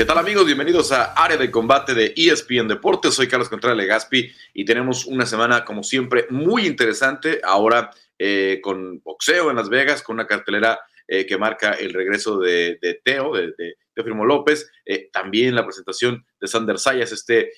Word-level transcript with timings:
¿Qué 0.00 0.06
tal 0.06 0.16
amigos? 0.16 0.46
Bienvenidos 0.46 0.92
a 0.92 1.12
Área 1.12 1.36
de 1.36 1.50
Combate 1.50 1.92
de 1.92 2.14
ESPN 2.16 2.68
Deportes. 2.68 3.12
Soy 3.12 3.28
Carlos 3.28 3.50
Contreras 3.50 3.76
Legaspi 3.76 4.32
y 4.54 4.64
tenemos 4.64 5.04
una 5.04 5.26
semana, 5.26 5.62
como 5.62 5.82
siempre, 5.82 6.26
muy 6.30 6.66
interesante. 6.66 7.42
Ahora 7.44 7.90
eh, 8.18 8.60
con 8.62 9.02
boxeo 9.02 9.50
en 9.50 9.56
Las 9.56 9.68
Vegas, 9.68 10.02
con 10.02 10.14
una 10.14 10.26
cartelera 10.26 10.80
eh, 11.06 11.26
que 11.26 11.36
marca 11.36 11.72
el 11.72 11.92
regreso 11.92 12.38
de, 12.38 12.78
Teo, 13.04 13.34
de, 13.34 13.52
de 13.58 13.76
Teofimo 13.92 14.24
López. 14.24 14.72
Eh, 14.86 15.10
también 15.12 15.54
la 15.54 15.66
presentación 15.66 16.24
de 16.40 16.48
Sander 16.48 16.78
Sayas, 16.78 17.12
este 17.12 17.52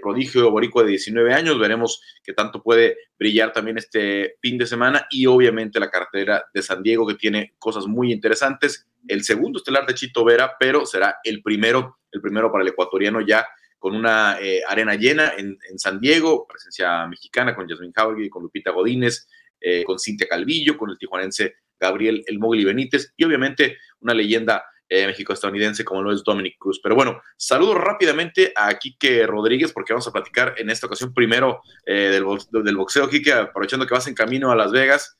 prodigio 0.00 0.50
boricua 0.50 0.84
de 0.84 0.90
19 0.90 1.34
años. 1.34 1.58
Veremos 1.58 2.00
qué 2.22 2.32
tanto 2.32 2.62
puede 2.62 2.96
brillar 3.18 3.52
también 3.52 3.78
este 3.78 4.36
fin 4.40 4.56
de 4.58 4.66
semana. 4.66 5.06
Y 5.10 5.26
obviamente 5.26 5.80
la 5.80 5.90
cartelera 5.90 6.44
de 6.54 6.62
San 6.62 6.82
Diego, 6.82 7.06
que 7.06 7.14
tiene 7.14 7.54
cosas 7.58 7.86
muy 7.86 8.12
interesantes 8.12 8.88
el 9.06 9.24
segundo 9.24 9.58
estelar 9.58 9.86
de 9.86 9.94
Chito 9.94 10.24
Vera, 10.24 10.56
pero 10.58 10.86
será 10.86 11.18
el 11.24 11.42
primero, 11.42 11.98
el 12.12 12.20
primero 12.20 12.50
para 12.50 12.62
el 12.62 12.68
ecuatoriano 12.68 13.20
ya 13.20 13.46
con 13.78 13.94
una 13.94 14.38
eh, 14.40 14.62
arena 14.66 14.94
llena 14.94 15.32
en, 15.36 15.58
San 15.76 16.00
Diego, 16.00 16.46
presencia 16.46 17.06
mexicana 17.06 17.54
con 17.54 17.68
Jasmine 17.68 17.92
Jauregui, 17.94 18.28
con 18.28 18.42
Lupita 18.42 18.72
Godínez, 18.72 19.28
eh, 19.60 19.84
con 19.84 19.98
Cintia 19.98 20.26
Calvillo, 20.28 20.76
con 20.76 20.90
el 20.90 20.98
tijuanense 20.98 21.56
Gabriel 21.78 22.24
El 22.26 22.38
Mogli 22.38 22.64
Benítez 22.64 23.12
y 23.16 23.24
obviamente 23.24 23.78
una 24.00 24.14
leyenda 24.14 24.64
eh, 24.88 25.14
estadounidense 25.16 25.84
como 25.84 26.02
lo 26.02 26.12
es 26.12 26.22
Dominic 26.24 26.56
Cruz. 26.58 26.80
Pero 26.82 26.94
bueno, 26.94 27.20
saludo 27.36 27.74
rápidamente 27.74 28.52
a 28.56 28.72
Quique 28.78 29.26
Rodríguez 29.26 29.72
porque 29.72 29.92
vamos 29.92 30.08
a 30.08 30.12
platicar 30.12 30.54
en 30.56 30.70
esta 30.70 30.86
ocasión 30.86 31.12
primero 31.12 31.60
eh, 31.86 32.10
del, 32.10 32.24
del, 32.64 32.76
boxeo. 32.76 33.08
Quique, 33.08 33.32
aprovechando 33.32 33.86
que 33.86 33.94
vas 33.94 34.06
en 34.06 34.14
camino 34.14 34.50
a 34.50 34.56
Las 34.56 34.72
Vegas, 34.72 35.16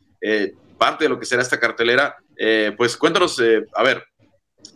parte 0.78 1.04
de 1.04 1.10
lo 1.10 1.18
que 1.18 1.27
será 1.27 1.42
esta 1.42 1.60
cartelera. 1.60 2.16
Eh, 2.36 2.72
pues 2.77 2.96
cuéntanos, 2.96 3.38
eh, 3.41 3.66
a 3.74 3.82
ver, 3.82 4.04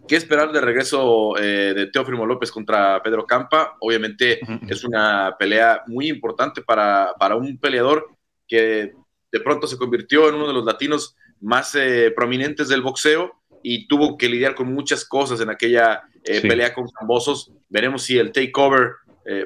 ¿qué 0.07 0.17
esperar 0.17 0.53
de 0.53 0.61
regreso 0.61 1.39
eh, 1.39 1.73
de 1.75 1.87
Teófimo 1.87 2.27
López 2.27 2.51
contra 2.51 3.01
Pedro 3.03 3.25
Campa? 3.25 3.77
Obviamente 3.81 4.41
es 4.69 4.85
una 4.85 5.37
pelea 5.39 5.83
muy 5.87 6.09
importante 6.09 6.61
para, 6.61 7.15
para, 7.19 7.37
un 7.37 7.57
peleador 7.59 8.11
que 8.47 8.93
de 9.31 9.41
pronto 9.41 9.67
se 9.67 9.79
convirtió 9.79 10.29
en 10.29 10.35
uno 10.35 10.48
de 10.48 10.53
los 10.53 10.65
latinos 10.65 11.17
más 11.41 11.77
prominentes 12.15 12.69
del 12.69 12.83
boxeo 12.83 13.42
y 13.63 13.87
tuvo 13.87 14.17
que 14.17 14.29
lidiar 14.29 14.55
con 14.55 14.73
muchas 14.73 15.05
cosas 15.05 15.41
en 15.41 15.51
aquella 15.51 16.03
pelea 16.25 16.75
con 16.75 16.89
Cambosos. 16.89 17.53
Veremos 17.69 18.03
si 18.03 18.19
el 18.19 18.33
takeover 18.33 18.93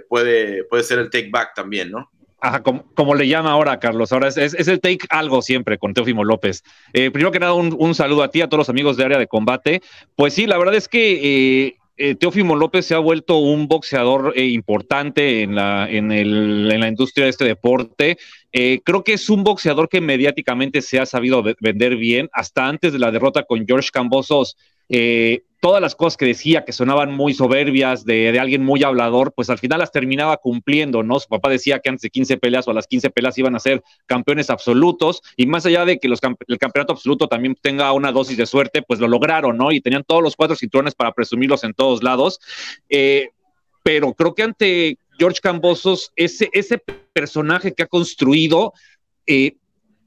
puede, 0.08 0.64
puede 0.64 0.82
ser 0.82 0.98
el 0.98 1.10
take 1.10 1.30
back 1.30 1.54
también, 1.54 1.90
¿no? 1.90 2.10
como, 2.94 3.14
le 3.14 3.28
llama 3.28 3.50
ahora 3.50 3.78
Carlos, 3.80 4.12
ahora 4.12 4.28
es, 4.28 4.36
el 4.36 4.80
take 4.80 5.06
algo 5.08 5.42
siempre 5.42 5.78
con 5.78 5.94
Teófimo 5.94 6.24
López. 6.24 6.62
Eh, 6.92 7.10
primero 7.10 7.32
que 7.32 7.38
nada, 7.38 7.54
un, 7.54 7.94
saludo 7.94 8.22
a 8.22 8.30
ti, 8.30 8.40
a 8.40 8.48
todos 8.48 8.58
los 8.58 8.68
amigos 8.68 8.96
de 8.96 9.04
área 9.04 9.18
de 9.18 9.26
combate. 9.26 9.82
Pues 10.14 10.34
sí, 10.34 10.46
la 10.46 10.58
verdad 10.58 10.74
es 10.74 10.88
que 10.88 11.76
eh, 11.96 12.10
eh, 12.10 12.14
Teófimo 12.14 12.56
López 12.56 12.86
se 12.86 12.94
ha 12.94 12.98
vuelto 12.98 13.38
un 13.38 13.68
boxeador 13.68 14.34
importante 14.38 15.42
en 15.42 15.54
la, 15.54 15.88
en, 15.90 16.12
en 16.12 16.80
la 16.80 16.88
industria 16.88 17.24
de 17.24 17.30
este 17.30 17.44
deporte. 17.44 18.18
creo 18.52 19.04
que 19.04 19.14
es 19.14 19.28
un 19.28 19.44
boxeador 19.44 19.88
que 19.88 20.00
mediáticamente 20.00 20.82
se 20.82 20.98
ha 20.98 21.06
sabido 21.06 21.42
vender 21.60 21.96
bien. 21.96 22.28
Hasta 22.32 22.66
antes 22.66 22.92
de 22.92 22.98
la 22.98 23.10
derrota 23.10 23.44
con 23.44 23.66
George 23.66 23.90
Cambosos, 23.92 24.56
eh, 24.88 25.42
todas 25.60 25.82
las 25.82 25.96
cosas 25.96 26.16
que 26.16 26.26
decía 26.26 26.64
que 26.64 26.72
sonaban 26.72 27.12
muy 27.12 27.34
soberbias 27.34 28.04
de, 28.04 28.38
alguien 28.38 28.62
muy 28.62 28.84
hablador, 28.84 29.32
pues 29.34 29.50
al 29.50 29.58
final 29.58 29.80
las 29.80 29.90
terminaba 29.90 30.36
cumpliendo, 30.36 31.02
¿no? 31.02 31.18
Su 31.18 31.28
papá 31.28 31.48
decía 31.48 31.80
que 31.80 31.88
antes 31.88 32.02
de 32.02 32.10
15 32.10 32.36
peleas 32.36 32.68
o 32.68 32.70
a 32.70 32.74
las 32.74 32.86
15 32.86 33.10
peleas 33.10 33.36
iban 33.38 33.56
a 33.56 33.58
ser 33.58 33.82
campeones 34.06 34.50
absolutos 34.50 35.22
y 35.36 35.46
más 35.46 35.66
allá 35.66 35.84
de 35.84 35.98
que 35.98 36.06
el 36.06 36.58
campeonato 36.58 36.92
absoluto 36.92 37.26
también 37.26 37.56
tenga 37.60 37.92
una 37.92 38.12
dosis 38.12 38.36
de 38.36 38.46
suerte, 38.46 38.82
pues 38.82 39.00
lo 39.00 39.08
lograron, 39.08 39.56
¿no? 39.56 39.72
Y 39.72 39.80
tenían 39.80 40.04
todos 40.04 40.22
los 40.22 40.36
cuatro 40.36 40.54
cinturones 40.54 40.94
para 40.94 41.12
presumirlos 41.12 41.64
en 41.64 41.74
todos 41.74 42.02
lados. 42.02 42.38
Eh, 42.88 43.30
pero 43.82 44.14
creo 44.14 44.34
que 44.34 44.42
ante 44.42 44.98
George 45.18 45.40
Cambosos, 45.42 46.12
ese, 46.16 46.48
ese 46.52 46.82
personaje 47.12 47.72
que 47.72 47.82
ha 47.82 47.86
construido, 47.86 48.72
eh, 49.26 49.56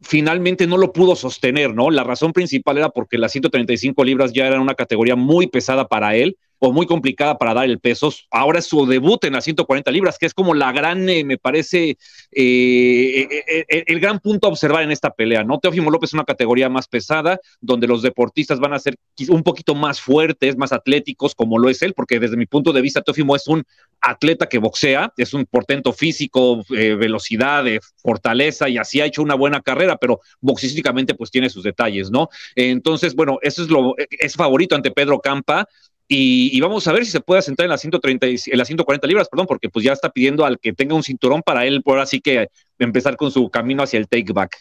finalmente 0.02 0.68
no 0.68 0.78
lo 0.78 0.94
pudo 0.94 1.16
sostener, 1.16 1.74
¿no? 1.74 1.92
La 1.92 2.04
razón 2.04 2.34
principal 2.34 2.78
era 2.78 2.90
porque 2.90 3.18
las 3.18 3.32
135 3.32 4.04
libras 4.04 4.34
ya 4.34 4.48
eran 4.48 4.62
una 4.62 4.76
categoría 4.76 5.16
muy 5.16 5.48
pesada 5.48 5.88
para 5.88 6.16
él 6.16 6.38
o 6.60 6.74
muy 6.74 6.86
complicada 6.86 7.38
para 7.38 7.54
dar 7.54 7.66
el 7.66 7.80
peso. 7.80 8.14
Ahora 8.30 8.60
es 8.60 8.66
su 8.66 8.86
debut 8.86 9.24
en 9.24 9.34
las 9.34 9.46
140 9.46 9.90
libras, 9.92 10.18
que 10.18 10.26
es 10.26 10.34
como 10.34 10.54
la 10.54 10.72
gran, 10.72 11.08
eh, 11.10 11.24
me 11.24 11.38
parece, 11.38 11.98
eh, 12.32 13.28
eh, 13.48 13.84
el 13.88 14.00
gran 14.00 14.20
punto 14.20 14.48
a 14.48 14.52
observar 14.52 14.84
en 14.84 14.92
esta 14.92 15.10
pelea, 15.12 15.44
¿no? 15.44 15.60
Teófimo 15.60 15.90
López 15.90 16.10
es 16.10 16.14
una 16.14 16.26
categoría 16.26 16.70
más 16.70 16.88
pesada, 16.88 17.40
donde 17.62 17.88
los 17.88 18.02
deportistas 18.02 18.60
van 18.60 18.74
a 18.74 18.80
ser 18.80 18.96
un 19.30 19.44
poquito 19.44 19.74
más 19.74 20.02
fuertes, 20.02 20.58
más 20.58 20.74
atléticos, 20.74 21.34
como 21.34 21.58
lo 21.58 21.70
es 21.70 21.82
él, 21.82 21.94
porque 21.94 22.20
desde 22.20 22.38
mi 22.38 22.46
punto 22.46 22.74
de 22.74 22.82
vista, 22.82 23.02
Teófimo 23.02 23.36
es 23.36 23.48
un 23.48 23.64
atleta 24.02 24.48
que 24.48 24.58
boxea, 24.58 25.14
es 25.18 25.34
un 25.34 25.46
portento 25.46 25.94
físico, 25.94 26.64
velocidad, 26.70 27.66
fortaleza, 28.02 28.70
y 28.70 28.78
así 28.78 29.02
ha 29.02 29.06
hecho 29.06 29.22
una 29.22 29.36
buena 29.36 29.62
carrera, 29.62 29.98
pero 29.98 30.20
boxísticamente 30.42 31.16
pues 31.16 31.32
tiene 31.32 31.50
sus 31.50 31.64
detalles, 31.64 32.12
¿no? 32.12 32.30
Entonces, 32.56 33.16
bueno, 33.16 33.40
eso 33.42 33.62
es 33.64 33.70
lo, 33.70 33.96
es 33.98 34.36
favorito 34.36 34.76
ante 34.76 34.92
Pedro 34.92 35.20
Campa, 35.20 35.68
y, 36.12 36.60
vamos 36.60 36.88
a 36.88 36.92
ver 36.92 37.06
si 37.06 37.12
se 37.12 37.20
puede 37.20 37.44
sentar 37.44 37.66
en 37.66 37.70
las 37.70 37.82
130, 37.82 38.26
en 38.26 38.58
las 38.58 38.68
140 38.68 39.06
libras, 39.06 39.30
perdón, 39.30 39.46
porque 39.46 39.70
pues 39.70 39.86
ya 39.86 39.94
está 39.94 40.10
pidiendo 40.10 40.44
al 40.44 40.60
que 40.60 40.74
tenga 40.74 40.96
un 40.96 41.04
cinturón 41.04 41.44
para 41.44 41.68
él, 41.68 41.84
por 41.84 42.00
así 42.00 42.20
que 42.20 42.48
empezar 42.80 43.16
con 43.16 43.30
su 43.30 43.48
camino 43.52 43.84
hacia 43.84 44.00
el 44.00 44.08
take 44.08 44.34
back. 44.34 44.58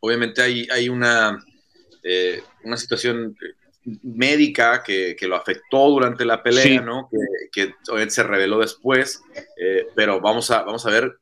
Obviamente 0.00 0.40
hay, 0.40 0.66
hay 0.72 0.88
una, 0.88 1.44
eh, 2.02 2.40
una 2.64 2.78
situación 2.78 3.36
médica 4.02 4.82
que, 4.82 5.14
lo 5.28 5.36
afectó 5.36 5.90
durante 5.90 6.24
la 6.24 6.42
pelea, 6.42 6.80
¿no? 6.80 7.10
Que, 7.52 7.74
que, 7.84 8.10
se 8.10 8.22
reveló 8.22 8.58
después, 8.58 9.20
eh, 9.58 9.88
pero 9.94 10.22
vamos 10.22 10.50
a, 10.50 10.62
vamos 10.62 10.86
a 10.86 10.90
ver, 10.90 11.18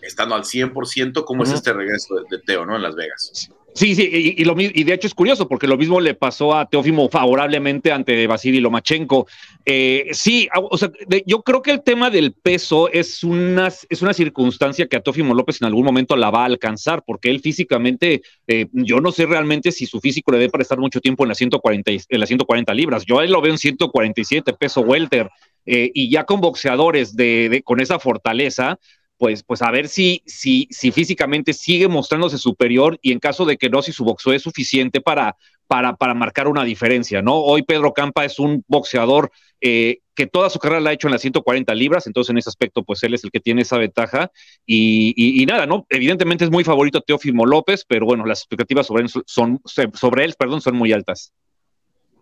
estando 0.00 0.34
al 0.34 0.44
100%, 0.44 1.24
cómo 1.26 1.42
es 1.42 1.52
este 1.52 1.74
regreso 1.74 2.14
de, 2.14 2.38
de, 2.38 2.42
Teo, 2.42 2.64
¿no? 2.64 2.76
En 2.76 2.82
Las 2.82 2.94
Vegas. 2.94 3.50
Sí, 3.72 3.94
sí, 3.94 4.08
y, 4.12 4.42
y 4.42 4.84
de 4.84 4.92
hecho 4.92 5.06
es 5.06 5.14
curioso 5.14 5.46
porque 5.46 5.66
lo 5.66 5.76
mismo 5.76 6.00
le 6.00 6.14
pasó 6.14 6.54
a 6.54 6.68
Teófimo 6.68 7.08
favorablemente 7.08 7.92
ante 7.92 8.26
Vasily 8.26 8.60
Lomachenko. 8.60 9.26
Eh, 9.64 10.08
sí, 10.12 10.48
o 10.54 10.76
sea, 10.76 10.90
yo 11.24 11.42
creo 11.42 11.62
que 11.62 11.70
el 11.70 11.82
tema 11.82 12.10
del 12.10 12.32
peso 12.32 12.90
es 12.90 13.22
una, 13.22 13.68
es 13.68 14.02
una 14.02 14.12
circunstancia 14.12 14.86
que 14.86 14.96
a 14.96 15.00
Teófimo 15.00 15.34
López 15.34 15.62
en 15.62 15.66
algún 15.66 15.84
momento 15.84 16.16
la 16.16 16.30
va 16.30 16.42
a 16.42 16.46
alcanzar 16.46 17.02
porque 17.06 17.30
él 17.30 17.40
físicamente, 17.40 18.22
eh, 18.48 18.66
yo 18.72 19.00
no 19.00 19.12
sé 19.12 19.26
realmente 19.26 19.70
si 19.70 19.86
su 19.86 20.00
físico 20.00 20.32
le 20.32 20.38
debe 20.38 20.50
para 20.50 20.62
estar 20.62 20.78
mucho 20.78 21.00
tiempo 21.00 21.24
en 21.24 21.28
las 21.28 21.38
140, 21.38 21.90
en 21.90 22.20
las 22.20 22.28
140 22.28 22.74
libras. 22.74 23.04
Yo 23.06 23.20
él 23.20 23.30
lo 23.30 23.40
veo 23.40 23.52
en 23.52 23.58
147 23.58 24.52
peso 24.54 24.80
welter. 24.80 25.30
Eh, 25.66 25.90
y 25.94 26.10
ya 26.10 26.24
con 26.24 26.40
boxeadores 26.40 27.14
de, 27.14 27.62
con 27.64 27.80
esa 27.80 27.98
fortaleza, 27.98 28.78
pues, 29.20 29.42
pues 29.42 29.60
a 29.60 29.70
ver 29.70 29.86
si, 29.88 30.22
si, 30.24 30.66
si 30.70 30.92
físicamente 30.92 31.52
sigue 31.52 31.88
mostrándose 31.88 32.38
superior 32.38 32.98
y 33.02 33.12
en 33.12 33.18
caso 33.18 33.44
de 33.44 33.58
que 33.58 33.68
no, 33.68 33.82
si 33.82 33.92
su 33.92 34.02
boxeo 34.02 34.32
es 34.32 34.40
suficiente 34.40 35.02
para, 35.02 35.36
para, 35.66 35.94
para 35.96 36.14
marcar 36.14 36.48
una 36.48 36.64
diferencia, 36.64 37.20
¿no? 37.20 37.34
Hoy 37.36 37.62
Pedro 37.62 37.92
Campa 37.92 38.24
es 38.24 38.38
un 38.38 38.64
boxeador 38.66 39.30
eh, 39.60 39.98
que 40.14 40.26
toda 40.26 40.48
su 40.48 40.58
carrera 40.58 40.80
la 40.80 40.88
ha 40.88 40.92
hecho 40.94 41.06
en 41.06 41.12
las 41.12 41.20
140 41.20 41.74
libras, 41.74 42.06
entonces 42.06 42.30
en 42.30 42.38
ese 42.38 42.48
aspecto, 42.48 42.82
pues 42.82 43.02
él 43.02 43.12
es 43.12 43.22
el 43.22 43.30
que 43.30 43.40
tiene 43.40 43.60
esa 43.60 43.76
ventaja. 43.76 44.32
Y, 44.64 45.44
nada, 45.46 45.66
¿no? 45.66 45.84
Evidentemente 45.90 46.44
es 46.44 46.50
muy 46.50 46.64
favorito 46.64 47.02
Teófimo 47.02 47.44
López, 47.44 47.84
pero 47.86 48.06
bueno, 48.06 48.24
las 48.24 48.40
expectativas 48.40 48.86
sobre 48.86 49.02
él 49.02 49.10
son, 49.26 49.60
sobre 49.66 50.24
él, 50.24 50.34
perdón, 50.38 50.62
son 50.62 50.76
muy 50.76 50.94
altas. 50.94 51.34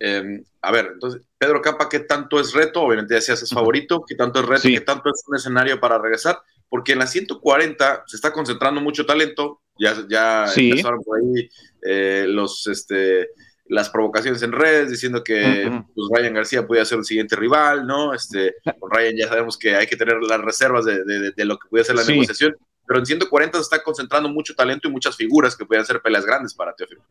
Em, 0.01 0.43
a 0.63 0.73
ver, 0.73 0.91
entonces, 0.95 1.23
Pedro 1.39 1.63
Campa, 1.63 1.89
¿qué 1.89 2.01
tanto 2.01 2.41
es 2.41 2.53
reto? 2.55 2.83
Obviamente 2.83 3.15
ya 3.15 3.21
seas 3.21 3.49
favorito, 3.49 4.05
¿qué 4.05 4.17
tanto 4.17 4.41
es 4.41 4.47
reto? 4.47 4.63
¿Qué 4.65 4.81
tanto 4.81 5.11
es 5.11 5.23
un 5.29 5.37
escenario 5.37 5.79
para 5.79 5.99
regresar? 5.99 6.41
Porque 6.69 6.93
en 6.93 6.99
la 6.99 7.07
140 7.07 8.05
se 8.07 8.17
está 8.17 8.33
concentrando 8.33 8.81
mucho 8.81 9.07
talento, 9.07 9.61
ya, 9.79 10.05
ya 10.09 10.47
empezaron 10.55 11.03
por 11.03 11.19
ahí 11.19 11.49
eh, 11.83 12.25
los, 12.29 12.67
este, 12.67 13.29
las 13.67 13.91
provocaciones 13.91 14.43
en 14.43 14.53
redes 14.53 14.91
diciendo 14.91 15.23
que 15.23 15.71
pues, 15.95 16.09
Ryan 16.13 16.35
García 16.35 16.67
podía 16.67 16.85
ser 16.85 16.99
el 16.99 17.05
siguiente 17.05 17.37
rival, 17.37 17.87
¿no? 17.87 18.13
Este, 18.15 18.55
con 18.79 18.91
Ryan 18.91 19.17
ya 19.17 19.29
sabemos 19.29 19.57
que 19.57 19.77
hay 19.77 19.87
que 19.87 19.97
tener 19.97 20.17
las 20.23 20.41
reservas 20.41 20.85
de, 20.85 21.05
de, 21.05 21.45
lo 21.45 21.59
que 21.59 21.69
puede 21.69 21.85
ser 21.85 21.97
la 21.97 22.05
negociación, 22.05 22.57
pero 22.87 23.01
en 23.01 23.07
140 23.07 23.59
se 23.59 23.63
está 23.63 23.83
concentrando 23.83 24.29
mucho 24.29 24.55
talento 24.55 24.89
y 24.89 24.91
muchas 24.91 25.17
figuras 25.17 25.57
que 25.57 25.67
pueden 25.67 25.85
ser 25.85 26.01
peleas 26.01 26.25
grandes 26.25 26.55
para 26.55 26.73
Teófilo. 26.75 27.03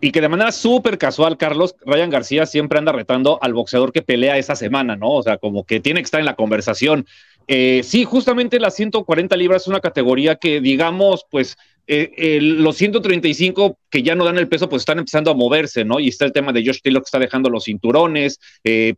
Y 0.00 0.12
que 0.12 0.20
de 0.20 0.28
manera 0.28 0.52
súper 0.52 0.98
casual, 0.98 1.38
Carlos, 1.38 1.76
Ryan 1.86 2.10
García 2.10 2.44
siempre 2.44 2.78
anda 2.78 2.92
retando 2.92 3.38
al 3.40 3.54
boxeador 3.54 3.90
que 3.90 4.02
pelea 4.02 4.36
esa 4.36 4.54
semana, 4.54 4.96
¿no? 4.96 5.10
O 5.12 5.22
sea, 5.22 5.38
como 5.38 5.64
que 5.64 5.80
tiene 5.80 6.00
que 6.00 6.04
estar 6.04 6.20
en 6.20 6.26
la 6.26 6.36
conversación. 6.36 7.06
Eh, 7.46 7.82
sí, 7.84 8.04
justamente 8.04 8.58
las 8.58 8.74
140 8.76 9.36
libras 9.36 9.62
es 9.62 9.68
una 9.68 9.80
categoría 9.80 10.36
que, 10.36 10.60
digamos, 10.60 11.26
pues 11.30 11.56
eh, 11.86 12.38
los 12.40 12.76
135 12.76 13.78
que 13.90 14.02
ya 14.02 14.14
no 14.14 14.24
dan 14.24 14.38
el 14.38 14.48
peso, 14.48 14.68
pues 14.68 14.82
están 14.82 14.98
empezando 14.98 15.30
a 15.30 15.34
moverse, 15.34 15.84
¿no? 15.84 16.00
Y 16.00 16.08
está 16.08 16.24
el 16.24 16.32
tema 16.32 16.52
de 16.52 16.64
Josh 16.64 16.80
Taylor 16.82 17.02
que 17.02 17.06
está 17.06 17.18
dejando 17.18 17.50
los 17.50 17.64
cinturones. 17.64 18.40
Eh, 18.64 18.94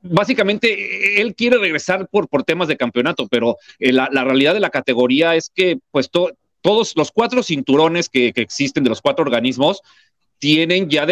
básicamente, 0.00 1.20
él 1.20 1.34
quiere 1.34 1.58
regresar 1.58 2.08
por, 2.08 2.28
por 2.28 2.44
temas 2.44 2.68
de 2.68 2.76
campeonato, 2.76 3.28
pero 3.28 3.56
la, 3.78 4.08
realidad 4.08 4.54
de 4.54 4.60
la 4.60 4.70
categoría 4.70 5.34
es 5.34 5.50
que, 5.54 5.78
pues, 5.90 6.10
todos 6.10 6.94
los 6.96 7.12
cuatro 7.12 7.42
cinturones 7.42 8.08
que, 8.08 8.32
que 8.32 8.40
existen 8.40 8.84
de 8.84 8.90
los 8.90 9.02
cuatro 9.02 9.22
organismos, 9.24 9.82
tienen 10.38 10.88
ya 10.90 11.06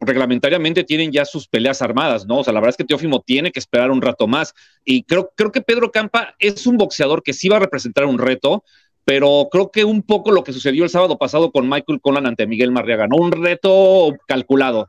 reglamentariamente 0.00 0.84
tienen 0.84 1.12
ya 1.12 1.24
sus 1.24 1.46
peleas 1.46 1.82
armadas, 1.82 2.26
¿no? 2.26 2.38
O 2.38 2.44
sea, 2.44 2.52
la 2.52 2.60
verdad 2.60 2.70
es 2.70 2.76
que 2.76 2.84
Teófimo 2.84 3.20
tiene 3.20 3.52
que 3.52 3.58
esperar 3.58 3.90
un 3.90 4.00
rato 4.00 4.26
más. 4.26 4.54
Y 4.84 5.04
creo, 5.04 5.30
creo 5.36 5.52
que 5.52 5.60
Pedro 5.60 5.90
Campa 5.90 6.34
es 6.38 6.66
un 6.66 6.76
boxeador 6.78 7.22
que 7.22 7.32
sí 7.32 7.48
va 7.48 7.56
a 7.56 7.60
representar 7.60 8.06
un 8.06 8.18
reto, 8.18 8.64
pero 9.04 9.48
creo 9.50 9.70
que 9.70 9.84
un 9.84 10.02
poco 10.02 10.30
lo 10.30 10.44
que 10.44 10.52
sucedió 10.52 10.84
el 10.84 10.90
sábado 10.90 11.18
pasado 11.18 11.50
con 11.50 11.68
Michael 11.68 12.00
Conlan 12.00 12.26
ante 12.26 12.46
Miguel 12.46 12.72
Marriaga, 12.72 13.08
¿no? 13.08 13.16
Un 13.16 13.32
reto 13.32 14.16
calculado. 14.26 14.88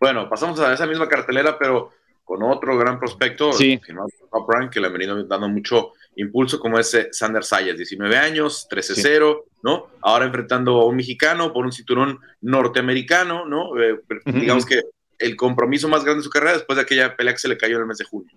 Bueno, 0.00 0.28
pasamos 0.28 0.60
a 0.60 0.72
esa 0.72 0.86
misma 0.86 1.08
cartelera, 1.08 1.58
pero 1.58 1.90
con 2.24 2.42
otro 2.42 2.76
gran 2.76 2.98
prospecto, 2.98 3.52
sí. 3.52 3.80
que 3.80 4.80
le 4.80 4.86
han 4.86 4.92
venido 4.92 5.24
dando 5.24 5.48
mucho 5.48 5.94
impulso, 6.18 6.58
como 6.58 6.78
ese 6.78 7.00
eh, 7.00 7.08
Sander 7.12 7.44
Sayas, 7.44 7.76
19 7.76 8.16
años, 8.16 8.66
13-0, 8.70 9.44
¿no? 9.62 9.86
Ahora 10.02 10.26
enfrentando 10.26 10.80
a 10.80 10.86
un 10.86 10.96
mexicano 10.96 11.52
por 11.52 11.64
un 11.64 11.72
cinturón 11.72 12.18
norteamericano, 12.40 13.46
¿no? 13.46 13.80
Eh, 13.80 14.00
digamos 14.26 14.66
que 14.66 14.82
el 15.18 15.36
compromiso 15.36 15.88
más 15.88 16.04
grande 16.04 16.20
de 16.20 16.24
su 16.24 16.30
carrera 16.30 16.52
después 16.52 16.76
de 16.76 16.82
aquella 16.82 17.16
pelea 17.16 17.32
que 17.32 17.40
se 17.40 17.48
le 17.48 17.56
cayó 17.56 17.76
en 17.76 17.82
el 17.82 17.86
mes 17.86 17.98
de 17.98 18.04
junio. 18.04 18.30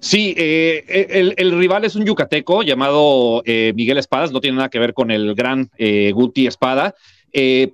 Sí, 0.00 0.34
eh, 0.36 1.34
el, 1.36 1.58
rival 1.58 1.84
es 1.84 1.94
un 1.94 2.06
yucateco 2.06 2.62
llamado 2.62 3.42
Miguel 3.44 3.98
Espadas, 3.98 4.32
no 4.32 4.40
tiene 4.40 4.56
nada 4.56 4.70
que 4.70 4.78
ver 4.78 4.94
con 4.94 5.10
el 5.10 5.34
gran 5.34 5.70
Guti 6.12 6.46
Espada, 6.46 6.94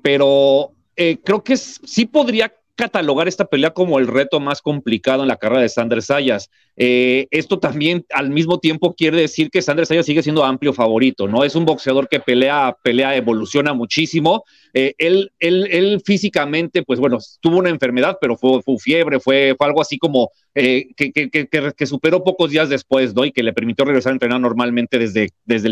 pero 0.03 0.73
creo 0.97 1.45
que 1.45 1.57
sí 1.57 2.07
podría 2.07 2.53
catalogar 2.77 3.27
esta 3.27 3.47
pelea 3.47 3.71
como 3.71 3.99
el 3.99 4.07
reto 4.07 4.39
más 4.39 4.61
complicado 4.61 5.23
en 5.23 5.29
la 5.29 5.37
carrera 5.37 5.63
de 5.63 5.69
Sanders 5.69 6.07
Sayas. 6.07 6.51
Eh, 6.77 7.27
esto 7.31 7.59
también 7.59 8.05
al 8.13 8.29
mismo 8.29 8.61
tiempo 8.61 8.95
quiere 8.95 9.19
decir 9.19 9.51
que 9.51 9.63
Sanders 9.63 9.89
Sayas 9.89 10.05
sigue 10.05 10.23
siendo 10.23 10.45
amplio 10.45 10.75
favorito, 10.75 11.27
¿no? 11.27 11.43
Es 11.43 11.55
un 11.55 11.65
boxeador 11.65 12.07
que 12.07 12.21
pelea, 12.21 12.77
pelea, 12.83 13.17
evoluciona 13.17 13.73
muchísimo. 13.73 14.45
Eh, 14.75 14.95
él, 14.99 15.33
él, 15.39 15.67
él, 15.71 16.03
físicamente, 16.05 16.83
pues 16.83 17.01
bueno, 17.01 17.17
tuvo 17.41 17.57
una 17.59 17.71
enfermedad, 17.71 18.19
pero 18.21 18.37
fue, 18.37 18.61
fiebre, 18.79 19.21
fue, 19.21 19.57
algo 19.59 19.81
así 19.81 19.97
como 19.97 20.31
eh, 20.55 20.89
que, 20.95 21.87
superó 21.87 22.23
pocos 22.23 22.51
días 22.51 22.69
después, 22.69 23.15
¿no? 23.15 23.25
Y 23.25 23.33
que 23.33 23.43
le 23.43 23.55
permitió 23.55 23.87
regresar 23.87 24.11
a 24.11 24.17
entrenar 24.17 24.39
normalmente 24.39 24.99
desde, 24.99 25.31
desde, 25.47 25.69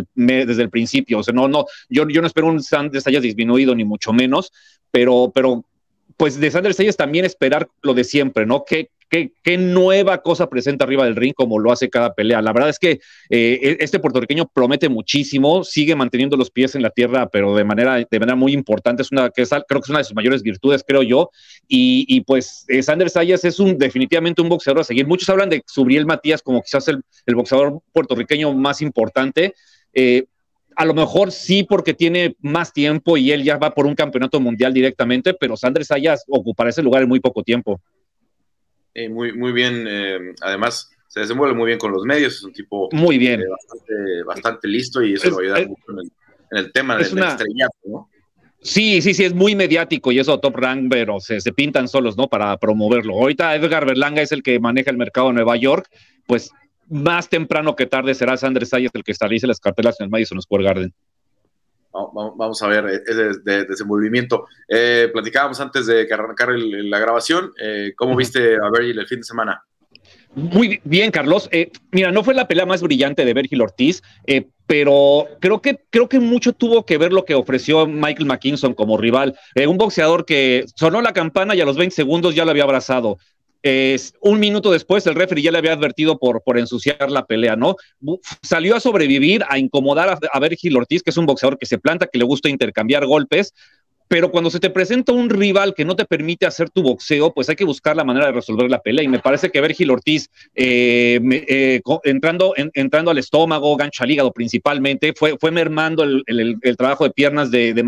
el, 0.62 0.70
principio. 0.70 1.18
O 1.18 1.22
sea, 1.22 1.34
no, 1.34 1.48
no, 1.48 1.66
yo, 1.90 2.06
no 2.06 2.26
espero 2.26 2.46
un 2.46 2.62
Sanders 2.62 3.04
Sayas 3.04 3.22
disminuido, 3.22 3.74
ni 3.74 3.84
mucho 3.84 4.14
menos, 4.14 4.52
pero, 4.90 5.30
pero 5.34 5.66
pues 6.16 6.38
de 6.38 6.50
Sanders 6.50 6.76
Sayas 6.76 6.96
también 6.96 7.24
esperar 7.24 7.68
lo 7.82 7.94
de 7.94 8.04
siempre, 8.04 8.46
¿no? 8.46 8.64
¿Qué, 8.64 8.88
nueva 9.58 10.22
cosa 10.22 10.48
presenta 10.48 10.84
arriba 10.84 11.04
del 11.04 11.14
ring 11.14 11.34
como 11.34 11.60
lo 11.60 11.70
hace 11.70 11.88
cada 11.88 12.14
pelea? 12.14 12.42
La 12.42 12.52
verdad 12.52 12.70
es 12.70 12.80
que 12.80 12.98
eh, 13.30 13.60
e, 13.62 13.76
este 13.78 14.00
puertorriqueño 14.00 14.50
promete 14.52 14.88
muchísimo, 14.88 15.62
sigue 15.62 15.94
manteniendo 15.94 16.36
los 16.36 16.50
pies 16.50 16.74
en 16.74 16.82
la 16.82 16.90
tierra, 16.90 17.28
pero 17.28 17.54
de 17.54 17.62
manera, 17.62 17.96
de 17.96 18.18
manera 18.18 18.34
muy 18.34 18.52
importante. 18.52 19.02
Es 19.02 19.12
una, 19.12 19.30
que 19.30 19.44
creo 19.44 19.80
que 19.80 19.84
es 19.84 19.90
una 19.90 19.98
de 19.98 20.04
sus 20.04 20.16
mayores 20.16 20.42
virtudes, 20.42 20.82
creo 20.86 21.02
yo. 21.02 21.30
Y, 21.68 22.20
pues 22.22 22.64
eh, 22.68 22.82
Sanders 22.82 23.12
Sayas 23.12 23.44
es 23.44 23.60
un, 23.60 23.78
definitivamente 23.78 24.42
un 24.42 24.48
boxeador 24.48 24.80
a 24.80 24.84
seguir. 24.84 25.06
Muchos 25.06 25.28
hablan 25.28 25.48
de 25.48 25.62
Subriel 25.66 26.06
Matías 26.06 26.42
como 26.42 26.62
quizás 26.62 26.88
el, 26.88 27.02
el 27.26 27.34
boxeador 27.36 27.80
puertorriqueño 27.92 28.52
más 28.52 28.82
importante. 28.82 29.54
Eh, 29.92 30.24
a 30.76 30.84
lo 30.84 30.94
mejor 30.94 31.32
sí 31.32 31.64
porque 31.64 31.94
tiene 31.94 32.36
más 32.40 32.72
tiempo 32.72 33.16
y 33.16 33.32
él 33.32 33.42
ya 33.44 33.58
va 33.58 33.74
por 33.74 33.86
un 33.86 33.94
campeonato 33.94 34.40
mundial 34.40 34.72
directamente, 34.72 35.34
pero 35.34 35.56
Sanders 35.56 35.88
Sayas 35.88 36.24
ocupará 36.28 36.70
ese 36.70 36.82
lugar 36.82 37.02
en 37.02 37.08
muy 37.08 37.20
poco 37.20 37.42
tiempo. 37.42 37.80
muy, 39.10 39.32
muy 39.32 39.52
bien, 39.52 39.86
eh, 39.88 40.34
además 40.40 40.90
se 41.08 41.20
desenvuelve 41.20 41.54
muy 41.54 41.66
bien 41.66 41.78
con 41.78 41.92
los 41.92 42.04
medios, 42.04 42.34
es 42.34 42.42
un 42.42 42.52
tipo 42.52 42.88
muy 42.92 43.18
bien. 43.18 43.40
Eh, 43.40 44.24
bastante, 44.26 44.66
listo 44.66 45.02
y 45.02 45.14
eso 45.14 45.30
lo 45.30 45.38
ayuda 45.38 45.66
mucho 45.66 45.84
en 46.50 46.58
el, 46.58 46.72
tema 46.72 46.96
del 46.96 47.06
estrellato, 47.06 47.76
¿no? 47.84 48.08
Sí, 48.60 49.02
sí, 49.02 49.12
sí, 49.12 49.24
es 49.24 49.34
muy 49.34 49.54
mediático 49.54 50.10
y 50.10 50.18
eso 50.18 50.40
top 50.40 50.56
rank, 50.56 50.86
pero 50.90 51.20
se, 51.20 51.40
se, 51.40 51.52
pintan 51.52 51.86
solos, 51.86 52.16
¿no? 52.16 52.28
Para 52.28 52.56
promoverlo. 52.56 53.14
Ahorita 53.14 53.54
Edgar 53.54 53.84
Berlanga 53.84 54.22
es 54.22 54.32
el 54.32 54.42
que 54.42 54.58
maneja 54.58 54.90
el 54.90 54.96
mercado 54.96 55.28
de 55.28 55.34
Nueva 55.34 55.56
York, 55.56 55.86
pues 56.26 56.50
más 56.88 57.28
temprano 57.28 57.74
que 57.74 57.86
tarde 57.86 58.14
será 58.14 58.36
Sanders 58.36 58.68
Sayas 58.68 58.92
el 58.94 59.04
que 59.04 59.12
establece 59.12 59.46
las 59.46 59.60
cartelas 59.60 60.00
en 60.00 60.04
el 60.04 60.10
Madison 60.10 60.40
Square 60.40 60.64
Garden. 60.64 60.94
Vamos 61.92 62.60
a 62.60 62.66
ver 62.66 62.86
ese 63.06 63.40
de, 63.44 63.64
desenvolvimiento. 63.66 64.46
Eh, 64.66 65.08
platicábamos 65.12 65.60
antes 65.60 65.86
de 65.86 66.12
arrancar 66.12 66.48
la 66.50 66.98
grabación. 66.98 67.52
Eh, 67.60 67.92
¿Cómo 67.96 68.16
viste 68.16 68.56
a 68.56 68.68
Virgil 68.70 68.98
el 68.98 69.06
fin 69.06 69.18
de 69.18 69.24
semana? 69.24 69.62
Muy 70.34 70.80
bien, 70.82 71.12
Carlos. 71.12 71.48
Eh, 71.52 71.70
mira, 71.92 72.10
no 72.10 72.24
fue 72.24 72.34
la 72.34 72.48
pelea 72.48 72.66
más 72.66 72.82
brillante 72.82 73.24
de 73.24 73.32
Virgil 73.32 73.62
Ortiz, 73.62 74.02
pero 74.66 75.28
creo 75.40 75.62
que, 75.62 75.84
creo 75.90 76.08
que 76.08 76.18
mucho 76.18 76.52
tuvo 76.52 76.84
que 76.84 76.98
ver 76.98 77.12
lo 77.12 77.24
que 77.24 77.36
ofreció 77.36 77.86
Michael 77.86 78.26
McKinson 78.26 78.74
como 78.74 78.98
rival. 78.98 79.38
un 79.54 79.78
boxeador 79.78 80.24
que 80.24 80.64
sonó 80.74 81.00
la 81.00 81.12
campana 81.12 81.54
y 81.54 81.60
a 81.60 81.64
los 81.64 81.76
20 81.76 81.94
segundos 81.94 82.34
ya 82.34 82.44
lo 82.44 82.50
había 82.50 82.64
abrazado 82.64 83.18
un 84.20 84.40
minuto 84.40 84.70
después, 84.70 85.06
el 85.06 85.14
referee 85.14 85.42
ya 85.42 85.50
le 85.50 85.58
había 85.58 85.72
advertido 85.72 86.18
por, 86.18 86.42
por 86.42 86.58
ensuciar 86.58 87.10
la 87.10 87.24
pelea, 87.24 87.56
¿no? 87.56 87.76
Salió 88.42 88.76
a 88.76 88.80
sobrevivir, 88.80 89.42
a 89.48 89.58
incomodar 89.58 90.10
a, 90.10 90.18
a 90.32 90.40
Virgil 90.40 90.76
Ortiz, 90.76 91.02
que 91.02 91.10
es 91.10 91.16
un 91.16 91.26
boxeador 91.26 91.58
que 91.58 91.66
se 91.66 91.78
planta, 91.78 92.06
que 92.06 92.18
le 92.18 92.24
gusta 92.24 92.50
intercambiar 92.50 93.06
golpes, 93.06 93.54
pero 94.08 94.30
cuando 94.30 94.50
se 94.50 94.60
te 94.60 94.70
presenta 94.70 95.12
un 95.12 95.30
rival 95.30 95.74
que 95.74 95.84
no 95.84 95.96
te 95.96 96.04
permite 96.04 96.46
hacer 96.46 96.68
tu 96.70 96.82
boxeo, 96.82 97.32
pues 97.32 97.48
hay 97.48 97.56
que 97.56 97.64
buscar 97.64 97.96
la 97.96 98.04
manera 98.04 98.26
de 98.26 98.32
resolver 98.32 98.70
la 98.70 98.80
pelea. 98.80 99.02
Y 99.02 99.08
me 99.08 99.18
parece 99.18 99.50
que 99.50 99.60
Vergil 99.60 99.90
Ortiz, 99.90 100.28
eh, 100.54 101.18
eh, 101.48 101.80
entrando, 102.04 102.54
entrando 102.56 103.10
al 103.10 103.18
estómago, 103.18 103.76
gancho 103.76 104.04
al 104.04 104.10
hígado 104.10 104.32
principalmente, 104.32 105.14
fue, 105.16 105.36
fue 105.38 105.50
mermando 105.50 106.02
el, 106.02 106.58
trabajo 106.76 107.04
de 107.04 107.10
piernas 107.10 107.50
de, 107.50 107.72
de, 107.72 107.84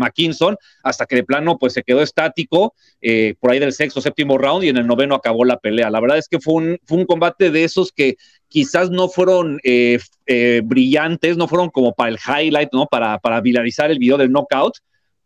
hasta 0.83 1.05
que 1.05 1.15
de 1.17 1.23
plano 1.23 1.57
pues 1.57 1.73
se 1.73 1.83
quedó 1.83 2.01
estático 2.01 2.73
eh, 3.01 3.35
por 3.39 3.51
ahí 3.51 3.59
del 3.59 3.73
sexto, 3.73 4.01
séptimo 4.01 4.37
round 4.37 4.63
y 4.63 4.69
en 4.69 4.77
el 4.77 4.87
noveno 4.87 5.15
acabó 5.15 5.45
la 5.45 5.57
pelea. 5.57 5.89
La 5.89 5.99
verdad 5.99 6.17
es 6.17 6.27
que 6.27 6.39
fue 6.39 6.55
un, 6.55 6.79
fue 6.85 6.97
un 6.97 7.05
combate 7.05 7.51
de 7.51 7.63
esos 7.63 7.91
que 7.91 8.15
quizás 8.47 8.89
no 8.89 9.07
fueron 9.09 9.59
brillantes, 10.63 11.37
no 11.37 11.47
fueron 11.47 11.69
como 11.69 11.93
para 11.93 12.09
el 12.09 12.17
highlight, 12.17 12.69
¿no? 12.73 12.87
Para, 12.87 13.19
para 13.19 13.39
viralizar 13.41 13.91
el 13.91 13.99
video 13.99 14.17
del 14.17 14.31
knockout 14.31 14.77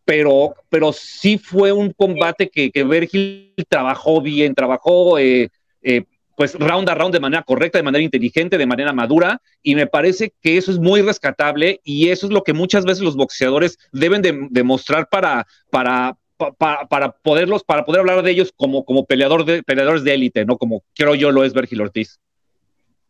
pero, 0.05 0.55
pero 0.69 0.93
sí 0.93 1.37
fue 1.37 1.71
un 1.71 1.91
combate 1.91 2.49
que, 2.49 2.71
que 2.71 2.83
Vergil 2.83 3.53
trabajó 3.69 4.21
bien, 4.21 4.55
trabajó 4.55 5.19
eh, 5.19 5.49
eh, 5.81 6.03
pues 6.35 6.55
round 6.55 6.89
a 6.89 6.95
round 6.95 7.13
de 7.13 7.19
manera 7.19 7.43
correcta, 7.43 7.77
de 7.77 7.83
manera 7.83 8.03
inteligente, 8.03 8.57
de 8.57 8.65
manera 8.65 8.93
madura, 8.93 9.41
y 9.61 9.75
me 9.75 9.87
parece 9.87 10.33
que 10.41 10.57
eso 10.57 10.71
es 10.71 10.79
muy 10.79 11.01
rescatable 11.01 11.81
y 11.83 12.09
eso 12.09 12.25
es 12.25 12.33
lo 12.33 12.43
que 12.43 12.53
muchas 12.53 12.83
veces 12.83 13.03
los 13.03 13.15
boxeadores 13.15 13.77
deben 13.91 14.21
demostrar 14.49 15.07
para, 15.09 15.45
para, 15.69 16.17
para, 16.57 17.11
poderlos, 17.11 17.63
para 17.63 17.85
poder 17.85 17.99
hablar 17.99 18.23
de 18.23 18.31
ellos 18.31 18.51
como, 18.55 18.85
como 18.85 19.05
peleador 19.05 19.45
de, 19.45 19.61
peleadores 19.61 20.03
de 20.03 20.13
élite, 20.13 20.45
¿no? 20.45 20.57
Como 20.57 20.83
creo 20.95 21.13
yo 21.15 21.31
lo 21.31 21.43
es 21.43 21.53
Vergil 21.53 21.81
Ortiz. 21.81 22.19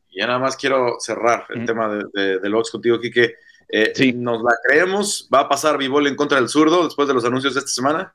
Y 0.09 0.19
ya 0.19 0.27
nada 0.27 0.39
más 0.39 0.57
quiero 0.57 0.97
cerrar 0.99 1.45
el 1.49 1.65
tema 1.65 1.87
de, 1.87 2.03
de, 2.13 2.39
del 2.39 2.53
box 2.53 2.69
contigo, 2.69 2.99
Kike. 2.99 3.33
Eh, 3.71 4.13
¿Nos 4.15 4.41
la 4.43 4.51
creemos? 4.67 5.29
¿Va 5.33 5.41
a 5.41 5.49
pasar 5.49 5.77
Vivol 5.77 6.07
en 6.07 6.15
contra 6.15 6.37
del 6.37 6.49
zurdo 6.49 6.83
después 6.83 7.07
de 7.07 7.13
los 7.13 7.23
anuncios 7.23 7.53
de 7.53 7.59
esta 7.59 7.71
semana? 7.71 8.13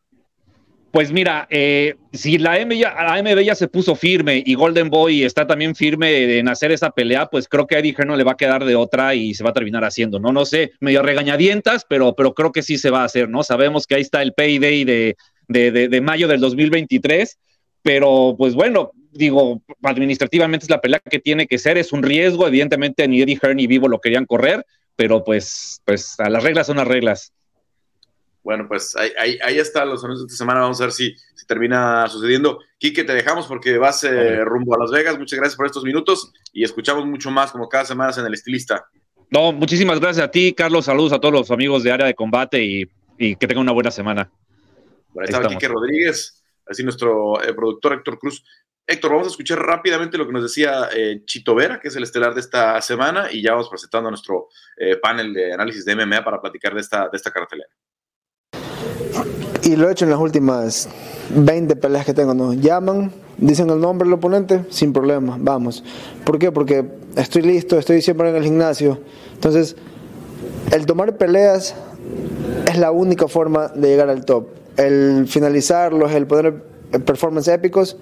Pues 0.96 1.12
mira, 1.12 1.46
eh, 1.50 1.94
si 2.12 2.38
la, 2.38 2.58
M 2.58 2.76
ya, 2.76 2.94
la 2.94 3.14
AMB 3.14 3.40
ya 3.40 3.54
se 3.54 3.68
puso 3.68 3.94
firme 3.94 4.42
y 4.44 4.54
Golden 4.54 4.88
Boy 4.88 5.24
está 5.24 5.46
también 5.46 5.74
firme 5.74 6.38
en 6.38 6.48
hacer 6.48 6.72
esa 6.72 6.90
pelea, 6.90 7.26
pues 7.26 7.48
creo 7.48 7.66
que 7.66 7.76
a 7.76 7.80
Eddie 7.80 7.94
Hearn 7.94 8.16
le 8.16 8.24
va 8.24 8.32
a 8.32 8.36
quedar 8.36 8.64
de 8.64 8.76
otra 8.76 9.14
y 9.14 9.34
se 9.34 9.44
va 9.44 9.50
a 9.50 9.52
terminar 9.52 9.84
haciendo, 9.84 10.18
¿no? 10.18 10.32
No 10.32 10.46
sé, 10.46 10.72
medio 10.80 11.02
regañadientas, 11.02 11.84
pero, 11.86 12.14
pero 12.14 12.32
creo 12.32 12.50
que 12.50 12.62
sí 12.62 12.78
se 12.78 12.90
va 12.90 13.02
a 13.02 13.04
hacer, 13.04 13.28
¿no? 13.28 13.42
Sabemos 13.42 13.86
que 13.86 13.96
ahí 13.96 14.00
está 14.00 14.22
el 14.22 14.32
payday 14.32 14.84
de, 14.84 15.16
de, 15.48 15.70
de, 15.70 15.88
de 15.88 16.00
mayo 16.00 16.28
del 16.28 16.40
2023, 16.40 17.38
pero 17.82 18.34
pues 18.38 18.54
bueno, 18.54 18.92
digo, 19.12 19.60
administrativamente 19.82 20.64
es 20.64 20.70
la 20.70 20.80
pelea 20.80 21.00
que 21.00 21.18
tiene 21.18 21.46
que 21.46 21.58
ser, 21.58 21.76
es 21.76 21.92
un 21.92 22.02
riesgo, 22.02 22.46
evidentemente 22.46 23.06
ni 23.06 23.20
Eddie 23.20 23.38
Hearn 23.42 23.56
ni 23.56 23.66
Vivo 23.66 23.88
lo 23.88 24.00
querían 24.00 24.24
correr, 24.24 24.64
pero 24.96 25.22
pues, 25.22 25.82
pues 25.84 26.18
a 26.18 26.28
las 26.28 26.42
reglas 26.42 26.66
son 26.66 26.78
las 26.78 26.88
reglas. 26.88 27.32
Bueno, 28.42 28.66
pues 28.68 28.94
ahí, 28.96 29.10
ahí, 29.18 29.38
ahí 29.42 29.58
están 29.58 29.88
los 29.88 30.04
anuncios 30.04 30.28
de 30.28 30.32
esta 30.32 30.44
semana. 30.44 30.60
Vamos 30.60 30.80
a 30.80 30.84
ver 30.84 30.92
si, 30.92 31.16
si 31.34 31.46
termina 31.46 32.08
sucediendo. 32.08 32.60
Quique, 32.78 33.04
te 33.04 33.12
dejamos 33.12 33.46
porque 33.46 33.76
vas 33.76 34.04
eh, 34.04 34.44
rumbo 34.44 34.74
a 34.74 34.78
Las 34.78 34.92
Vegas. 34.92 35.18
Muchas 35.18 35.38
gracias 35.38 35.56
por 35.56 35.66
estos 35.66 35.82
minutos 35.82 36.32
y 36.52 36.62
escuchamos 36.62 37.04
mucho 37.06 37.30
más 37.30 37.50
como 37.50 37.68
cada 37.68 37.84
semana 37.84 38.12
en 38.16 38.24
el 38.24 38.34
estilista. 38.34 38.86
No, 39.30 39.50
muchísimas 39.52 39.98
gracias 39.98 40.24
a 40.24 40.30
ti, 40.30 40.54
Carlos. 40.54 40.84
Saludos 40.84 41.12
a 41.12 41.18
todos 41.18 41.34
los 41.34 41.50
amigos 41.50 41.82
de 41.82 41.90
área 41.90 42.06
de 42.06 42.14
combate 42.14 42.62
y, 42.62 42.84
y 43.18 43.34
que 43.34 43.48
tengan 43.48 43.62
una 43.62 43.72
buena 43.72 43.90
semana. 43.90 44.30
Bueno, 45.12 45.26
ahí 45.26 45.34
estaba 45.34 45.48
Quique 45.48 45.66
Rodríguez, 45.66 46.44
así 46.66 46.84
nuestro 46.84 47.42
eh, 47.42 47.52
productor 47.52 47.94
Héctor 47.94 48.18
Cruz. 48.18 48.44
Héctor, 48.88 49.10
vamos 49.10 49.26
a 49.26 49.30
escuchar 49.30 49.58
rápidamente 49.58 50.16
lo 50.16 50.26
que 50.26 50.32
nos 50.32 50.44
decía 50.44 50.88
eh, 50.94 51.22
Chito 51.24 51.56
Vera, 51.56 51.80
que 51.80 51.88
es 51.88 51.96
el 51.96 52.04
estelar 52.04 52.34
de 52.34 52.40
esta 52.40 52.80
semana, 52.80 53.26
y 53.32 53.42
ya 53.42 53.52
vamos 53.52 53.68
presentando 53.68 54.10
nuestro 54.10 54.48
eh, 54.76 54.96
panel 54.96 55.34
de 55.34 55.52
análisis 55.52 55.84
de 55.84 55.96
MMA 55.96 56.24
para 56.24 56.40
platicar 56.40 56.72
de 56.72 56.80
esta, 56.80 57.08
de 57.08 57.16
esta 57.16 57.32
cartelera. 57.32 57.68
Y 59.64 59.74
lo 59.74 59.88
he 59.88 59.92
hecho 59.92 60.04
en 60.04 60.12
las 60.12 60.20
últimas 60.20 60.88
20 61.30 61.74
peleas 61.74 62.06
que 62.06 62.14
tengo, 62.14 62.32
¿no? 62.32 62.52
Llaman, 62.52 63.12
dicen 63.38 63.68
el 63.70 63.80
nombre 63.80 64.06
del 64.06 64.14
oponente, 64.14 64.64
sin 64.70 64.92
problema, 64.92 65.36
vamos. 65.40 65.82
¿Por 66.24 66.38
qué? 66.38 66.52
Porque 66.52 66.84
estoy 67.16 67.42
listo, 67.42 67.78
estoy 67.78 68.00
siempre 68.02 68.30
en 68.30 68.36
el 68.36 68.44
gimnasio. 68.44 69.00
Entonces, 69.34 69.74
el 70.70 70.86
tomar 70.86 71.16
peleas 71.16 71.74
es 72.68 72.78
la 72.78 72.92
única 72.92 73.26
forma 73.26 73.66
de 73.68 73.88
llegar 73.88 74.10
al 74.10 74.24
top 74.24 74.46
el 74.76 75.26
finalizarlos, 75.26 76.12
el 76.12 76.26
poner 76.26 76.62
performance 77.04 77.48
épicos, 77.48 77.96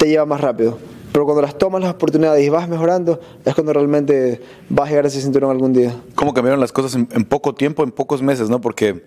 te 0.00 0.08
lleva 0.08 0.24
más 0.24 0.40
rápido. 0.40 0.78
Pero 1.12 1.26
cuando 1.26 1.42
las 1.42 1.58
tomas 1.58 1.82
las 1.82 1.90
oportunidades 1.90 2.42
y 2.42 2.48
vas 2.48 2.68
mejorando, 2.68 3.20
es 3.44 3.54
cuando 3.54 3.74
realmente 3.74 4.40
vas 4.70 4.86
a 4.86 4.88
llegar 4.88 5.04
a 5.04 5.08
ese 5.08 5.20
cinturón 5.20 5.50
algún 5.50 5.74
día. 5.74 5.94
¿Cómo 6.14 6.32
cambiaron 6.32 6.58
las 6.58 6.72
cosas 6.72 6.94
en, 6.94 7.06
en 7.12 7.26
poco 7.26 7.54
tiempo, 7.54 7.84
en 7.84 7.90
pocos 7.90 8.22
meses, 8.22 8.48
no? 8.48 8.62
Porque 8.62 9.02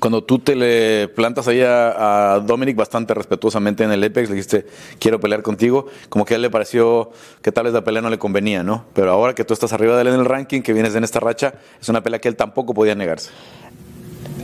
cuando 0.00 0.24
tú 0.24 0.38
te 0.38 0.56
le 0.56 1.08
plantas 1.08 1.46
ahí 1.46 1.60
a, 1.62 2.42
Dominic 2.46 2.74
bastante 2.74 3.12
respetuosamente 3.12 3.84
en 3.84 3.90
el 3.90 4.02
Apex, 4.02 4.30
le 4.30 4.36
dijiste, 4.36 4.66
quiero 4.98 5.20
pelear 5.20 5.42
contigo, 5.42 5.86
como 6.08 6.24
que 6.24 6.34
a 6.34 6.36
él 6.36 6.42
le 6.42 6.50
pareció 6.50 7.10
que 7.42 7.52
tal 7.52 7.64
vez 7.64 7.74
la 7.74 7.84
pelea 7.84 8.00
no 8.00 8.08
le 8.08 8.18
convenía, 8.18 8.62
¿no? 8.62 8.86
Pero 8.94 9.10
ahora 9.10 9.34
que 9.34 9.44
tú 9.44 9.52
estás 9.52 9.74
arriba 9.74 9.96
de 9.96 10.02
él 10.02 10.08
en 10.08 10.20
el 10.20 10.24
ranking, 10.24 10.62
que 10.62 10.72
vienes 10.72 10.94
en 10.94 11.04
esta 11.04 11.20
racha, 11.20 11.54
es 11.80 11.88
una 11.90 12.02
pelea 12.02 12.18
que 12.18 12.28
él 12.28 12.36
tampoco 12.36 12.72
podía 12.72 12.94
negarse. 12.94 13.30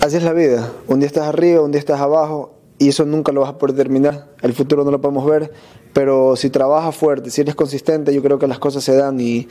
Así 0.01 0.17
es 0.17 0.23
la 0.25 0.35
vida. 0.35 0.73
Un 0.89 1.01
día 1.01 1.07
estás 1.07 1.27
arriba, 1.27 1.63
un 1.63 1.73
día 1.73 1.79
estás 1.79 2.01
abajo, 2.01 2.60
y 2.81 2.89
eso 2.89 3.05
nunca 3.05 3.31
lo 3.31 3.43
vas 3.43 3.51
a 3.51 3.59
poder 3.59 3.77
terminar. 3.77 4.27
El 4.41 4.55
futuro 4.55 4.85
no 4.85 4.91
lo 4.91 5.03
podemos 5.03 5.27
ver, 5.27 5.53
pero 5.93 6.35
si 6.35 6.49
trabajas 6.49 6.97
fuerte, 6.97 7.31
si 7.31 7.43
eres 7.43 7.55
consistente, 7.55 8.15
yo 8.15 8.23
creo 8.23 8.39
que 8.39 8.47
las 8.47 8.59
cosas 8.59 8.83
se 8.83 8.97
dan. 8.97 9.21
Y, 9.21 9.49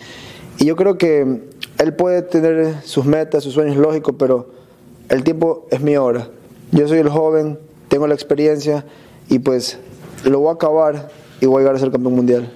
y 0.57 0.65
yo 0.65 0.75
creo 0.75 0.98
que 0.98 1.43
él 1.77 1.93
puede 1.93 2.24
tener 2.24 2.81
sus 2.83 3.05
metas, 3.05 3.43
sus 3.43 3.53
sueños 3.53 3.77
lógicos, 3.77 4.15
pero 4.17 4.50
el 5.09 5.24
tiempo 5.24 5.67
es 5.69 5.79
mi 5.79 5.95
hora. 5.95 6.27
Yo 6.71 6.88
soy 6.88 6.98
el 6.98 7.09
joven, 7.09 7.59
tengo 7.88 8.07
la 8.07 8.15
experiencia 8.15 8.83
y 9.29 9.38
pues 9.38 9.79
lo 10.25 10.39
voy 10.39 10.50
a 10.50 10.53
acabar 10.53 11.09
y 11.39 11.45
voy 11.45 11.57
a 11.57 11.59
llegar 11.59 11.75
a 11.75 11.79
ser 11.79 11.91
campeón 11.91 12.15
mundial. 12.15 12.51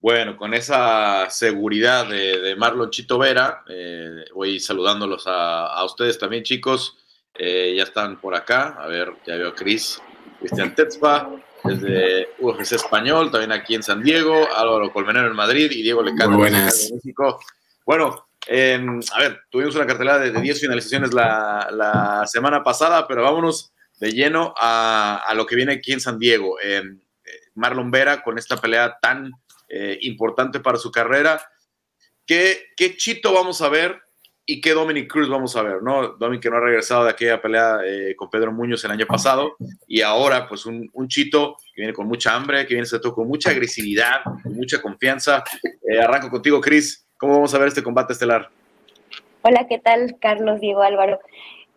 Bueno, 0.00 0.36
con 0.36 0.52
esa 0.52 1.30
seguridad 1.30 2.08
de, 2.08 2.56
Marlon 2.56 2.90
Chito 2.90 3.18
Vera, 3.18 3.62
eh, 3.68 4.24
voy 4.34 4.58
saludándolos 4.58 5.24
a, 5.26 5.84
ustedes 5.84 6.18
también, 6.18 6.42
chicos. 6.42 6.98
Eh, 7.38 7.74
ya 7.76 7.82
están 7.84 8.20
por 8.20 8.34
acá. 8.34 8.76
A 8.78 8.86
ver, 8.86 9.12
ya 9.26 9.36
veo 9.36 9.48
a 9.50 9.54
Cris, 9.54 10.00
Cristian 10.40 10.74
Tetzpa, 10.74 11.30
desde 11.64 12.28
UFC 12.38 12.72
Español, 12.72 13.30
también 13.30 13.52
aquí 13.52 13.74
en 13.74 13.82
San 13.82 14.02
Diego, 14.02 14.48
Álvaro 14.54 14.92
Colmenero 14.92 15.26
en 15.26 15.36
Madrid 15.36 15.70
y 15.70 15.82
Diego 15.82 16.02
Lecano 16.02 16.46
en 16.46 16.52
México. 16.64 17.40
Bueno, 17.84 18.26
Em, 18.46 19.00
a 19.12 19.18
ver, 19.18 19.40
tuvimos 19.50 19.74
una 19.74 19.86
cartelera 19.86 20.18
de 20.20 20.30
10 20.30 20.60
finalizaciones 20.60 21.12
la, 21.12 22.24
semana 22.26 22.62
pasada, 22.62 23.06
pero 23.08 23.22
vámonos 23.22 23.72
de 23.98 24.12
lleno 24.12 24.54
a, 24.56 25.32
lo 25.34 25.46
que 25.46 25.56
viene 25.56 25.74
aquí 25.74 25.92
en 25.92 26.00
San 26.00 26.18
Diego. 26.18 26.60
Em, 26.60 27.00
Marlon 27.54 27.90
Vera 27.90 28.22
con 28.22 28.38
esta 28.38 28.56
pelea 28.58 28.98
tan 29.00 29.32
eh, 29.68 29.98
importante 30.02 30.60
para 30.60 30.78
su 30.78 30.92
carrera. 30.92 31.42
¿Qué, 32.24 32.68
¿Qué, 32.76 32.96
chito 32.96 33.32
vamos 33.32 33.62
a 33.62 33.68
ver 33.68 34.00
y 34.48 34.60
qué 34.60 34.72
Dominic 34.72 35.10
Cruz 35.10 35.28
vamos 35.28 35.56
a 35.56 35.62
ver? 35.62 35.82
¿no? 35.82 36.08
Dominic 36.08 36.44
que 36.44 36.50
no 36.50 36.56
ha 36.56 36.60
regresado 36.60 37.04
de 37.04 37.10
aquella 37.10 37.42
pelea 37.42 37.80
eh, 37.84 38.14
con 38.14 38.30
Pedro 38.30 38.52
Muñoz 38.52 38.84
el 38.84 38.92
año 38.92 39.04
pasado 39.04 39.56
y 39.88 40.02
ahora 40.02 40.48
pues 40.48 40.64
un, 40.66 40.88
chito 41.08 41.56
que 41.74 41.82
viene 41.82 41.92
con 41.92 42.06
mucha 42.06 42.34
hambre, 42.34 42.64
que 42.66 42.74
viene 42.74 42.88
con 43.12 43.26
mucha 43.26 43.50
agresividad, 43.50 44.22
con 44.22 44.54
mucha 44.54 44.80
confianza. 44.80 45.42
Eh, 45.88 46.00
arranco 46.00 46.30
contigo, 46.30 46.60
Chris. 46.60 47.04
¿Cómo 47.18 47.34
vamos 47.34 47.52
a 47.54 47.58
ver 47.58 47.68
este 47.68 47.82
combate 47.82 48.12
estelar? 48.12 48.48
Hola, 49.42 49.66
¿qué 49.68 49.78
tal, 49.78 50.16
Carlos, 50.20 50.60
Diego, 50.60 50.82
Álvaro? 50.82 51.20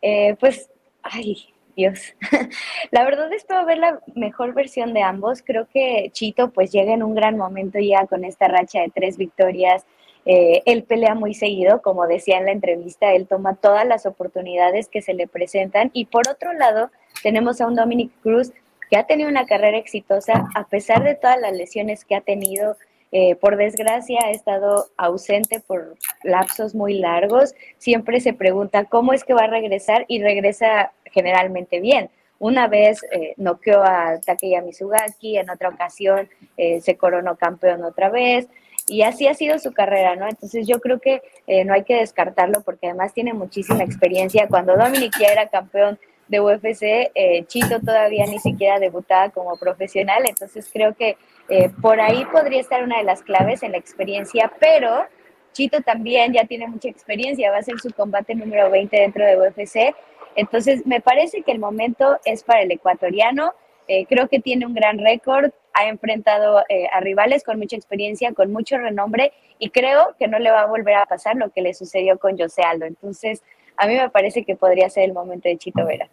Eh, 0.01 0.35
pues, 0.39 0.69
ay, 1.01 1.53
Dios. 1.75 2.13
la 2.91 3.03
verdad 3.03 3.31
espero 3.33 3.65
ver 3.65 3.77
la 3.77 3.99
mejor 4.15 4.53
versión 4.53 4.93
de 4.93 5.01
ambos. 5.01 5.41
Creo 5.43 5.67
que 5.71 6.09
Chito 6.11 6.51
pues 6.51 6.71
llega 6.71 6.93
en 6.93 7.03
un 7.03 7.15
gran 7.15 7.37
momento 7.37 7.79
ya 7.79 8.05
con 8.05 8.25
esta 8.25 8.47
racha 8.47 8.81
de 8.81 8.91
tres 8.93 9.17
victorias. 9.17 9.85
Eh, 10.25 10.61
él 10.65 10.83
pelea 10.83 11.15
muy 11.15 11.33
seguido, 11.33 11.81
como 11.81 12.05
decía 12.07 12.37
en 12.37 12.45
la 12.45 12.51
entrevista, 12.51 13.13
él 13.13 13.27
toma 13.27 13.55
todas 13.55 13.85
las 13.85 14.05
oportunidades 14.05 14.87
que 14.87 15.01
se 15.01 15.13
le 15.13 15.27
presentan. 15.27 15.89
Y 15.93 16.05
por 16.05 16.27
otro 16.29 16.53
lado, 16.53 16.91
tenemos 17.23 17.61
a 17.61 17.67
un 17.67 17.75
Dominic 17.75 18.11
Cruz 18.21 18.51
que 18.89 18.97
ha 18.97 19.05
tenido 19.05 19.29
una 19.29 19.45
carrera 19.45 19.77
exitosa 19.77 20.47
a 20.55 20.63
pesar 20.65 21.03
de 21.03 21.15
todas 21.15 21.39
las 21.39 21.53
lesiones 21.53 22.05
que 22.05 22.15
ha 22.15 22.21
tenido, 22.21 22.75
eh, 23.11 23.35
por 23.35 23.55
desgracia 23.55 24.19
ha 24.25 24.31
estado 24.31 24.87
ausente 24.97 25.59
por 25.59 25.95
lapsos 26.23 26.75
muy 26.75 26.95
largos. 26.95 27.53
Siempre 27.77 28.19
se 28.19 28.33
pregunta 28.33 28.85
cómo 28.85 29.13
es 29.13 29.23
que 29.23 29.33
va 29.33 29.43
a 29.43 29.47
regresar 29.47 30.05
y 30.07 30.21
regresa 30.21 30.91
generalmente 31.05 31.79
bien. 31.79 32.09
Una 32.39 32.67
vez 32.67 33.03
eh, 33.11 33.33
noqueó 33.37 33.83
a 33.83 34.19
Takeya 34.25 34.61
Mizugaki, 34.61 35.37
en 35.37 35.49
otra 35.49 35.69
ocasión 35.69 36.29
eh, 36.57 36.79
se 36.81 36.97
coronó 36.97 37.35
campeón 37.35 37.83
otra 37.83 38.09
vez 38.09 38.47
y 38.89 39.03
así 39.03 39.27
ha 39.27 39.33
sido 39.33 39.59
su 39.59 39.71
carrera, 39.71 40.15
¿no? 40.15 40.27
Entonces 40.27 40.67
yo 40.67 40.79
creo 40.79 40.99
que 40.99 41.21
eh, 41.47 41.63
no 41.65 41.73
hay 41.73 41.83
que 41.83 41.95
descartarlo 41.95 42.61
porque 42.61 42.87
además 42.87 43.13
tiene 43.13 43.33
muchísima 43.33 43.83
experiencia. 43.83 44.47
Cuando 44.49 44.75
Dominic 44.75 45.13
ya 45.19 45.27
era 45.27 45.47
campeón 45.47 45.99
de 46.27 46.41
UFC, 46.41 47.11
Chito 47.47 47.79
todavía 47.79 48.25
ni 48.27 48.37
siquiera 48.39 48.79
debutaba 48.79 49.29
como 49.29 49.57
profesional, 49.57 50.27
entonces 50.27 50.69
creo 50.71 50.93
que 50.93 51.17
eh, 51.49 51.71
por 51.81 51.99
ahí 51.99 52.25
podría 52.31 52.61
estar 52.61 52.83
una 52.83 52.99
de 52.99 53.03
las 53.03 53.23
claves 53.23 53.63
en 53.63 53.71
la 53.71 53.79
experiencia, 53.79 54.51
pero 54.59 55.05
Chito 55.51 55.81
también 55.81 56.31
ya 56.31 56.45
tiene 56.45 56.67
mucha 56.67 56.89
experiencia, 56.89 57.49
va 57.49 57.57
a 57.57 57.63
ser 57.63 57.79
su 57.79 57.91
combate 57.91 58.35
número 58.35 58.69
20 58.69 58.95
dentro 58.95 59.25
de 59.25 59.37
UFC. 59.37 59.95
Entonces, 60.35 60.85
me 60.85 61.01
parece 61.01 61.41
que 61.41 61.51
el 61.51 61.59
momento 61.59 62.19
es 62.23 62.43
para 62.43 62.61
el 62.61 62.71
ecuatoriano. 62.71 63.53
Eh, 63.87 64.05
creo 64.05 64.29
que 64.29 64.39
tiene 64.39 64.67
un 64.67 64.75
gran 64.75 64.99
récord, 64.99 65.51
ha 65.79 65.87
enfrentado 65.87 66.63
eh, 66.67 66.87
a 66.91 66.99
rivales 66.99 67.43
con 67.43 67.57
mucha 67.57 67.75
experiencia, 67.75 68.33
con 68.33 68.51
mucho 68.51 68.77
renombre, 68.77 69.31
y 69.59 69.69
creo 69.69 70.15
que 70.19 70.27
no 70.27 70.39
le 70.39 70.51
va 70.51 70.61
a 70.61 70.65
volver 70.65 70.95
a 70.95 71.05
pasar 71.05 71.35
lo 71.37 71.49
que 71.51 71.61
le 71.61 71.73
sucedió 71.73 72.17
con 72.19 72.37
José 72.37 72.63
Aldo. 72.63 72.85
Entonces, 72.85 73.41
a 73.77 73.87
mí 73.87 73.95
me 73.95 74.09
parece 74.09 74.43
que 74.43 74.55
podría 74.55 74.89
ser 74.89 75.05
el 75.05 75.13
momento 75.13 75.47
de 75.47 75.57
Chito 75.57 75.85
Vera. 75.85 76.09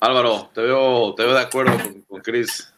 Álvaro, 0.00 0.50
te 0.54 0.60
veo, 0.60 1.14
te 1.14 1.22
veo 1.22 1.32
de 1.32 1.40
acuerdo 1.40 1.82
con, 1.82 2.02
con 2.02 2.20
Chris. 2.20 2.74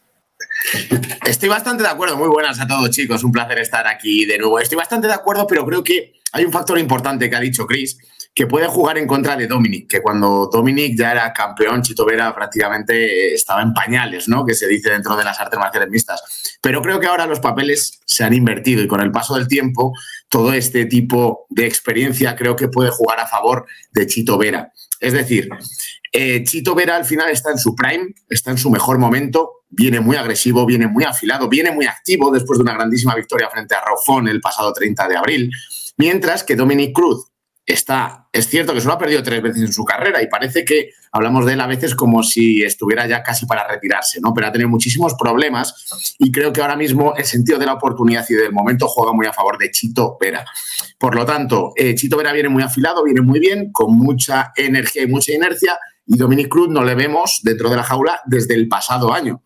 Estoy 1.26 1.48
bastante 1.48 1.82
de 1.82 1.88
acuerdo. 1.88 2.16
Muy 2.16 2.28
buenas 2.28 2.60
a 2.60 2.66
todos, 2.66 2.88
chicos. 2.90 3.24
Un 3.24 3.32
placer 3.32 3.58
estar 3.58 3.86
aquí 3.86 4.24
de 4.26 4.38
nuevo. 4.38 4.60
Estoy 4.60 4.78
bastante 4.78 5.08
de 5.08 5.14
acuerdo, 5.14 5.46
pero 5.46 5.66
creo 5.66 5.82
que 5.82 6.20
hay 6.32 6.44
un 6.44 6.52
factor 6.52 6.78
importante 6.78 7.28
que 7.28 7.36
ha 7.36 7.40
dicho 7.40 7.66
Chris, 7.66 7.98
que 8.36 8.46
puede 8.46 8.66
jugar 8.66 8.98
en 8.98 9.06
contra 9.06 9.34
de 9.34 9.46
Dominic, 9.46 9.88
que 9.88 10.02
cuando 10.02 10.50
Dominic 10.52 10.94
ya 10.94 11.12
era 11.12 11.32
campeón, 11.32 11.80
Chito 11.80 12.04
Vera 12.04 12.34
prácticamente 12.34 13.32
estaba 13.32 13.62
en 13.62 13.72
pañales, 13.72 14.28
¿no? 14.28 14.44
Que 14.44 14.52
se 14.52 14.68
dice 14.68 14.90
dentro 14.90 15.16
de 15.16 15.24
las 15.24 15.40
artes 15.40 15.58
marciales 15.58 15.88
mixtas. 15.88 16.58
Pero 16.60 16.82
creo 16.82 17.00
que 17.00 17.06
ahora 17.06 17.26
los 17.26 17.40
papeles 17.40 17.98
se 18.04 18.24
han 18.24 18.34
invertido 18.34 18.82
y 18.82 18.88
con 18.88 19.00
el 19.00 19.10
paso 19.10 19.36
del 19.36 19.48
tiempo, 19.48 19.94
todo 20.28 20.52
este 20.52 20.84
tipo 20.84 21.46
de 21.48 21.66
experiencia 21.66 22.36
creo 22.36 22.56
que 22.56 22.68
puede 22.68 22.90
jugar 22.90 23.20
a 23.20 23.26
favor 23.26 23.64
de 23.92 24.06
Chito 24.06 24.36
Vera. 24.36 24.70
Es 25.00 25.14
decir, 25.14 25.48
eh, 26.12 26.44
Chito 26.44 26.74
Vera 26.74 26.94
al 26.94 27.06
final 27.06 27.30
está 27.30 27.50
en 27.50 27.58
su 27.58 27.74
prime, 27.74 28.14
está 28.28 28.50
en 28.50 28.58
su 28.58 28.68
mejor 28.68 28.98
momento, 28.98 29.64
viene 29.70 30.00
muy 30.00 30.16
agresivo, 30.16 30.66
viene 30.66 30.88
muy 30.88 31.04
afilado, 31.04 31.48
viene 31.48 31.70
muy 31.70 31.86
activo 31.86 32.30
después 32.30 32.58
de 32.58 32.64
una 32.64 32.74
grandísima 32.74 33.14
victoria 33.14 33.48
frente 33.48 33.74
a 33.74 33.80
Raufón 33.80 34.28
el 34.28 34.42
pasado 34.42 34.74
30 34.74 35.08
de 35.08 35.16
abril, 35.16 35.50
mientras 35.96 36.44
que 36.44 36.54
Dominic 36.54 36.94
Cruz 36.94 37.30
está, 37.66 38.28
es 38.32 38.48
cierto 38.48 38.72
que 38.72 38.80
solo 38.80 38.94
ha 38.94 38.98
perdido 38.98 39.24
tres 39.24 39.42
veces 39.42 39.60
en 39.60 39.72
su 39.72 39.84
carrera 39.84 40.22
y 40.22 40.28
parece 40.28 40.64
que 40.64 40.90
hablamos 41.10 41.44
de 41.44 41.54
él 41.54 41.60
a 41.60 41.66
veces 41.66 41.96
como 41.96 42.22
si 42.22 42.62
estuviera 42.62 43.08
ya 43.08 43.24
casi 43.24 43.44
para 43.44 43.66
retirarse, 43.66 44.20
¿no? 44.20 44.32
Pero 44.32 44.46
ha 44.46 44.52
tenido 44.52 44.70
muchísimos 44.70 45.14
problemas 45.14 46.14
y 46.18 46.30
creo 46.30 46.52
que 46.52 46.60
ahora 46.60 46.76
mismo 46.76 47.14
el 47.16 47.24
sentido 47.24 47.58
de 47.58 47.66
la 47.66 47.72
oportunidad 47.72 48.24
y 48.28 48.34
del 48.34 48.52
momento 48.52 48.86
juega 48.86 49.12
muy 49.12 49.26
a 49.26 49.32
favor 49.32 49.58
de 49.58 49.72
Chito 49.72 50.16
Vera. 50.20 50.44
Por 50.96 51.16
lo 51.16 51.26
tanto, 51.26 51.72
eh, 51.74 51.96
Chito 51.96 52.16
Vera 52.16 52.32
viene 52.32 52.48
muy 52.48 52.62
afilado, 52.62 53.02
viene 53.02 53.20
muy 53.20 53.40
bien, 53.40 53.72
con 53.72 53.96
mucha 53.96 54.52
energía 54.54 55.02
y 55.02 55.08
mucha 55.08 55.32
inercia 55.32 55.76
y 56.06 56.16
Dominic 56.16 56.48
Cruz 56.48 56.68
no 56.68 56.84
le 56.84 56.94
vemos 56.94 57.40
dentro 57.42 57.68
de 57.68 57.76
la 57.76 57.82
jaula 57.82 58.20
desde 58.26 58.54
el 58.54 58.68
pasado 58.68 59.12
año. 59.12 59.42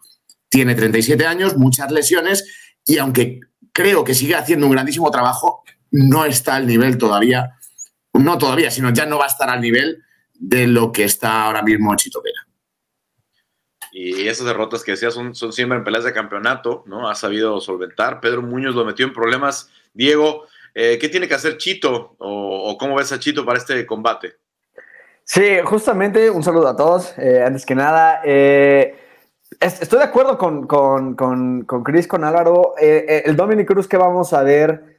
Tiene 0.50 0.74
37 0.74 1.24
años, 1.24 1.56
muchas 1.56 1.90
lesiones 1.90 2.44
y 2.84 2.98
aunque 2.98 3.40
creo 3.72 4.04
que 4.04 4.14
sigue 4.14 4.34
haciendo 4.34 4.66
un 4.66 4.72
grandísimo 4.72 5.10
trabajo, 5.10 5.62
no 5.90 6.26
está 6.26 6.56
al 6.56 6.66
nivel 6.66 6.98
todavía, 6.98 7.56
no 8.20 8.38
todavía, 8.38 8.70
sino 8.70 8.90
ya 8.90 9.06
no 9.06 9.18
va 9.18 9.24
a 9.24 9.28
estar 9.28 9.50
al 9.50 9.60
nivel 9.60 10.02
de 10.34 10.66
lo 10.66 10.92
que 10.92 11.04
está 11.04 11.44
ahora 11.44 11.62
mismo 11.62 11.94
Chito 11.96 12.22
Vera. 12.22 12.46
Y 13.92 14.28
esas 14.28 14.46
derrotas 14.46 14.84
que 14.84 14.92
decías 14.92 15.14
son, 15.14 15.34
son 15.34 15.52
siempre 15.52 15.76
en 15.76 15.84
peleas 15.84 16.04
de 16.04 16.12
campeonato, 16.12 16.84
¿no? 16.86 17.08
Ha 17.08 17.14
sabido 17.14 17.60
solventar. 17.60 18.20
Pedro 18.20 18.42
Muñoz 18.42 18.74
lo 18.74 18.84
metió 18.84 19.04
en 19.04 19.12
problemas. 19.12 19.68
Diego, 19.92 20.46
eh, 20.74 20.98
¿qué 21.00 21.08
tiene 21.08 21.26
que 21.26 21.34
hacer 21.34 21.58
Chito? 21.58 22.14
O, 22.18 22.76
cómo 22.78 22.96
ves 22.96 23.12
a 23.12 23.18
Chito 23.18 23.44
para 23.44 23.58
este 23.58 23.84
combate? 23.86 24.36
Sí, 25.24 25.58
justamente 25.64 26.30
un 26.30 26.42
saludo 26.42 26.68
a 26.68 26.76
todos. 26.76 27.14
Eh, 27.18 27.42
antes 27.44 27.66
que 27.66 27.74
nada, 27.74 28.20
eh, 28.24 28.96
estoy 29.60 29.98
de 29.98 30.04
acuerdo 30.04 30.38
con, 30.38 30.66
con, 30.66 31.14
con, 31.16 31.62
con 31.62 31.82
Chris, 31.82 32.06
con 32.06 32.24
Álvaro. 32.24 32.74
Eh, 32.80 33.24
el 33.26 33.36
Dominic 33.36 33.66
Cruz 33.66 33.88
que 33.88 33.96
vamos 33.96 34.32
a 34.32 34.42
ver 34.42 34.98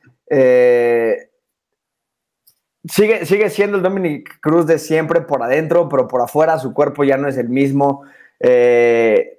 sigue, 2.85 3.25
sigue 3.25 3.49
siendo 3.49 3.77
el 3.77 3.83
Dominic 3.83 4.39
Cruz 4.39 4.65
de 4.65 4.79
siempre 4.79 5.21
por 5.21 5.43
adentro, 5.43 5.89
pero 5.89 6.07
por 6.07 6.21
afuera 6.21 6.59
su 6.59 6.73
cuerpo 6.73 7.03
ya 7.03 7.17
no 7.17 7.27
es 7.27 7.37
el 7.37 7.49
mismo. 7.49 8.03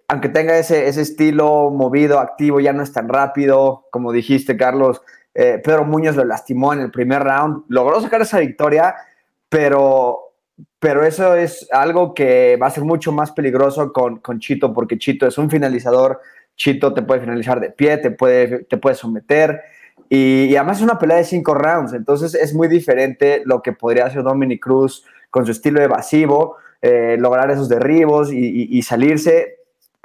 aunque 0.08 0.28
tenga 0.28 0.58
ese, 0.58 0.88
ese 0.88 1.02
estilo 1.02 1.70
movido, 1.70 2.18
activo, 2.18 2.60
ya 2.60 2.72
no 2.72 2.82
es 2.82 2.92
tan 2.92 3.08
rápido, 3.08 3.86
como 3.90 4.12
dijiste, 4.12 4.56
Carlos. 4.56 5.02
Pedro 5.34 5.84
Muñoz 5.84 6.14
lo 6.14 6.24
lastimó 6.24 6.74
en 6.74 6.80
el 6.80 6.90
primer 6.90 7.22
round, 7.22 7.64
logró 7.68 8.00
sacar 8.02 8.20
esa 8.20 8.38
victoria, 8.38 8.94
pero 9.48 10.32
pero 10.78 11.04
eso 11.04 11.34
es 11.34 11.68
algo 11.70 12.14
que 12.14 12.56
va 12.60 12.66
a 12.66 12.70
ser 12.70 12.84
mucho 12.84 13.12
más 13.12 13.32
peligroso 13.32 13.92
con, 13.92 14.18
con 14.18 14.40
Chito, 14.40 14.72
porque 14.74 14.98
Chito 14.98 15.26
es 15.26 15.38
un 15.38 15.50
finalizador, 15.50 16.20
Chito 16.56 16.92
te 16.92 17.02
puede 17.02 17.20
finalizar 17.20 17.60
de 17.60 17.70
pie, 17.70 17.98
te 17.98 18.10
puede, 18.10 18.64
te 18.64 18.76
puede 18.78 18.96
someter, 18.96 19.62
y, 20.14 20.54
además 20.56 20.76
es 20.76 20.82
una 20.82 20.98
pelea 20.98 21.16
de 21.16 21.24
cinco 21.24 21.54
rounds, 21.54 21.94
entonces 21.94 22.34
es 22.34 22.52
muy 22.52 22.68
diferente 22.68 23.40
lo 23.46 23.62
que 23.62 23.72
podría 23.72 24.04
hacer 24.04 24.22
Dominic 24.22 24.62
Cruz 24.62 25.06
con 25.30 25.46
su 25.46 25.52
estilo 25.52 25.80
evasivo, 25.80 26.58
eh, 26.82 27.16
lograr 27.18 27.50
esos 27.50 27.66
derribos 27.66 28.30
y, 28.30 28.82
salirse. 28.82 29.56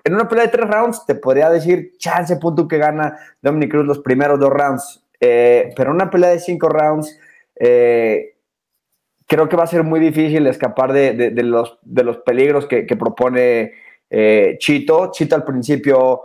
En 0.06 0.14
una 0.14 0.30
pelea 0.30 0.46
de 0.46 0.52
tres 0.52 0.70
rounds 0.70 1.06
te 1.06 1.16
podría 1.16 1.50
decir 1.50 1.98
chance 1.98 2.34
punto 2.38 2.70
que 2.70 2.78
gana 2.78 3.20
Dominic 3.42 3.70
Cruz 3.70 3.86
los 3.86 4.00
primeros 4.00 4.40
dos 4.40 4.50
rounds, 4.50 5.04
eh, 5.20 5.74
pero 5.76 5.90
en 5.90 5.96
una 5.96 6.10
pelea 6.10 6.30
de 6.30 6.40
cinco 6.40 6.70
rounds 6.70 7.20
eh, 7.60 8.38
creo 9.28 9.50
que 9.50 9.58
va 9.58 9.66
a 9.66 9.68
ser 9.68 9.84
muy 9.84 10.00
difícil 10.00 10.48
escapar 10.48 10.94
de, 10.94 11.34
los, 11.44 11.80
de 11.82 12.04
los 12.06 12.20
peligros 12.20 12.66
que, 12.66 12.84
propone 12.98 13.74
Chito. 14.58 15.12
Chito 15.12 15.36
al 15.36 15.44
principio... 15.44 16.22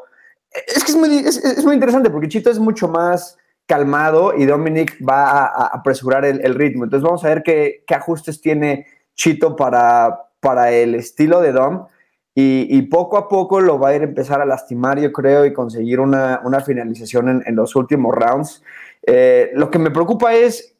Es 0.53 0.85
que 0.85 0.93
es 0.93 0.97
muy, 0.97 1.17
es 1.17 1.65
muy 1.65 1.75
interesante 1.75 2.11
porque 2.11 2.29
Chito 2.29 2.49
es 2.49 2.61
mucho 2.61 2.87
más 2.87 3.39
calmado 3.73 4.35
y 4.37 4.45
Dominic 4.45 4.99
va 5.02 5.47
a, 5.47 5.67
apresurar 5.69 6.26
el, 6.26 6.55
ritmo. 6.55 6.85
Entonces 6.85 7.02
vamos 7.02 7.25
a 7.25 7.29
ver 7.29 7.43
qué, 7.43 7.83
ajustes 7.88 8.43
tiene 8.43 8.85
Chito 9.14 9.57
para, 9.57 10.29
para 10.41 10.71
el 10.73 10.95
estilo 10.95 11.41
de 11.41 11.52
Dom 11.52 11.87
y, 12.35 12.83
poco 12.83 13.17
a 13.17 13.31
poco 13.31 13.62
lo 13.62 13.79
va 13.79 13.88
a 13.88 13.95
ir 13.95 14.02
a 14.02 14.05
empezar 14.05 14.43
a 14.43 14.45
lastimar, 14.45 15.00
yo 15.00 15.11
creo, 15.11 15.47
y 15.47 15.55
conseguir 15.55 16.00
una, 16.00 16.43
finalización 16.67 17.43
en, 17.47 17.57
los 17.57 17.75
últimos 17.75 18.14
rounds. 18.14 18.62
Eh, 19.07 19.50
lo 19.55 19.71
que 19.71 19.79
me 19.79 19.91
preocupa 19.91 20.35
es 20.35 20.76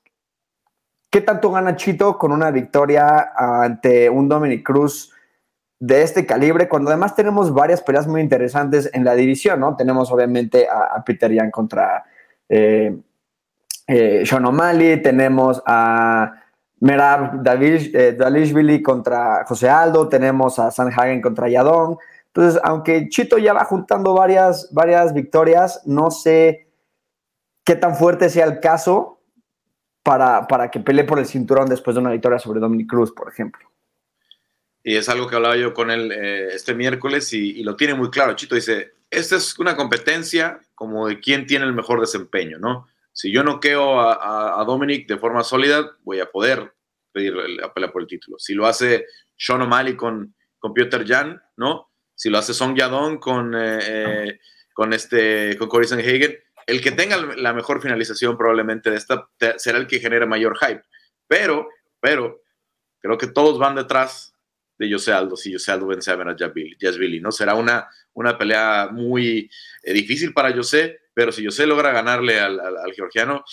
qué 1.11 1.22
tanto 1.22 1.50
gana 1.50 1.76
Chito 1.76 2.18
con 2.18 2.30
una 2.30 2.50
victoria 2.50 3.32
ante 3.34 4.11
un 4.11 4.28
Dominic 4.28 4.62
Cruz 4.62 5.14
de 5.80 6.02
este 6.02 6.26
calibre, 6.26 6.68
cuando 6.68 6.90
además 6.90 7.16
tenemos 7.16 7.54
varias 7.54 7.80
peleas 7.80 8.06
muy 8.06 8.20
interesantes 8.20 8.90
en 8.92 9.02
la 9.02 9.14
división, 9.14 9.61
¿no? 9.61 9.76
Tenemos 9.76 10.12
obviamente 10.12 10.68
a, 10.68 10.96
a 10.96 11.04
Peter 11.04 11.32
Yan 11.32 11.50
contra 11.50 12.04
eh, 12.54 12.94
eh, 13.87 14.26
Sean 14.26 14.44
O'Malley, 14.44 15.00
tenemos 15.00 15.62
a 15.64 16.35
Merab 16.80 17.42
eh, 17.47 18.12
Dalishvili 18.12 18.82
contra 18.82 19.47
José 19.47 19.71
Aldo, 19.71 20.06
tenemos 20.06 20.59
a 20.59 20.71
Sanhagen 20.71 21.23
contra 21.23 21.49
Yadon. 21.49 21.97
Entonces, 22.26 22.61
aunque 22.62 23.09
Chito 23.09 23.38
ya 23.38 23.54
va 23.54 23.64
juntando 23.64 24.12
varias, 24.12 24.68
varias 24.71 25.14
victorias, 25.14 25.80
no 25.87 26.11
sé 26.11 26.68
qué 27.64 27.75
tan 27.75 27.97
fuerte 27.97 28.28
sea 28.28 28.44
el 28.44 28.61
caso 28.61 29.21
para, 30.02 30.47
para 30.47 30.71
que 30.71 30.80
pelee 30.80 31.04
por 31.04 31.18
el 31.18 31.26
cinturón 31.26 31.71
después 31.71 31.94
de 31.94 32.02
una 32.02 32.11
victoria 32.11 32.38
sobre 32.38 32.61
Dominic 32.61 32.90
Cruz, 32.90 33.12
por 33.12 33.30
ejemplo. 33.30 33.66
Y 34.85 34.97
es 34.97 35.09
algo 35.09 35.26
que 35.26 35.37
hablaba 35.37 35.56
yo 35.56 35.73
con 35.73 35.90
él 35.90 36.12
este 36.12 36.75
miércoles 36.75 37.32
y, 37.32 37.62
lo 37.62 37.76
tiene 37.76 37.94
muy 37.94 38.11
claro. 38.11 38.35
Chito 38.35 38.56
dice, 38.56 38.92
esta 39.11 39.37
es 39.37 39.59
una 39.59 39.75
competencia 39.75 40.61
como 40.75 41.09
de 41.09 41.21
quién 41.21 41.47
tiene 41.47 41.64
el 41.64 41.73
mejor 41.73 42.00
desempeño, 42.00 42.59
¿no? 42.59 42.88
Si 43.12 43.31
yo 43.31 43.45
no 43.45 43.61
queo 43.61 44.00
a, 44.00 44.64
Dominic 44.64 45.07
de 45.07 45.19
forma 45.19 45.45
sólida, 45.45 45.97
voy 46.02 46.21
a 46.21 46.31
poder 46.31 46.75
pedir 47.12 47.35
la 47.35 47.73
pelea 47.73 47.93
por 47.93 48.02
el 48.02 48.09
título. 48.09 48.38
Si 48.38 48.55
lo 48.55 48.67
hace 48.67 49.07
Sean 49.37 49.61
O'Malley 49.61 49.97
con, 49.97 50.35
con 50.59 50.73
Peter 50.73 51.07
Jan, 51.07 51.41
¿no? 51.57 51.91
Si 52.14 52.31
lo 52.31 52.38
hace 52.38 52.55
Song 52.55 52.75
Yadong 52.75 53.19
con, 53.19 53.55
eh, 53.55 53.79
eh, 53.83 54.41
con, 54.73 54.93
este, 54.93 55.57
con 55.59 55.69
Corey 55.69 55.87
Sanhagen, 55.87 56.38
el 56.67 56.81
que 56.81 56.93
tenga 56.93 57.17
la 57.17 57.52
mejor 57.52 57.83
finalización 57.83 58.37
probablemente 58.38 58.91
de 58.91 58.97
esta 58.97 59.29
será 59.57 59.79
el 59.79 59.87
que 59.87 60.00
genere 60.00 60.26
mayor 60.26 60.57
hype. 60.59 60.83
Pero, 61.26 61.69
pero, 62.00 62.43
creo 63.00 63.19
que 63.19 63.26
todos 63.26 63.59
van 63.59 63.75
detrás 63.75 64.31
de 64.79 64.91
Jose 64.91 65.12
Aldo 65.12 65.37
si 65.37 65.52
Jose 65.52 65.71
Aldo 65.71 65.87
vence 65.87 66.11
a 66.11 66.17
Billy, 66.17 67.21
¿no? 67.21 67.31
Será 67.31 67.54
una, 67.54 67.89
una 68.15 68.37
pelea 68.37 68.89
muy 68.91 69.50
eh, 69.82 69.93
difícil 69.93 70.32
para 70.32 70.52
José, 70.52 71.00
pero 71.15 71.32
si 71.32 71.45
José 71.45 71.67
logra 71.67 71.93
ganarle 71.93 72.41
al, 72.41 72.61
georgiano, 72.95 73.45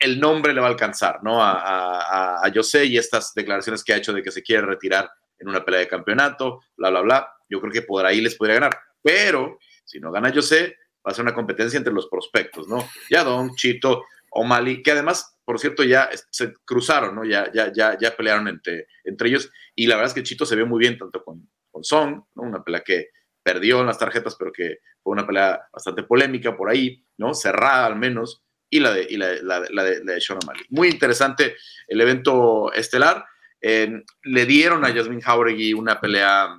el, 0.00 0.20
nombre 0.20 0.52
le 0.52 0.60
va 0.60 0.68
a 0.68 0.70
alcanzar, 0.70 1.22
¿no? 1.22 1.42
A, 1.42 2.44
a, 2.44 2.52
José 2.54 2.84
y 2.84 2.98
estas 2.98 3.34
declaraciones 3.34 3.82
que 3.82 3.92
ha 3.92 3.96
hecho 3.96 4.12
de 4.12 4.22
que 4.22 4.30
se 4.30 4.42
quiere 4.42 4.62
retirar 4.62 5.10
en 5.38 5.48
una 5.48 5.64
pelea 5.64 5.80
de 5.80 5.88
campeonato, 5.88 6.60
bla, 6.76 6.90
bla, 6.90 7.00
bla. 7.00 7.32
Yo 7.48 7.60
creo 7.60 7.72
que 7.72 7.82
por 7.82 8.06
ahí 8.06 8.20
les 8.20 8.36
podría 8.36 8.56
ganar. 8.56 8.78
Pero 9.02 9.58
si 9.84 9.98
no 9.98 10.12
gana 10.12 10.32
José, 10.32 10.76
va 11.04 11.10
a 11.10 11.14
ser 11.14 11.24
una 11.24 11.34
competencia 11.34 11.76
entre 11.76 11.92
los 11.92 12.06
prospectos, 12.06 12.68
¿no? 12.68 12.88
Yadon, 13.10 13.54
Chito, 13.56 14.04
O'Malley, 14.30 14.82
que 14.82 14.92
además, 14.92 15.36
por 15.44 15.58
cierto, 15.58 15.82
ya 15.82 16.08
se 16.30 16.54
cruzaron, 16.64 17.14
¿no? 17.14 17.24
Ya, 17.24 17.50
ya, 17.52 17.72
ya, 17.72 17.98
ya 17.98 18.16
pelearon 18.16 18.48
entre, 18.48 18.86
entre 19.04 19.28
ellos. 19.28 19.50
Y 19.74 19.86
la 19.86 19.96
verdad 19.96 20.10
es 20.10 20.14
que 20.14 20.22
Chito 20.22 20.46
se 20.46 20.56
ve 20.56 20.64
muy 20.64 20.78
bien 20.78 20.98
tanto 20.98 21.22
con, 21.24 21.48
con 21.70 21.84
Song, 21.84 22.22
¿no? 22.34 22.42
una 22.42 22.62
pelea 22.62 22.82
que 22.82 23.08
perdió 23.42 23.80
en 23.80 23.86
las 23.86 23.98
tarjetas, 23.98 24.36
pero 24.38 24.52
que 24.52 24.78
fue 25.02 25.12
una 25.12 25.26
pelea 25.26 25.60
bastante 25.72 26.04
polémica 26.04 26.56
por 26.56 26.70
ahí, 26.70 27.04
¿no? 27.16 27.34
cerrada 27.34 27.86
al 27.86 27.96
menos, 27.96 28.42
y 28.70 28.80
la 28.80 28.92
de, 28.92 29.06
y 29.08 29.16
la, 29.16 29.28
de, 29.28 30.04
la 30.04 30.20
Sean 30.20 30.38
O'Malley. 30.42 30.64
Muy 30.70 30.88
interesante 30.88 31.56
el 31.86 32.00
evento 32.00 32.72
estelar. 32.72 33.24
le 33.60 34.46
dieron 34.46 34.84
a 34.84 34.92
Jasmine 34.92 35.20
Jauregui 35.20 35.74
una 35.74 36.00
pelea 36.00 36.56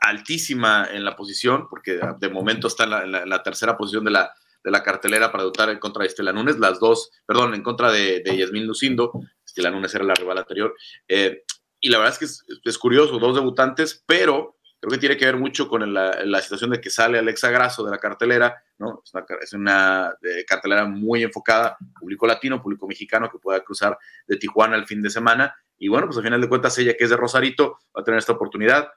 altísima 0.00 0.88
en 0.90 1.04
la 1.04 1.16
posición, 1.16 1.68
porque 1.68 2.00
de 2.18 2.28
momento 2.28 2.66
está 2.66 2.84
en 2.84 3.28
la, 3.28 3.42
tercera 3.42 3.76
posición 3.76 4.04
de 4.04 4.10
la, 4.10 4.34
de 4.62 4.70
la 4.70 4.82
cartelera 4.82 5.30
para 5.30 5.44
dotar 5.44 5.70
en 5.70 5.78
contra 5.78 6.02
de 6.02 6.08
Estela 6.08 6.32
Núñez, 6.32 6.58
las 6.58 6.80
dos, 6.80 7.10
perdón, 7.26 7.54
en 7.54 7.62
contra 7.62 7.90
de, 7.90 8.20
de 8.20 8.46
Lucindo, 8.60 9.12
Estela 9.50 9.70
Núñez 9.70 9.94
era 9.94 10.04
la 10.04 10.14
rival 10.14 10.38
anterior, 10.38 10.74
eh, 11.08 11.42
y 11.80 11.88
la 11.88 11.98
verdad 11.98 12.14
es 12.14 12.18
que 12.18 12.68
es, 12.68 12.78
curioso, 12.78 13.18
dos 13.18 13.34
debutantes, 13.34 14.04
pero 14.06 14.58
creo 14.78 14.90
que 14.90 14.98
tiene 14.98 15.16
que 15.16 15.24
ver 15.24 15.36
mucho 15.36 15.66
con 15.68 15.92
la, 15.92 16.42
situación 16.42 16.70
de 16.70 16.80
que 16.80 16.90
sale 16.90 17.18
Alexa 17.18 17.50
Grasso 17.50 17.84
de 17.84 17.90
la 17.90 17.98
cartelera, 17.98 18.62
¿no? 18.78 19.02
Es 19.40 19.52
una, 19.54 20.14
eh, 20.22 20.44
cartelera 20.46 20.84
muy 20.84 21.22
enfocada, 21.22 21.76
público 21.98 22.26
latino, 22.26 22.62
público 22.62 22.86
mexicano 22.86 23.30
que 23.30 23.38
pueda 23.38 23.60
cruzar 23.64 23.98
de 24.26 24.36
Tijuana 24.36 24.76
el 24.76 24.86
fin 24.86 25.00
de 25.00 25.10
semana. 25.10 25.54
Y 25.78 25.88
bueno, 25.88 26.06
pues 26.06 26.18
al 26.18 26.24
final 26.24 26.40
de 26.40 26.48
cuentas, 26.48 26.76
ella 26.78 26.94
que 26.96 27.04
es 27.04 27.10
de 27.10 27.16
Rosarito 27.16 27.78
va 27.96 28.02
a 28.02 28.04
tener 28.04 28.18
esta 28.18 28.32
oportunidad. 28.32 28.90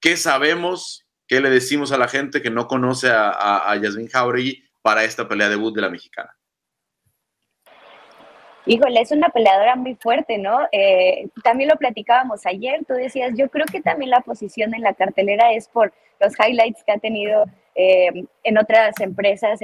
¿Qué 0.00 0.16
sabemos? 0.16 1.06
¿Qué 1.28 1.40
le 1.40 1.50
decimos 1.50 1.92
a 1.92 1.98
la 1.98 2.08
gente 2.08 2.42
que 2.42 2.50
no 2.50 2.66
conoce 2.66 3.10
a, 3.10 3.30
a, 3.30 3.70
a 3.70 3.76
Yasmin 3.76 4.08
Jauregui 4.08 4.64
para 4.82 5.04
esta 5.04 5.28
pelea 5.28 5.48
debut 5.48 5.74
de 5.74 5.82
la 5.82 5.88
mexicana? 5.88 6.36
Híjole, 8.66 9.00
es 9.00 9.12
una 9.12 9.28
peleadora 9.28 9.76
muy 9.76 9.94
fuerte, 9.94 10.38
¿no? 10.38 10.58
Eh, 10.72 11.28
también 11.42 11.68
lo 11.68 11.76
platicábamos 11.76 12.46
ayer, 12.46 12.82
tú 12.86 12.94
decías, 12.94 13.32
yo 13.36 13.50
creo 13.50 13.66
que 13.66 13.82
también 13.82 14.10
la 14.10 14.20
posición 14.20 14.74
en 14.74 14.80
la 14.80 14.94
cartelera 14.94 15.52
es 15.52 15.68
por 15.68 15.92
los 16.18 16.32
highlights 16.38 16.82
que 16.82 16.92
ha 16.92 16.98
tenido 16.98 17.44
eh, 17.74 18.24
en 18.42 18.56
otras 18.56 18.98
empresas 19.00 19.60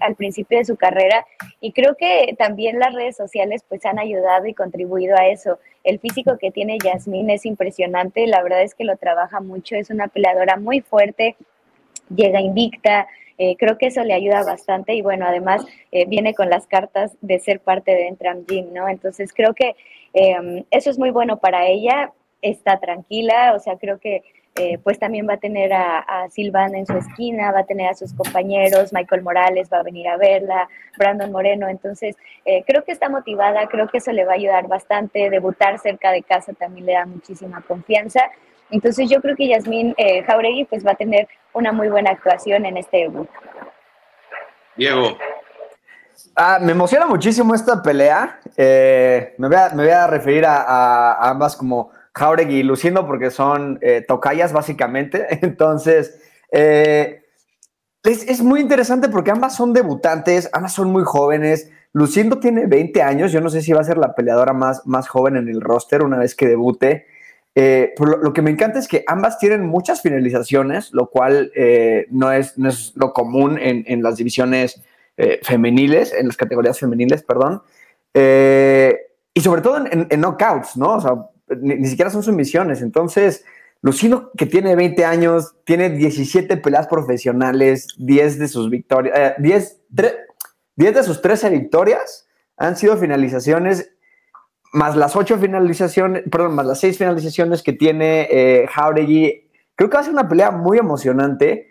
al 0.00 0.14
principio 0.16 0.58
de 0.58 0.64
su 0.64 0.76
carrera 0.76 1.24
y 1.60 1.72
creo 1.72 1.94
que 1.94 2.34
también 2.36 2.78
las 2.80 2.92
redes 2.92 3.16
sociales 3.16 3.64
pues 3.66 3.86
han 3.86 3.98
ayudado 3.98 4.46
y 4.46 4.54
contribuido 4.54 5.16
a 5.16 5.28
eso. 5.28 5.58
El 5.84 5.98
físico 5.98 6.36
que 6.36 6.50
tiene 6.50 6.78
Yasmín 6.84 7.30
es 7.30 7.46
impresionante, 7.46 8.26
la 8.26 8.42
verdad 8.42 8.62
es 8.62 8.74
que 8.74 8.84
lo 8.84 8.96
trabaja 8.96 9.40
mucho, 9.40 9.76
es 9.76 9.88
una 9.88 10.08
peleadora 10.08 10.56
muy 10.56 10.80
fuerte, 10.82 11.36
llega 12.14 12.40
invicta, 12.40 13.06
eh, 13.38 13.56
creo 13.56 13.78
que 13.78 13.86
eso 13.86 14.02
le 14.02 14.14
ayuda 14.14 14.42
bastante 14.42 14.94
y 14.94 15.02
bueno, 15.02 15.24
además 15.24 15.64
eh, 15.92 16.06
viene 16.06 16.34
con 16.34 16.50
las 16.50 16.66
cartas 16.66 17.16
de 17.20 17.38
ser 17.38 17.60
parte 17.60 17.92
de 17.92 18.08
Entram 18.08 18.44
Gym, 18.44 18.74
¿no? 18.74 18.88
Entonces 18.88 19.32
creo 19.32 19.54
que 19.54 19.76
em, 20.12 20.64
eso 20.72 20.90
es 20.90 20.98
muy 20.98 21.10
bueno 21.10 21.38
para 21.38 21.66
ella, 21.68 22.12
está 22.42 22.80
tranquila, 22.80 23.54
o 23.54 23.60
sea, 23.60 23.76
creo 23.76 23.98
que 23.98 24.22
eh, 24.56 24.78
pues 24.82 24.98
también 24.98 25.28
va 25.28 25.34
a 25.34 25.38
tener 25.38 25.72
a, 25.72 26.00
a, 26.00 26.30
Silvana 26.30 26.78
en 26.78 26.86
su 26.86 26.94
esquina, 26.94 27.52
va 27.52 27.60
a 27.60 27.66
tener 27.66 27.88
a 27.88 27.94
sus 27.94 28.12
compañeros, 28.12 28.92
Michael 28.92 29.22
Morales 29.22 29.68
va 29.72 29.78
a 29.78 29.82
venir 29.84 30.08
a 30.08 30.16
verla, 30.16 30.68
Brandon 30.98 31.30
Moreno, 31.30 31.68
entonces 31.68 32.16
creo 32.66 32.82
que 32.82 32.90
está 32.90 33.08
motivada, 33.08 33.68
creo 33.68 33.88
que 33.88 33.98
eso 33.98 34.10
le 34.10 34.24
va 34.24 34.32
a 34.32 34.36
ayudar 34.36 34.66
bastante, 34.66 35.30
debutar 35.30 35.78
cerca 35.78 36.10
de 36.10 36.22
casa 36.22 36.54
también 36.54 36.86
le 36.86 36.94
da 36.94 37.06
muchísima 37.06 37.62
confianza 37.62 38.22
entonces 38.70 39.08
yo 39.08 39.20
creo 39.20 39.36
que 39.36 39.48
Yasmín 39.48 39.94
eh, 39.96 40.22
Jauregui 40.24 40.64
pues 40.64 40.86
va 40.86 40.92
a 40.92 40.96
tener 40.96 41.28
una 41.52 41.72
muy 41.72 41.88
buena 41.88 42.10
actuación 42.10 42.66
en 42.66 42.76
este 42.76 42.98
debut. 42.98 43.28
Diego. 44.76 45.16
Ah, 46.36 46.58
me 46.60 46.72
emociona 46.72 47.06
muchísimo 47.06 47.54
esta 47.54 47.82
pelea. 47.82 48.40
Eh, 48.56 49.34
me, 49.38 49.48
voy 49.48 49.88
a, 49.88 50.06
referir 50.06 50.44
a, 50.46 51.28
ambas 51.30 51.56
como 51.56 51.90
Jauregui 52.14 52.56
y 52.56 52.62
Lucindo 52.62 53.06
porque 53.06 53.30
son 53.30 53.78
eh, 53.82 54.04
tocayas 54.06 54.52
básicamente. 54.52 55.26
Entonces, 55.44 56.20
es, 56.50 57.22
es, 58.04 58.40
muy 58.42 58.60
interesante 58.60 59.08
porque 59.08 59.30
ambas 59.30 59.56
son 59.56 59.72
debutantes, 59.72 60.48
ambas 60.52 60.72
son 60.72 60.92
muy 60.92 61.04
jóvenes. 61.04 61.70
Lucindo 61.92 62.38
tiene 62.38 62.66
20 62.66 63.02
años, 63.02 63.32
yo 63.32 63.40
no 63.40 63.48
sé 63.48 63.62
si 63.62 63.72
va 63.72 63.80
a 63.80 63.84
ser 63.84 63.98
la 63.98 64.14
peleadora 64.14 64.52
más, 64.52 64.86
más 64.86 65.08
joven 65.08 65.36
en 65.36 65.48
el 65.48 65.60
roster 65.60 66.02
una 66.02 66.18
vez 66.18 66.34
que 66.34 66.46
debute. 66.46 67.06
Eh, 67.54 67.94
lo, 67.98 68.32
que 68.32 68.42
me 68.42 68.50
encanta 68.50 68.78
es 68.78 68.86
que 68.86 69.04
ambas 69.06 69.38
tienen 69.38 69.66
muchas 69.66 70.00
finalizaciones, 70.00 70.92
lo 70.92 71.10
cual 71.10 71.50
eh, 71.56 72.06
no, 72.10 72.30
es, 72.30 72.56
no, 72.56 72.68
es, 72.68 72.92
lo 72.94 73.12
común 73.12 73.58
en, 73.58 73.84
en 73.88 74.02
las 74.02 74.16
divisiones 74.16 74.80
eh, 75.16 75.40
femeniles, 75.42 76.14
en 76.14 76.28
las 76.28 76.36
categorías 76.36 76.78
femeniles, 76.78 77.22
perdón. 77.24 77.62
y 78.14 79.40
sobre 79.40 79.62
todo 79.62 79.78
en, 79.78 80.06
en, 80.08 80.20
knockouts, 80.20 80.76
¿no? 80.76 80.94
O 80.94 81.00
sea, 81.00 81.12
ni, 81.60 81.86
siquiera 81.86 82.10
son 82.10 82.22
sumisiones. 82.22 82.82
Entonces, 82.82 83.44
Lucindo, 83.82 84.30
que 84.36 84.46
tiene 84.46 84.76
20 84.76 85.04
años, 85.04 85.54
tiene 85.64 85.90
17 85.90 86.56
peleas 86.58 86.86
profesionales, 86.86 87.88
10 87.98 88.38
de 88.38 88.48
sus 88.48 88.70
victorias, 88.70 89.34
10, 89.38 89.80
eh, 89.98 90.16
10 90.76 90.94
de 90.94 91.02
sus 91.02 91.20
13 91.22 91.50
victorias 91.50 92.28
han 92.56 92.76
sido 92.76 92.96
finalizaciones, 92.96 93.92
más 94.72 94.96
las 94.96 95.16
8 95.16 95.38
finalizaciones, 95.38 96.24
perdón, 96.30 96.54
más 96.54 96.66
las 96.66 96.80
6 96.80 96.98
finalizaciones 96.98 97.62
que 97.62 97.72
tiene 97.72 98.28
eh, 98.30 98.66
Jauregui. 98.68 99.48
Creo 99.74 99.90
que 99.90 99.94
va 99.94 100.00
a 100.00 100.04
ser 100.04 100.12
una 100.12 100.28
pelea 100.28 100.50
muy 100.50 100.78
emocionante. 100.78 101.68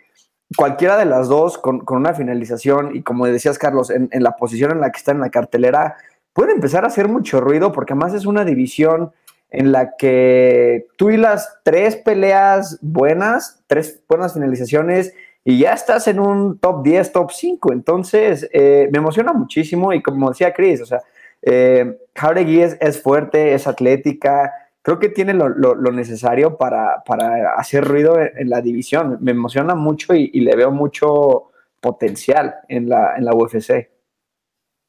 Cualquiera 0.55 0.97
de 0.97 1.05
las 1.05 1.27
dos 1.27 1.57
con, 1.57 1.81
con 1.81 1.97
una 1.97 2.13
finalización 2.13 2.95
y 2.95 3.03
como 3.03 3.25
decías, 3.25 3.59
Carlos, 3.59 3.89
en, 3.89 4.07
en 4.11 4.23
la 4.23 4.37
posición 4.37 4.71
en 4.71 4.81
la 4.81 4.91
que 4.91 4.97
está 4.97 5.11
en 5.11 5.19
la 5.19 5.29
cartelera, 5.29 5.97
puede 6.33 6.53
empezar 6.53 6.85
a 6.85 6.87
hacer 6.87 7.09
mucho 7.09 7.41
ruido 7.41 7.71
porque 7.71 7.93
además 7.93 8.13
es 8.13 8.25
una 8.25 8.45
división 8.45 9.11
en 9.49 9.71
la 9.71 9.95
que 9.97 10.87
tú 10.97 11.09
y 11.09 11.17
las 11.17 11.59
tres 11.63 11.95
peleas 11.97 12.79
buenas, 12.81 13.63
tres 13.67 14.01
buenas 14.07 14.33
finalizaciones 14.33 15.13
y 15.43 15.59
ya 15.59 15.73
estás 15.73 16.07
en 16.07 16.19
un 16.19 16.59
top 16.59 16.83
10, 16.83 17.11
top 17.13 17.31
5. 17.31 17.71
Entonces, 17.71 18.49
eh, 18.51 18.89
me 18.91 18.97
emociona 18.97 19.31
muchísimo 19.31 19.93
y 19.93 20.01
como 20.01 20.29
decía 20.29 20.53
Chris, 20.53 20.81
o 20.81 20.85
sea, 20.85 21.01
eh, 21.41 21.97
Jauregui 22.15 22.61
es, 22.61 23.01
fuerte, 23.01 23.53
es 23.53 23.67
atlética, 23.67 24.51
creo 24.81 24.99
que 24.99 25.09
tiene 25.09 25.33
lo, 25.33 25.75
necesario 25.91 26.57
para, 26.57 27.03
para, 27.05 27.53
hacer 27.55 27.83
ruido 27.83 28.19
en, 28.19 28.49
la 28.49 28.61
división. 28.61 29.17
Me 29.21 29.31
emociona 29.31 29.75
mucho 29.75 30.15
y, 30.15 30.29
y, 30.33 30.41
le 30.41 30.55
veo 30.55 30.71
mucho 30.71 31.51
potencial 31.81 32.55
en 32.69 32.89
la, 32.89 33.15
en 33.17 33.25
la 33.25 33.33
UFC. 33.33 33.89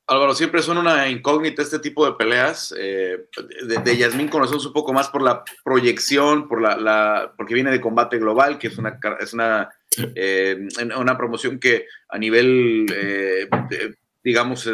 Álvaro, 0.08 0.34
siempre 0.34 0.62
son 0.62 0.78
una 0.78 1.06
incógnita 1.08 1.61
este 1.61 1.78
tipo 1.80 2.06
de 2.06 2.12
peleas. 2.12 2.74
Eh, 2.78 3.26
de, 3.66 3.76
de, 3.76 3.96
Yasmín 3.96 4.28
conocemos 4.28 4.64
un 4.64 4.72
poco 4.72 4.94
más 4.94 5.08
por 5.08 5.20
la 5.20 5.44
proyección, 5.62 6.48
por 6.48 6.62
la, 6.62 7.34
porque 7.37 7.52
viene 7.52 7.70
de 7.70 7.80
combate 7.80 8.18
global, 8.18 8.58
que 8.58 8.68
es 8.68 8.78
una, 8.78 8.98
es 9.20 9.34
una, 9.34 9.68
eh, 10.14 10.66
una 10.96 11.18
promoción 11.18 11.61
que 11.61 11.84
a 12.08 12.16
nivel, 12.16 12.87
eh, 14.18 14.20
digamos, 14.24 14.68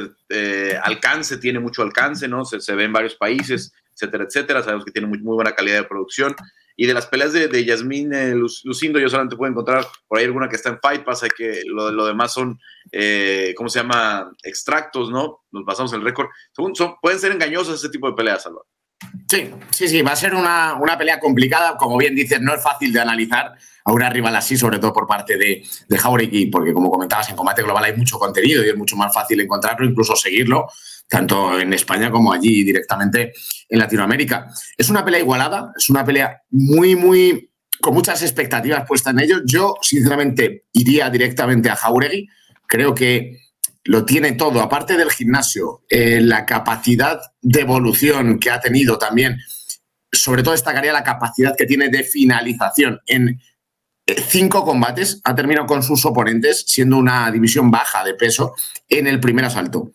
alcance, 0.82 1.38
tiene 1.38 1.60
mucho 1.60 1.82
alcance, 1.82 2.28
¿no? 2.28 2.44
Se, 2.44 2.60
se, 2.60 2.74
ve 2.74 2.84
en 2.84 2.92
varios 2.92 3.14
países, 3.14 3.72
etcétera, 3.94 4.24
etcétera. 4.24 4.62
Sabemos 4.62 4.84
que 4.84 4.92
tiene 4.92 5.08
muy, 5.08 5.18
muy 5.18 5.34
buena 5.34 5.54
calidad 5.54 5.76
de 5.76 5.84
producción. 5.84 6.34
Y 6.76 6.86
de 6.86 6.94
las 6.94 7.06
peleas 7.06 7.32
de, 7.32 7.46
de 7.46 7.64
Yasmín 7.64 8.12
eh, 8.12 8.34
Lucindo, 8.34 8.98
yo 8.98 9.08
solamente 9.08 9.36
puedo 9.36 9.50
encontrar 9.50 9.86
por 10.08 10.18
ahí 10.18 10.24
alguna 10.24 10.48
que 10.48 10.56
está 10.56 10.70
en 10.70 10.80
Fight 10.80 11.04
Pass, 11.04 11.24
que 11.36 11.62
lo, 11.66 11.92
lo 11.92 12.06
demás 12.06 12.32
son, 12.32 12.58
eh, 12.90 13.54
¿cómo 13.56 13.68
se 13.68 13.78
llama? 13.78 14.32
Extractos, 14.42 15.10
¿no? 15.10 15.44
Nos 15.52 15.64
basamos 15.64 15.92
en 15.92 16.00
el 16.00 16.04
récord. 16.04 16.28
Son, 16.52 16.96
pueden 17.00 17.20
ser 17.20 17.30
engañosas 17.30 17.76
ese 17.76 17.90
tipo 17.90 18.08
de 18.08 18.16
peleas, 18.16 18.42
Salvador. 18.42 18.66
Sí, 19.28 19.50
sí, 19.70 19.88
sí, 19.88 20.02
va 20.02 20.12
a 20.12 20.16
ser 20.16 20.34
una, 20.34 20.74
una, 20.74 20.96
pelea 20.96 21.18
complicada. 21.18 21.76
Como 21.76 21.96
bien 21.96 22.14
dices, 22.14 22.40
no 22.40 22.54
es 22.54 22.62
fácil 22.62 22.92
de 22.92 23.00
analizar 23.00 23.52
a 23.84 23.92
una 23.92 24.08
rival 24.10 24.36
así, 24.36 24.56
sobre 24.56 24.78
todo 24.78 24.92
por 24.92 25.06
parte 25.06 25.36
de, 25.36 25.62
de 25.88 25.98
Jauregui, 25.98 26.46
porque 26.46 26.72
como 26.72 26.90
comentabas, 26.90 27.28
en 27.30 27.36
combate 27.36 27.62
global 27.62 27.84
hay 27.84 27.96
mucho 27.96 28.18
contenido 28.18 28.64
y 28.64 28.68
es 28.68 28.76
mucho 28.76 28.96
más 28.96 29.12
fácil 29.12 29.40
encontrarlo, 29.40 29.86
incluso 29.86 30.14
seguirlo 30.16 30.68
tanto 31.08 31.58
en 31.58 31.72
España 31.72 32.10
como 32.10 32.32
allí 32.32 32.64
directamente 32.64 33.32
en 33.68 33.78
Latinoamérica. 33.78 34.48
Es 34.76 34.88
una 34.88 35.04
pelea 35.04 35.20
igualada, 35.20 35.72
es 35.76 35.90
una 35.90 36.04
pelea 36.04 36.42
muy, 36.50 36.96
muy 36.96 37.50
con 37.80 37.94
muchas 37.94 38.22
expectativas 38.22 38.86
puestas 38.86 39.12
en 39.12 39.20
ello. 39.20 39.40
Yo, 39.44 39.74
sinceramente, 39.82 40.64
iría 40.72 41.10
directamente 41.10 41.68
a 41.68 41.76
Jauregui. 41.76 42.28
Creo 42.66 42.94
que 42.94 43.43
lo 43.84 44.04
tiene 44.04 44.32
todo, 44.32 44.62
aparte 44.62 44.96
del 44.96 45.10
gimnasio, 45.10 45.84
eh, 45.88 46.20
la 46.20 46.46
capacidad 46.46 47.20
de 47.42 47.60
evolución 47.60 48.38
que 48.38 48.50
ha 48.50 48.58
tenido 48.58 48.98
también, 48.98 49.38
sobre 50.10 50.42
todo 50.42 50.52
destacaría 50.52 50.92
la 50.92 51.04
capacidad 51.04 51.54
que 51.56 51.66
tiene 51.66 51.90
de 51.90 52.02
finalización. 52.02 53.00
En 53.06 53.40
eh, 54.06 54.24
cinco 54.26 54.64
combates 54.64 55.20
ha 55.24 55.34
terminado 55.34 55.66
con 55.66 55.82
sus 55.82 56.04
oponentes, 56.06 56.64
siendo 56.66 56.96
una 56.96 57.30
división 57.30 57.70
baja 57.70 58.02
de 58.04 58.14
peso 58.14 58.54
en 58.88 59.06
el 59.06 59.20
primer 59.20 59.44
asalto 59.44 59.92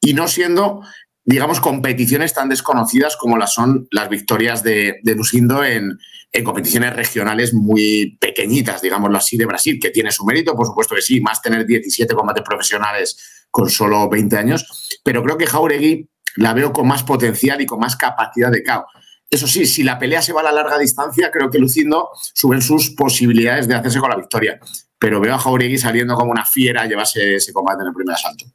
y 0.00 0.12
no 0.12 0.28
siendo, 0.28 0.82
digamos, 1.24 1.60
competiciones 1.60 2.34
tan 2.34 2.50
desconocidas 2.50 3.16
como 3.16 3.38
las 3.38 3.54
son 3.54 3.88
las 3.90 4.10
victorias 4.10 4.62
de, 4.62 5.00
de 5.02 5.14
Lucindo 5.14 5.64
en, 5.64 5.98
en, 6.32 6.44
competiciones 6.44 6.94
regionales 6.94 7.54
muy 7.54 8.16
pequeñitas, 8.20 8.82
digámoslo 8.82 9.18
así, 9.18 9.36
de 9.36 9.46
Brasil, 9.46 9.78
que 9.80 9.90
tiene 9.90 10.10
su 10.10 10.24
mérito, 10.24 10.54
por 10.54 10.66
supuesto 10.66 10.94
que 10.94 11.02
sí, 11.02 11.20
más 11.20 11.42
tener 11.42 11.66
17 11.66 12.14
combates 12.14 12.42
profesionales 12.42 13.46
con 13.50 13.68
solo 13.68 14.08
20 14.08 14.36
años, 14.36 14.98
pero 15.04 15.22
creo 15.22 15.36
que 15.36 15.46
Jauregui 15.46 16.08
la 16.36 16.54
veo 16.54 16.72
con 16.72 16.88
más 16.88 17.02
potencial 17.02 17.60
y 17.60 17.66
con 17.66 17.78
más 17.78 17.96
capacidad 17.96 18.50
de 18.50 18.62
KO. 18.62 18.86
Eso 19.28 19.46
sí, 19.46 19.66
si 19.66 19.82
la 19.82 19.98
pelea 19.98 20.22
se 20.22 20.32
va 20.32 20.40
a 20.40 20.44
la 20.44 20.52
larga 20.52 20.78
distancia, 20.78 21.30
creo 21.30 21.50
que 21.50 21.58
Lucindo 21.58 22.10
suben 22.34 22.62
sus 22.62 22.90
posibilidades 22.90 23.68
de 23.68 23.74
hacerse 23.74 23.98
con 23.98 24.10
la 24.10 24.16
victoria. 24.16 24.58
Pero 24.98 25.20
veo 25.20 25.34
a 25.34 25.38
Jauregui 25.38 25.78
saliendo 25.78 26.14
como 26.14 26.30
una 26.30 26.44
fiera 26.44 26.82
a 26.82 26.86
llevarse 26.86 27.36
ese 27.36 27.52
combate 27.52 27.82
en 27.82 27.88
el 27.88 27.94
primer 27.94 28.14
asalto 28.14 28.46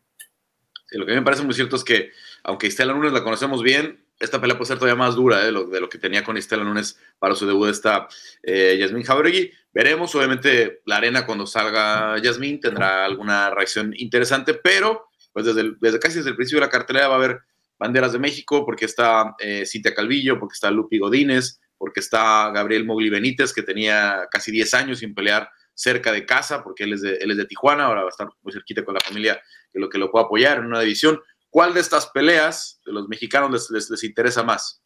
lo 0.91 1.05
que 1.05 1.13
me 1.13 1.21
parece 1.21 1.43
muy 1.43 1.53
cierto 1.53 1.75
es 1.75 1.83
que, 1.83 2.11
aunque 2.43 2.67
Estela 2.67 2.93
Nunes 2.93 3.11
la 3.11 3.23
conocemos 3.23 3.61
bien, 3.61 4.05
esta 4.19 4.41
pelea 4.41 4.57
puede 4.57 4.67
ser 4.67 4.77
todavía 4.77 4.95
más 4.95 5.15
dura 5.15 5.41
¿eh? 5.41 5.45
de, 5.45 5.51
lo, 5.51 5.89
que 5.89 5.97
tenía 5.97 6.23
con 6.23 6.37
Estela 6.37 6.63
Nunes 6.63 6.99
para 7.19 7.35
su 7.35 7.45
debut 7.45 7.69
esta 7.69 8.07
eh, 8.43 8.77
Yasmín 8.79 9.03
Jauregui. 9.03 9.51
Veremos, 9.73 10.13
obviamente, 10.15 10.81
la 10.85 10.97
arena 10.97 11.25
cuando 11.25 11.45
salga 11.45 12.17
Yasmín 12.19 12.59
tendrá 12.59 13.05
alguna 13.05 13.49
reacción 13.51 13.93
interesante, 13.95 14.55
pero 14.55 15.09
pues 15.33 15.45
desde, 15.45 15.73
desde 15.79 15.99
casi 15.99 16.17
desde 16.17 16.31
el 16.31 16.35
principio 16.35 16.61
de 16.61 16.65
la 16.65 16.71
cartelera 16.71 17.07
va 17.07 17.15
a 17.15 17.17
haber 17.17 17.41
banderas 17.77 18.11
de 18.11 18.19
México, 18.19 18.65
porque 18.65 18.85
está 18.85 19.35
eh, 19.39 19.65
Cintia 19.65 19.93
Calvillo, 19.93 20.39
porque 20.39 20.53
está 20.53 20.71
Lupi 20.71 20.97
Godínez, 20.97 21.59
porque 21.77 21.99
está 21.99 22.49
Gabriel 22.51 22.85
Mogli 22.85 23.09
Benítez, 23.09 23.53
que 23.53 23.61
tenía 23.61 24.27
casi 24.31 24.51
10 24.51 24.73
años 24.73 24.99
sin 24.99 25.13
pelear 25.13 25.49
cerca 25.75 26.11
de 26.11 26.25
casa, 26.25 26.63
porque 26.63 26.85
él 26.85 26.93
es 26.93 27.01
de, 27.01 27.17
él 27.17 27.29
es 27.29 27.37
de 27.37 27.45
Tijuana, 27.45 27.85
ahora 27.85 28.01
va 28.01 28.07
a 28.07 28.09
estar 28.09 28.27
muy 28.41 28.51
cerquita 28.51 28.83
con 28.83 28.95
la 28.95 28.99
familia 28.99 29.39
que 29.71 29.79
lo 29.79 29.89
que 29.89 29.99
lo 29.99 30.09
pueda 30.09 30.25
apoyar 30.25 30.57
en 30.57 30.65
una 30.65 30.79
división. 30.79 31.21
¿Cuál 31.57 31.73
de 31.73 31.79
estas 31.79 32.05
peleas 32.11 32.79
de 32.85 32.93
los 32.93 33.07
mexicanos 33.07 33.71
les, 33.71 33.89
les, 33.89 34.03
interesa 34.03 34.43
más? 34.43 34.79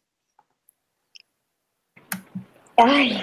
Ay, 2.78 3.14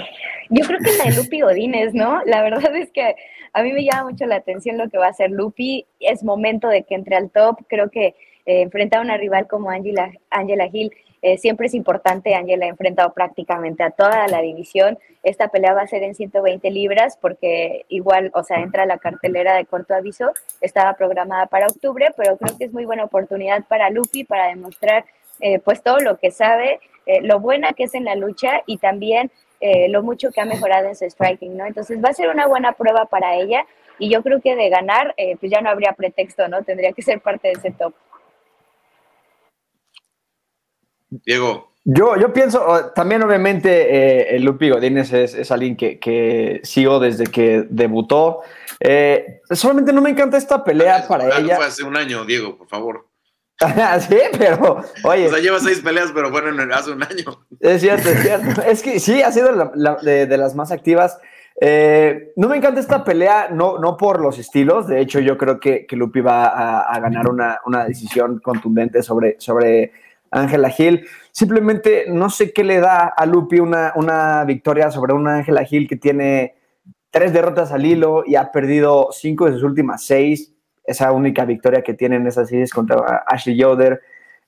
yo 0.52 0.68
creo 0.68 0.78
que 0.78 0.96
la 0.96 1.06
de 1.06 1.16
Lupi 1.16 1.42
Godínez, 1.42 1.96
¿no? 1.96 2.22
La 2.26 2.44
verdad 2.44 2.76
es 2.76 2.92
que 2.92 3.16
a 3.54 3.64
mí 3.64 3.74
me 3.74 3.84
llama 3.84 4.12
mucho 4.12 4.28
la 4.28 4.36
atención 4.36 4.78
lo 4.78 4.88
que 4.92 5.00
va 5.00 5.08
a 5.08 5.10
hacer 5.10 5.32
Lupi. 5.32 5.88
Es 6.00 6.24
momento 6.24 6.68
de 6.68 6.84
que 6.84 6.94
entre 6.94 7.16
al 7.16 7.32
top. 7.32 7.66
Creo 7.68 7.90
que 7.90 8.14
eh, 8.46 8.62
enfrentar 8.62 9.00
a 9.00 9.04
una 9.04 9.18
rival 9.18 9.48
como 9.48 9.72
Angela, 9.72 10.12
Angela 10.30 10.70
Hill 10.72 10.92
eh, 11.21 11.38
siempre 11.38 11.67
es 11.67 11.73
importante, 11.73 12.36
Ángela 12.36 12.65
ha 12.65 12.69
enfrentado 12.69 13.13
prácticamente 13.13 13.84
a 13.84 13.91
toda 13.91 14.27
la 14.27 14.41
división. 14.41 14.97
Esta 15.23 15.49
pelea 15.49 15.73
va 15.73 15.82
a 15.82 15.88
ser 15.88 16.03
en 16.03 16.15
120 16.15 16.71
libras 16.71 17.17
porque 17.19 17.86
igual, 17.89 18.32
o 18.34 18.43
sea, 18.43 18.62
entra 18.62 18.86
la 18.86 18.97
cartelera 18.97 19.55
de 19.55 19.65
corto 19.65 19.93
aviso, 19.93 20.32
estaba 20.62 20.93
programada 20.93 21.47
para 21.47 21.67
octubre, 21.67 22.08
pero 22.15 22.38
creo 22.38 22.58
que 22.58 22.65
es 22.65 22.73
muy 22.73 22.86
buena 22.86 23.03
oportunidad 23.03 23.65
para 23.65 23.89
Lupi 23.89 24.23
para 24.23 24.47
demostrar 24.47 25.05
eh, 25.41 25.60
pues 25.60 25.84
todo 25.84 25.99
lo 25.99 26.17
que 26.17 26.32
sabe, 26.32 26.79
eh, 27.05 27.21
lo 27.21 27.39
buena 27.39 27.73
que 27.73 27.84
es 27.84 27.93
en 27.95 28.05
la 28.05 28.15
lucha 28.15 28.62
y 28.65 28.77
también 28.77 29.32
lo 29.89 30.03
mucho 30.03 30.32
que 30.32 30.39
ha 30.39 30.45
mejorado 30.45 30.88
en 30.88 30.95
su 30.95 31.03
striking, 31.03 31.58
¿no? 31.58 31.65
Entonces 31.65 32.01
va 32.01 32.08
a 32.08 32.13
ser 32.13 32.29
una 32.29 32.47
buena 32.47 32.71
prueba 32.71 33.08
para 33.08 33.36
ella 33.36 33.65
y 33.97 34.10
yo 34.10 34.23
creo 34.23 34.39
que 34.39 34.55
de 34.55 34.69
ganar, 34.69 35.13
pues 35.38 35.51
ya 35.51 35.60
no 35.60 35.69
habría 35.69 35.91
pretexto, 35.91 36.47
¿no? 36.47 36.63
Tendría 36.63 36.93
que 36.93 37.01
ser 37.01 37.19
parte 37.19 37.49
de 37.49 37.55
ese 37.55 37.71
top. 37.71 37.93
Diego. 41.10 41.69
Yo, 41.86 42.17
yo 42.17 42.34
pienso, 42.34 42.91
también 42.93 43.24
obviamente 43.24 44.36
eh, 44.36 44.39
Lupi 44.39 44.69
Godínez 44.69 45.12
es, 45.13 45.34
es 45.34 45.50
alguien 45.50 45.76
que, 45.76 45.98
que, 45.98 46.60
sigo 46.63 47.00
desde 47.00 47.26
que 47.26 47.65
debutó. 47.69 48.41
Eh, 48.80 49.41
solamente 49.50 49.93
no 49.93 50.02
me 50.02 50.12
encanta 50.12 50.38
esta 50.38 50.63
pelea 50.63 51.08
para 51.08 51.39
ella. 51.39 51.56
Fue 51.56 51.65
hace 51.65 51.84
un 51.84 51.95
año, 51.98 52.26
Diego, 52.26 52.58
por 52.58 52.67
favor. 52.67 53.08
sí, 54.08 54.17
pero, 54.38 54.84
oye. 55.04 55.28
O 55.28 55.30
sea, 55.32 55.39
lleva 55.39 55.60
seis 55.60 55.80
peleas, 55.80 56.12
pero 56.13 56.30
fueron 56.32 56.72
hace 56.72 56.91
un 56.91 57.04
año. 57.04 57.45
Es 57.60 57.82
cierto, 57.82 58.10
es 58.10 58.22
cierto. 58.22 58.62
es 58.67 58.82
que 58.82 59.00
sí, 59.00 59.22
ha 59.22 59.32
sido 59.32 59.52
la, 59.52 59.72
la, 59.76 59.95
de, 59.95 60.28
de, 60.28 60.38
las 60.38 60.56
más 60.56 60.72
activas. 60.72 61.17
Eh, 61.60 62.32
no 62.38 62.48
me 62.48 62.56
encanta 62.56 62.80
esta 62.80 63.04
pelea, 63.04 63.50
no, 63.52 63.80
no 63.80 63.98
por 63.98 64.22
los 64.22 64.38
estilos. 64.38 64.88
De 64.88 65.02
hecho, 65.02 65.19
yo 65.19 65.38
creo 65.38 65.60
que, 65.60 65.86
que 65.86 65.98
Lupi 65.98 66.22
va 66.22 66.45
a, 66.45 66.82
a 66.82 67.00
ganar 67.02 67.28
una, 67.28 67.60
una, 67.65 67.84
decisión 67.84 68.39
contundente 68.39 69.04
sobre, 69.04 69.36
sobre 69.39 69.91
Ángela 70.32 70.70
Gil. 70.70 71.08
Simplemente 71.32 72.06
no 72.08 72.30
sé 72.30 72.52
qué 72.54 72.63
le 72.63 72.80
da 72.80 73.08
a 73.08 73.26
Lupi 73.26 73.60
una, 73.60 73.94
una 73.96 74.44
victoria 74.46 74.92
sobre 74.92 75.13
una 75.13 75.36
Ángela 75.36 75.63
Gil 75.63 75.88
que 75.88 75.96
tiene 75.96 76.56
tres 77.12 77.34
derrotas 77.34 77.72
al 77.72 77.86
hilo 77.86 78.24
y 78.26 78.36
ha 78.36 78.52
perdido 78.52 79.10
cinco 79.12 79.46
de 79.46 79.54
sus 79.54 79.63
últimas 79.63 80.04
seis. 80.04 80.54
Esa 80.84 81.12
única 81.12 81.46
victoria 81.46 81.84
que 81.84 81.94
tiene 81.94 82.15
en 82.15 82.28
esas 82.28 82.50
series 82.50 82.74
contra 82.74 83.24
Ashley 83.28 83.56
Yoder. 83.56 84.02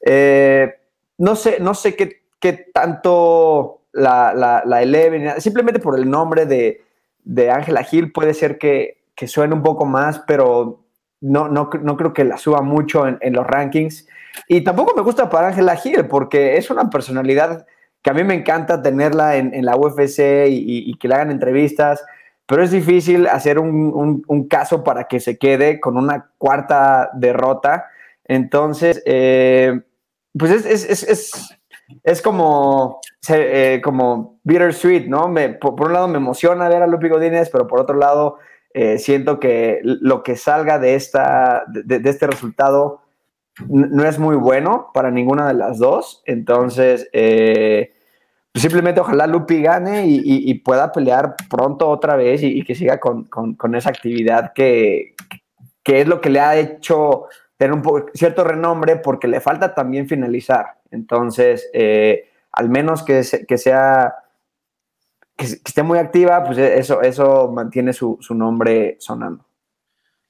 Eh, 0.06 0.74
no 1.18 1.36
sé, 1.36 1.58
no 1.60 1.74
sé 1.74 1.96
qué, 1.96 2.24
qué 2.40 2.54
tanto 2.74 3.82
la, 3.94 4.64
la, 4.66 4.82
eleven, 4.82 5.40
simplemente 5.40 5.80
por 5.80 5.98
el 5.98 6.10
nombre 6.10 6.46
de, 6.46 6.84
de 7.24 7.52
Ángela 7.52 7.84
Gil 7.84 8.12
puede 8.12 8.34
ser 8.34 8.58
que, 8.58 9.04
que 9.16 9.28
suene 9.28 9.54
un 9.54 9.64
poco 9.64 9.86
más, 9.86 10.20
pero 10.26 10.84
no, 11.22 11.48
no, 11.48 11.70
no 11.82 11.98
creo 11.98 12.14
que 12.14 12.24
la 12.24 12.38
suba 12.38 12.62
mucho 12.62 13.06
en, 13.08 13.34
los 13.34 13.46
rankings. 13.46 14.08
Y 14.48 14.62
tampoco 14.62 14.94
me 14.96 15.02
gusta 15.02 15.30
para 15.30 15.48
Ángela 15.48 15.76
Gil, 15.76 16.08
porque 16.08 16.58
es 16.58 16.70
una 16.70 16.90
personalidad 16.90 17.66
que 18.02 18.10
a 18.10 18.14
mí 18.14 18.24
me 18.24 18.34
encanta 18.34 18.82
tenerla 18.82 19.38
en, 19.38 19.54
en 19.54 19.66
la 19.66 19.76
UFC 19.76 20.48
y, 20.50 20.94
que 20.98 21.08
le 21.08 21.16
hagan 21.16 21.32
entrevistas, 21.32 22.04
pero 22.46 22.64
es 22.64 22.72
difícil 22.72 23.28
hacer 23.28 23.60
un, 23.60 24.24
un, 24.28 24.48
caso 24.48 24.84
para 24.84 25.06
que 25.06 25.20
se 25.20 25.38
quede 25.38 25.80
con 25.80 25.98
una 25.98 26.32
cuarta 26.38 27.12
derrota. 27.14 27.86
Entonces, 28.26 29.02
eh, 29.06 29.82
pues 30.38 30.52
es, 30.52 30.66
es, 30.66 31.04
es, 31.04 31.60
es, 32.04 32.22
como, 32.22 33.00
eh, 33.30 33.80
como 33.84 34.40
bittersweet, 34.44 35.08
¿no? 35.08 35.34
Por, 35.60 35.88
un 35.88 35.94
lado 35.94 36.08
me 36.08 36.18
emociona 36.18 36.70
ver 36.70 36.82
a 36.82 36.88
Lupi 36.88 37.08
Godínez, 37.08 37.50
pero 37.52 37.68
por 37.68 37.80
otro 37.80 37.98
lado 37.98 38.40
eh, 38.74 38.98
siento 38.98 39.40
que 39.40 39.80
lo 39.84 40.24
que 40.24 40.36
salga 40.36 40.80
de, 40.80 40.96
esta, 40.96 41.64
de 41.68 42.10
este 42.10 42.28
resultado 42.28 43.01
no 43.68 44.04
es 44.06 44.20
muy 44.20 44.36
bueno 44.36 44.90
para 44.94 45.12
ninguna 45.12 45.48
de 45.48 45.54
las 45.54 45.78
dos. 45.78 46.22
Entonces, 46.26 47.10
eh, 47.14 47.94
simplemente 48.54 49.02
ojalá 49.02 49.28
Lupi 49.28 49.62
gane 49.62 50.06
y, 50.08 50.54
pueda 50.56 50.92
pelear 50.92 51.36
pronto 51.50 51.90
otra 51.90 52.16
vez 52.16 52.44
y, 52.44 52.64
que 52.64 52.76
siga 52.76 53.00
con, 53.00 53.26
con, 53.26 53.76
esa 53.76 53.90
actividad 53.90 54.54
que, 54.54 55.16
que 55.84 56.02
es 56.02 56.08
lo 56.08 56.22
que 56.22 56.30
le 56.30 56.40
ha 56.40 56.58
hecho 56.58 57.26
tener 57.58 57.74
un 57.74 57.82
poco, 57.82 58.08
cierto 58.14 58.44
renombre 58.44 58.98
porque 58.98 59.28
le 59.28 59.40
falta 59.40 59.74
también 59.74 60.08
finalizar. 60.08 60.78
Entonces, 60.92 61.70
eh, 61.74 62.30
al 62.52 62.70
menos 62.70 63.04
que, 63.04 63.24
que 63.48 63.58
sea 63.58 64.16
que, 65.38 65.46
que, 65.46 65.62
esté 65.66 65.84
muy 65.84 66.00
activa, 66.00 66.44
pues 66.44 66.58
eso, 66.58 67.02
eso 67.02 67.52
mantiene 67.52 67.94
su, 67.94 68.18
su 68.20 68.36
nombre 68.36 68.98
sonando. 69.00 69.46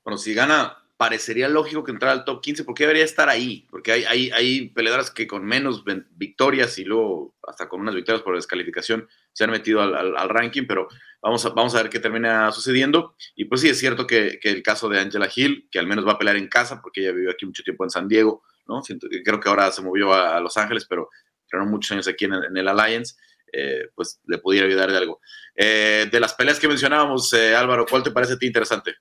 Bueno, 0.03 0.17
si 0.17 0.33
gana 0.33 0.80
parecería 1.01 1.49
lógico 1.49 1.83
que 1.83 1.89
entrara 1.89 2.13
al 2.13 2.25
top 2.25 2.43
15, 2.43 2.63
porque 2.63 2.83
debería 2.83 3.03
estar 3.03 3.27
ahí, 3.27 3.65
porque 3.71 3.91
hay, 3.91 4.29
hay, 4.29 4.69
peleadoras 4.69 5.09
que 5.09 5.25
con 5.25 5.43
menos 5.43 5.83
victorias 6.11 6.77
y 6.77 6.85
luego 6.85 7.33
hasta 7.41 7.67
con 7.67 7.81
unas 7.81 7.95
victorias 7.95 8.21
por 8.21 8.35
descalificación 8.35 9.09
se 9.33 9.43
han 9.43 9.49
metido 9.49 9.81
al, 9.81 10.29
ranking, 10.29 10.67
pero 10.67 10.87
vamos 11.19 11.43
a, 11.43 11.49
vamos 11.49 11.73
a 11.73 11.81
ver 11.81 11.89
qué 11.89 11.99
termina 11.99 12.51
sucediendo. 12.51 13.15
Y 13.35 13.45
pues 13.45 13.61
sí, 13.61 13.69
es 13.69 13.79
cierto 13.79 14.05
que, 14.05 14.39
el 14.43 14.61
caso 14.61 14.89
de 14.89 14.99
Angela 14.99 15.27
Hill, 15.35 15.67
que 15.71 15.79
al 15.79 15.87
menos 15.87 16.05
va 16.05 16.11
a 16.11 16.19
pelear 16.19 16.35
en 16.35 16.47
casa, 16.47 16.83
porque 16.83 17.01
ella 17.01 17.13
vivió 17.13 17.31
aquí 17.31 17.47
mucho 17.47 17.63
tiempo 17.63 17.83
en 17.83 17.89
San 17.89 18.07
Diego, 18.07 18.43
¿no? 18.67 18.83
Siento, 18.83 19.07
creo 19.25 19.39
que 19.39 19.49
ahora 19.49 19.71
se 19.71 19.81
movió 19.81 20.13
a, 20.13 20.37
a 20.37 20.39
Los 20.39 20.55
Ángeles, 20.55 20.85
pero 20.87 21.09
fueron 21.49 21.67
muchos 21.71 21.93
años 21.93 22.07
aquí 22.07 22.25
en, 22.25 22.35
en 22.35 22.55
el 22.55 22.67
Alliance. 22.67 23.15
Eh, 23.51 23.89
pues 23.95 24.21
le 24.27 24.37
pudiera 24.37 24.67
ayudar 24.67 24.91
de 24.91 24.97
algo. 24.97 25.19
Eh, 25.55 26.07
de 26.11 26.19
las 26.19 26.35
peleas 26.35 26.59
que 26.59 26.67
mencionábamos, 26.67 27.33
eh, 27.33 27.55
Álvaro, 27.55 27.87
¿cuál 27.89 28.03
te 28.03 28.11
parece 28.11 28.33
a 28.33 28.37
ti 28.37 28.45
interesante? 28.45 28.97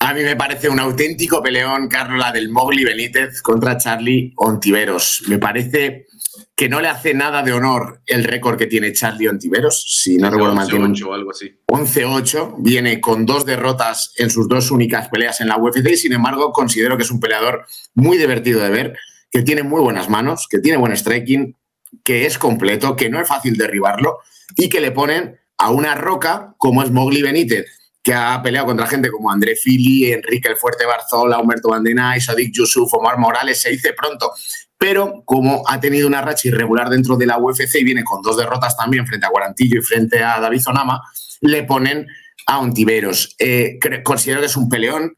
A 0.00 0.12
mí 0.12 0.22
me 0.22 0.36
parece 0.36 0.68
un 0.68 0.78
auténtico 0.80 1.42
peleón, 1.42 1.88
Carlos, 1.88 2.18
la 2.18 2.30
del 2.30 2.50
Mowgli 2.50 2.84
Benítez 2.84 3.40
contra 3.40 3.78
Charlie 3.78 4.34
Ontiveros. 4.36 5.22
Me 5.28 5.38
parece 5.38 6.06
que 6.54 6.68
no 6.68 6.80
le 6.80 6.88
hace 6.88 7.14
nada 7.14 7.42
de 7.42 7.52
honor 7.52 8.02
el 8.06 8.22
récord 8.24 8.58
que 8.58 8.66
tiene 8.66 8.92
Charlie 8.92 9.28
Ontiveros. 9.28 9.82
Si 10.02 10.16
no 10.16 10.30
recuerdo 10.30 10.54
mal, 10.54 10.68
tiene 10.68 10.84
11-8 10.86 11.06
o 11.06 11.14
algo 11.14 11.30
así. 11.30 11.58
11-8. 11.68 12.56
Viene 12.58 13.00
con 13.00 13.24
dos 13.24 13.46
derrotas 13.46 14.12
en 14.18 14.28
sus 14.28 14.46
dos 14.46 14.70
únicas 14.70 15.08
peleas 15.08 15.40
en 15.40 15.48
la 15.48 15.56
UFC 15.56 15.88
y, 15.88 15.96
sin 15.96 16.12
embargo, 16.12 16.52
considero 16.52 16.96
que 16.96 17.04
es 17.04 17.10
un 17.10 17.20
peleador 17.20 17.64
muy 17.94 18.18
divertido 18.18 18.60
de 18.60 18.68
ver, 18.68 18.98
que 19.30 19.42
tiene 19.42 19.62
muy 19.62 19.80
buenas 19.80 20.10
manos, 20.10 20.48
que 20.50 20.58
tiene 20.58 20.76
buen 20.76 20.94
striking, 20.94 21.56
que 22.04 22.26
es 22.26 22.36
completo, 22.36 22.94
que 22.94 23.08
no 23.08 23.20
es 23.20 23.28
fácil 23.28 23.56
derribarlo 23.56 24.18
y 24.56 24.68
que 24.68 24.80
le 24.80 24.90
ponen 24.90 25.40
a 25.56 25.70
una 25.70 25.94
roca 25.94 26.54
como 26.58 26.82
es 26.82 26.90
Mowgli 26.90 27.22
Benítez 27.22 27.83
que 28.04 28.12
ha 28.12 28.40
peleado 28.42 28.66
contra 28.66 28.86
gente 28.86 29.10
como 29.10 29.30
André 29.30 29.56
Fili, 29.56 30.12
Enrique 30.12 30.48
el 30.48 30.56
Fuerte 30.56 30.84
Barzola, 30.84 31.40
Humberto 31.40 31.70
Bandena, 31.70 32.20
Sadik 32.20 32.52
Yusuf, 32.52 32.92
Omar 32.92 33.16
Morales, 33.18 33.62
se 33.62 33.70
dice 33.70 33.94
pronto. 33.94 34.30
Pero 34.76 35.22
como 35.24 35.62
ha 35.66 35.80
tenido 35.80 36.06
una 36.06 36.20
racha 36.20 36.48
irregular 36.48 36.90
dentro 36.90 37.16
de 37.16 37.24
la 37.24 37.38
UFC 37.38 37.76
y 37.76 37.84
viene 37.84 38.04
con 38.04 38.20
dos 38.20 38.36
derrotas 38.36 38.76
también 38.76 39.06
frente 39.06 39.24
a 39.24 39.30
Guarantillo 39.30 39.78
y 39.78 39.82
frente 39.82 40.22
a 40.22 40.38
David 40.38 40.60
Zonama, 40.60 41.00
le 41.40 41.62
ponen 41.62 42.06
a 42.46 42.58
Ontiveros. 42.58 43.34
Eh, 43.38 43.78
considero 44.02 44.40
que 44.40 44.46
es 44.46 44.56
un 44.56 44.68
peleón. 44.68 45.16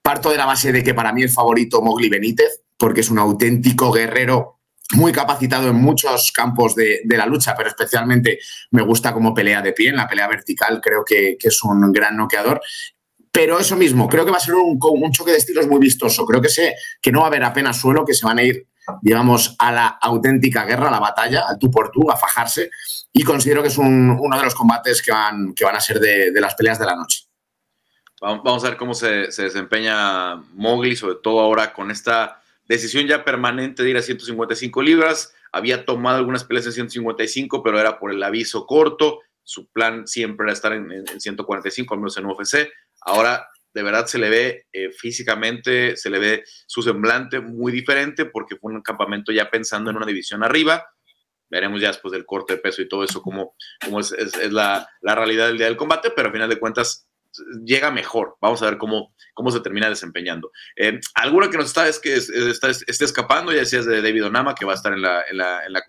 Parto 0.00 0.30
de 0.30 0.38
la 0.38 0.46
base 0.46 0.72
de 0.72 0.82
que 0.82 0.94
para 0.94 1.12
mí 1.12 1.24
es 1.24 1.34
favorito 1.34 1.82
Mowgli 1.82 2.08
Benítez, 2.08 2.62
porque 2.78 3.02
es 3.02 3.10
un 3.10 3.18
auténtico 3.18 3.92
guerrero 3.92 4.55
muy 4.94 5.12
capacitado 5.12 5.68
en 5.68 5.76
muchos 5.76 6.32
campos 6.32 6.74
de, 6.74 7.00
de, 7.04 7.16
la 7.16 7.26
lucha, 7.26 7.54
pero 7.56 7.68
especialmente 7.68 8.38
me 8.70 8.82
gusta 8.82 9.12
como 9.12 9.34
pelea 9.34 9.60
de 9.60 9.72
pie, 9.72 9.88
en 9.88 9.96
la 9.96 10.08
pelea 10.08 10.28
vertical 10.28 10.80
creo 10.80 11.04
que, 11.04 11.36
que 11.38 11.48
es 11.48 11.62
un 11.64 11.92
gran 11.92 12.16
noqueador. 12.16 12.60
Pero 13.32 13.58
eso 13.58 13.76
mismo, 13.76 14.08
creo 14.08 14.24
que 14.24 14.30
va 14.30 14.38
a 14.38 14.40
ser 14.40 14.54
un, 14.54 14.78
un, 14.80 15.12
choque 15.12 15.32
de 15.32 15.38
estilos 15.38 15.66
muy 15.66 15.78
vistoso. 15.78 16.24
Creo 16.24 16.40
que, 16.40 16.48
sé, 16.48 16.74
que 17.02 17.12
no 17.12 17.18
va 17.20 17.26
a 17.26 17.28
haber 17.28 17.44
apenas 17.44 17.78
suelo, 17.78 18.04
que 18.04 18.14
se 18.14 18.24
van 18.24 18.38
a 18.38 18.42
ir, 18.42 18.66
digamos, 19.02 19.56
a 19.58 19.72
la 19.72 19.86
auténtica 20.00 20.64
guerra, 20.64 20.88
a 20.88 20.92
la 20.92 21.00
batalla, 21.00 21.44
al 21.46 21.58
tú 21.58 21.70
por 21.70 21.90
tú, 21.90 22.10
a 22.10 22.16
fajarse. 22.16 22.70
Y 23.12 23.24
considero 23.24 23.60
que 23.60 23.68
es 23.68 23.76
un, 23.76 24.16
uno 24.18 24.36
de 24.38 24.42
los 24.42 24.54
combates 24.54 25.02
que 25.02 25.12
van, 25.12 25.52
que 25.52 25.66
van 25.66 25.76
a 25.76 25.80
ser 25.80 26.00
de, 26.00 26.30
de 26.30 26.40
las 26.40 26.54
peleas 26.54 26.78
de 26.78 26.86
la 26.86 26.96
noche. 26.96 27.24
Vamos 28.20 28.64
a 28.64 28.68
ver 28.68 28.78
cómo 28.78 28.94
se, 28.94 29.30
se 29.30 29.42
desempeña 29.42 30.36
Mowgli, 30.54 30.96
sobre 30.96 31.16
todo 31.22 31.40
ahora 31.40 31.74
con 31.74 31.90
esta 31.90 32.40
decisión 32.68 33.06
ya 33.06 33.24
permanente 33.24 33.82
de 33.82 33.90
ir 33.90 33.96
a 33.96 34.02
155 34.02 34.82
libras. 34.82 35.34
Había 35.52 35.84
tomado 35.84 36.18
algunas 36.18 36.44
peleas 36.44 36.66
en 36.66 36.72
155, 36.72 37.62
pero 37.62 37.80
era 37.80 37.98
por 37.98 38.12
el 38.12 38.22
aviso 38.22 38.66
corto. 38.66 39.20
Su 39.42 39.68
plan 39.68 40.06
siempre 40.06 40.44
era 40.44 40.52
estar 40.52 40.72
en, 40.72 40.90
en 40.90 41.20
145, 41.20 41.94
al 41.94 42.00
menos 42.00 42.16
en 42.16 42.26
UFC. 42.26 42.68
Ahora, 43.00 43.48
de 43.76 43.82
verdad, 43.82 44.06
se 44.06 44.18
le 44.18 44.30
ve 44.30 44.66
eh, 44.72 44.90
físicamente, 44.90 45.98
se 45.98 46.08
le 46.08 46.18
ve 46.18 46.44
su 46.66 46.80
semblante 46.80 47.40
muy 47.40 47.70
diferente 47.70 48.24
porque 48.24 48.56
fue 48.56 48.72
un 48.72 48.80
campamento 48.80 49.32
ya 49.32 49.50
pensando 49.50 49.90
en 49.90 49.98
una 49.98 50.06
división 50.06 50.42
arriba. 50.42 50.88
Veremos 51.50 51.82
ya 51.82 51.88
después 51.88 52.10
del 52.12 52.24
corte 52.24 52.54
de 52.54 52.58
peso 52.58 52.80
y 52.80 52.88
todo 52.88 53.04
eso, 53.04 53.20
cómo, 53.20 53.54
es, 54.00 54.50
la, 54.50 54.88
la 55.02 55.14
realidad 55.14 55.48
del 55.48 55.58
día 55.58 55.66
del 55.66 55.76
combate, 55.76 56.10
pero 56.16 56.30
a 56.30 56.32
final 56.32 56.48
de 56.48 56.58
cuentas 56.58 57.06
llega 57.64 57.90
mejor. 57.90 58.36
Vamos 58.40 58.62
a 58.62 58.66
ver 58.66 58.78
cómo, 58.78 59.14
cómo 59.34 59.50
se 59.50 59.60
termina 59.60 59.88
desempeñando. 59.88 60.50
Eh, 60.76 60.98
alguna 61.14 61.50
que 61.50 61.56
nos 61.56 61.66
está, 61.66 61.88
es 61.88 61.98
que 61.98 62.14
está, 62.14 62.70
esté 62.70 63.04
escapando, 63.04 63.52
ya 63.52 63.60
decías 63.60 63.86
de 63.86 64.02
David 64.02 64.26
Onama, 64.26 64.54
que 64.54 64.64
va 64.64 64.72
a 64.72 64.76
estar 64.76 64.92
en 64.92 65.02
la, 65.02 65.22
en 65.30 65.36
la, 65.36 65.64
en 65.66 65.72
la. 65.72 65.82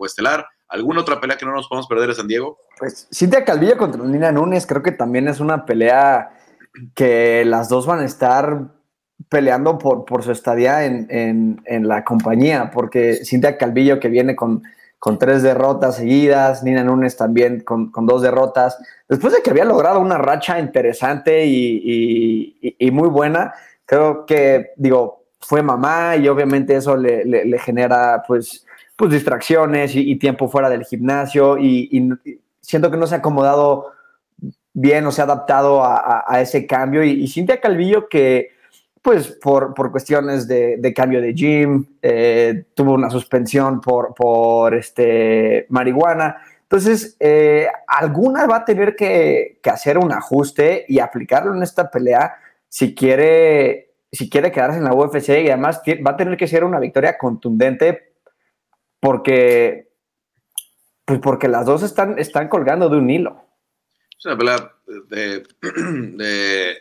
¿Alguna 0.69 1.01
otra 1.01 1.21
pelea 1.21 1.37
que 1.37 1.45
no 1.45 1.53
nos 1.53 1.67
podemos 1.67 1.87
perder 1.87 2.09
de 2.09 2.15
San 2.15 2.27
Diego? 2.27 2.59
Pues 2.77 3.07
Cintia 3.13 3.45
Calvillo 3.45 3.77
contra 3.77 4.03
Nina 4.03 4.31
Núñez, 4.31 4.65
creo 4.65 4.83
que 4.83 4.91
también 4.91 5.27
es 5.27 5.39
una 5.39 5.65
pelea 5.65 6.31
que 6.93 7.45
las 7.45 7.69
dos 7.69 7.85
van 7.85 7.99
a 7.99 8.05
estar 8.05 8.73
peleando 9.29 9.77
por, 9.77 10.05
por 10.05 10.23
su 10.23 10.31
estadía 10.31 10.85
en, 10.85 11.07
en, 11.09 11.61
en 11.65 11.87
la 11.87 12.03
compañía, 12.03 12.69
porque 12.71 13.25
Cintia 13.25 13.57
Calvillo 13.57 13.99
que 13.99 14.09
viene 14.09 14.35
con 14.35 14.63
con 14.99 15.19
tres 15.19 15.43
derrotas 15.43 15.97
seguidas, 15.97 16.63
Nina 16.63 16.83
Núñez 16.83 17.15
también 17.15 17.61
con, 17.61 17.91
con, 17.91 18.05
dos 18.05 18.21
derrotas, 18.21 18.77
después 19.07 19.33
de 19.33 19.41
que 19.41 19.51
había 19.51 19.65
logrado 19.65 19.99
una 19.99 20.17
racha 20.17 20.59
interesante 20.59 21.45
y, 21.45 21.81
y, 22.61 22.75
y, 22.79 22.91
muy 22.91 23.07
buena, 23.07 23.53
creo 23.85 24.25
que, 24.25 24.71
digo, 24.75 25.25
fue 25.39 25.61
mamá 25.61 26.15
y 26.15 26.27
obviamente 26.27 26.75
eso 26.75 26.97
le, 26.97 27.23
le, 27.25 27.59
genera 27.59 28.23
pues, 28.27 28.65
pues 28.95 29.11
distracciones 29.11 29.95
y, 29.95 30.15
tiempo 30.17 30.49
fuera 30.49 30.69
del 30.69 30.83
gimnasio 30.83 31.57
y, 31.57 32.09
siento 32.59 32.91
que 32.91 32.97
no 32.97 33.07
se 33.07 33.15
ha 33.15 33.19
acomodado 33.19 33.91
bien 34.73 35.05
o 35.05 35.11
se 35.11 35.21
ha 35.21 35.23
adaptado 35.23 35.83
a, 35.83 35.95
a, 35.95 36.25
a 36.27 36.41
ese 36.41 36.67
cambio 36.67 37.03
y, 37.03 37.27
Cintia 37.27 37.61
Calvillo 37.61 38.09
que 38.09 38.56
pues 39.01 39.27
por, 39.27 39.73
por 39.73 39.91
cuestiones 39.91 40.47
de, 40.47 40.77
de, 40.77 40.93
cambio 40.93 41.21
de 41.21 41.33
gym, 41.33 41.85
eh, 42.01 42.65
tuvo 42.73 42.93
una 42.93 43.09
suspensión 43.09 43.81
por, 43.81 44.13
por 44.13 44.75
este, 44.75 45.65
marihuana. 45.69 46.37
Entonces, 46.63 47.15
eh, 47.19 47.67
alguna 47.87 48.45
va 48.45 48.57
a 48.57 48.65
tener 48.65 48.95
que, 48.95 49.59
que, 49.63 49.69
hacer 49.69 49.97
un 49.97 50.11
ajuste 50.11 50.85
y 50.87 50.99
aplicarlo 50.99 51.55
en 51.55 51.63
esta 51.63 51.89
pelea 51.89 52.35
si 52.67 52.93
quiere, 52.93 53.95
si 54.11 54.29
quiere 54.29 54.51
quedarse 54.51 54.79
en 54.79 54.83
la 54.83 54.93
UFC 54.93 55.29
y 55.29 55.49
además 55.49 55.81
va 56.05 56.11
a 56.11 56.17
tener 56.17 56.37
que 56.37 56.47
ser 56.47 56.63
una 56.63 56.79
victoria 56.79 57.17
contundente 57.17 58.13
porque, 58.99 59.89
pues 61.05 61.19
porque 61.19 61.47
las 61.47 61.65
dos 61.65 61.83
están, 61.83 62.19
están 62.19 62.49
colgando 62.49 62.89
de 62.89 62.97
un 62.97 63.09
hilo. 63.09 63.45
Es 64.17 64.25
una 64.25 64.37
pelea 64.37 64.73
de, 65.09 65.43
de 66.17 66.77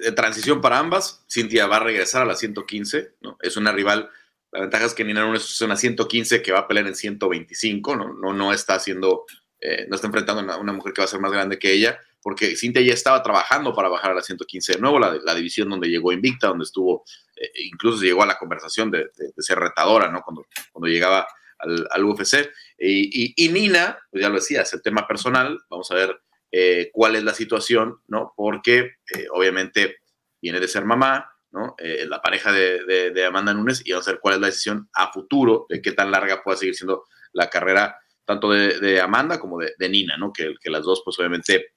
de 0.00 0.12
transición 0.12 0.60
para 0.60 0.78
ambas. 0.78 1.24
Cintia 1.30 1.66
va 1.66 1.76
a 1.76 1.80
regresar 1.80 2.22
a 2.22 2.24
la 2.24 2.36
115, 2.36 3.14
¿no? 3.20 3.36
Es 3.40 3.56
una 3.56 3.72
rival. 3.72 4.10
La 4.52 4.60
ventaja 4.60 4.86
es 4.86 4.94
que 4.94 5.04
Nina 5.04 5.24
Nunes 5.24 5.44
es 5.44 5.60
una 5.60 5.76
115 5.76 6.42
que 6.42 6.52
va 6.52 6.60
a 6.60 6.68
pelear 6.68 6.86
en 6.86 6.94
125, 6.94 7.96
¿no? 7.96 8.14
No, 8.14 8.32
no 8.32 8.52
está 8.52 8.76
haciendo, 8.76 9.24
eh, 9.60 9.86
no 9.88 9.96
está 9.96 10.06
enfrentando 10.06 10.52
a 10.52 10.56
una, 10.56 10.72
mujer 10.72 10.92
que 10.92 11.02
va 11.02 11.04
a 11.04 11.08
ser 11.08 11.20
más 11.20 11.32
grande 11.32 11.58
que 11.58 11.72
ella, 11.72 12.00
porque 12.22 12.56
Cintia 12.56 12.82
ya 12.82 12.94
estaba 12.94 13.22
trabajando 13.22 13.74
para 13.74 13.88
bajar 13.88 14.12
a 14.12 14.14
la 14.14 14.22
115 14.22 14.74
de 14.74 14.78
nuevo, 14.80 14.98
la, 14.98 15.34
división 15.34 15.68
donde 15.68 15.88
llegó 15.88 16.12
invicta, 16.12 16.48
donde 16.48 16.64
estuvo, 16.64 17.04
eh, 17.36 17.50
incluso 17.64 18.02
llegó 18.02 18.22
a 18.22 18.26
la 18.26 18.38
conversación 18.38 18.90
de, 18.90 19.10
ser 19.38 19.58
retadora, 19.58 20.10
¿no? 20.10 20.22
Cuando, 20.22 20.46
cuando 20.72 20.88
llegaba 20.88 21.26
al, 21.58 21.86
al 21.90 22.04
UFC. 22.04 22.50
Y, 22.78 23.24
y, 23.24 23.34
y, 23.36 23.48
Nina, 23.50 23.98
pues 24.10 24.22
ya 24.22 24.28
lo 24.28 24.36
decía, 24.36 24.62
es 24.62 24.72
el 24.72 24.82
tema 24.82 25.06
personal, 25.06 25.58
vamos 25.68 25.90
a 25.90 25.94
ver 25.94 26.20
eh, 26.58 26.88
cuál 26.90 27.16
es 27.16 27.22
la 27.22 27.34
situación, 27.34 28.00
¿no? 28.08 28.32
Porque 28.34 28.78
eh, 29.14 29.26
obviamente 29.30 29.98
viene 30.40 30.58
de 30.58 30.66
ser 30.66 30.86
mamá, 30.86 31.30
¿no? 31.50 31.74
Eh, 31.76 32.06
la 32.08 32.22
pareja 32.22 32.50
de, 32.50 33.24
Amanda 33.26 33.52
Nunes 33.52 33.82
y 33.84 33.92
vamos 33.92 34.08
a 34.08 34.12
ver 34.12 34.20
cuál 34.22 34.36
es 34.36 34.40
la 34.40 34.46
decisión 34.46 34.88
a 34.94 35.12
futuro 35.12 35.66
de 35.68 35.82
qué 35.82 35.92
tan 35.92 36.10
larga 36.10 36.42
pueda 36.42 36.56
seguir 36.56 36.74
siendo 36.74 37.04
la 37.34 37.50
carrera 37.50 37.98
tanto 38.24 38.50
de, 38.50 39.00
Amanda 39.02 39.38
como 39.38 39.58
de, 39.58 39.88
Nina, 39.90 40.16
¿no? 40.16 40.32
Que, 40.32 40.54
las 40.70 40.82
dos, 40.82 41.02
pues 41.04 41.18
obviamente, 41.18 41.72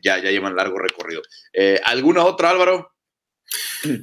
ya, 0.00 0.18
ya 0.18 0.30
llevan 0.30 0.54
largo 0.54 0.78
recorrido. 0.78 1.22
¿Alguna 1.84 2.24
otra, 2.24 2.50
Álvaro? 2.50 2.94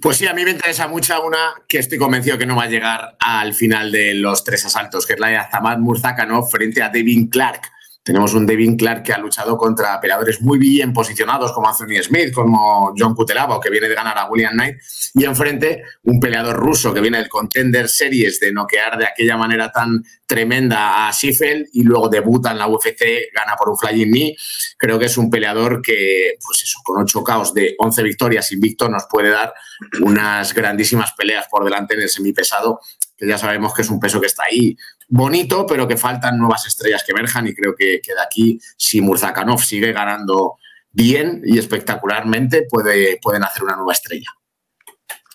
Pues 0.02 0.18
sí, 0.18 0.28
a 0.28 0.34
mí 0.34 0.44
me 0.44 0.52
interesa 0.52 0.90
mucho 0.90 1.24
una 1.24 1.54
que 1.70 1.80
estoy 1.80 1.98
convencido 1.98 2.38
que 2.38 2.46
no 2.46 2.58
va 2.58 2.64
a 2.64 2.70
llegar 2.70 3.16
al 3.20 3.54
final 3.54 3.94
de 3.94 4.14
los 4.14 4.44
tres 4.44 4.66
asaltos, 4.66 5.08
que 5.08 5.14
es 5.14 5.20
la 5.20 5.30
de 5.30 5.38
Azamad 5.38 5.78
Murzakanov 5.78 6.50
frente 6.52 6.84
a 6.84 6.90
Devin 6.90 7.30
Clark. 7.30 7.62
Tenemos 8.08 8.34
un 8.34 8.46
Devin 8.46 8.78
Clark 8.78 9.04
que 9.04 9.12
ha 9.12 9.18
luchado 9.18 9.58
contra 9.58 10.00
peleadores 10.00 10.42
muy 10.42 10.58
bien 10.58 10.94
posicionados 10.94 11.52
como 11.52 11.68
Anthony 11.68 12.02
Smith, 12.02 12.32
como 12.34 12.94
John 12.98 13.14
Kutelaba, 13.14 13.60
que 13.60 13.70
viene 13.70 13.90
de 13.90 13.96
ganar 13.96 14.18
a 14.18 14.30
William 14.30 14.54
Knight, 14.54 14.78
y 15.14 15.26
enfrente 15.26 15.84
un 16.04 16.18
peleador 16.18 16.56
ruso 16.56 16.94
que 16.94 17.02
viene 17.02 17.18
del 17.18 17.28
Contender 17.28 17.90
Series 17.90 18.40
de 18.40 18.54
noquear 18.54 18.98
de 18.98 19.08
aquella 19.08 19.36
manera 19.36 19.74
tan 19.74 20.06
tremenda 20.26 21.06
a 21.06 21.12
Schiffel 21.12 21.68
y 21.74 21.84
luego 21.84 22.08
debuta 22.08 22.52
en 22.52 22.60
la 22.60 22.70
UFC, 22.70 23.30
gana 23.36 23.58
por 23.58 23.72
un 23.72 23.78
flying 23.78 24.10
knee. 24.10 24.38
Creo 24.78 24.98
que 24.98 25.08
es 25.08 25.18
un 25.18 25.30
peleador 25.30 25.82
que, 25.82 26.38
pues 26.42 26.64
eso, 26.64 26.80
con 26.86 27.02
ocho 27.02 27.22
caos 27.26 27.54
de 27.54 27.76
11 27.78 28.04
victorias 28.04 28.54
invicto 28.54 28.88
nos 28.88 29.04
puede 29.10 29.32
dar 29.32 29.54
unas 30.00 30.54
grandísimas 30.54 31.12
peleas 31.12 31.46
por 31.52 31.66
delante 31.66 31.96
en 31.96 32.04
el 32.04 32.10
semipesado, 32.10 32.80
que 33.18 33.28
ya 33.28 33.38
sabemos 33.38 33.74
que 33.74 33.82
es 33.82 33.90
un 33.90 34.00
peso 34.00 34.22
que 34.22 34.28
está 34.28 34.44
ahí 34.44 34.78
bonito, 35.08 35.66
pero 35.66 35.88
que 35.88 35.98
faltan 35.98 36.38
nuevas 36.38 36.68
estrellas 36.68 37.04
que 37.04 37.12
emerjan 37.12 37.48
y 37.48 37.56
creo 37.56 37.76
que, 37.76 38.00
de 38.06 38.22
aquí, 38.24 38.60
si 38.78 39.02
Murzakanov 39.02 39.60
sigue 39.60 39.92
ganando 39.92 40.58
bien 40.92 41.42
y 41.44 41.58
espectacularmente, 41.58 42.68
puede, 42.70 43.20
pueden 43.22 43.44
hacer 43.44 43.64
una 43.64 43.76
nueva 43.76 43.94
estrella. 43.94 44.30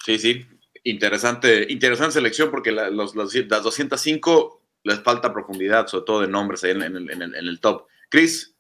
Sí, 0.05 0.19
sí, 0.19 0.47
interesante, 0.85 1.67
interesante 1.69 2.13
selección 2.15 2.51
porque 2.51 2.73
las 2.73 3.13
205 3.15 4.63
les 4.85 5.01
falta 5.01 5.33
profundidad, 5.33 5.87
sobre 5.87 6.05
todo 6.05 6.21
de 6.23 6.29
nombres 6.29 6.65
ahí 6.65 6.73
en, 6.73 6.83
el, 6.83 7.61
top. 7.61 7.87
Chris. 8.09 8.55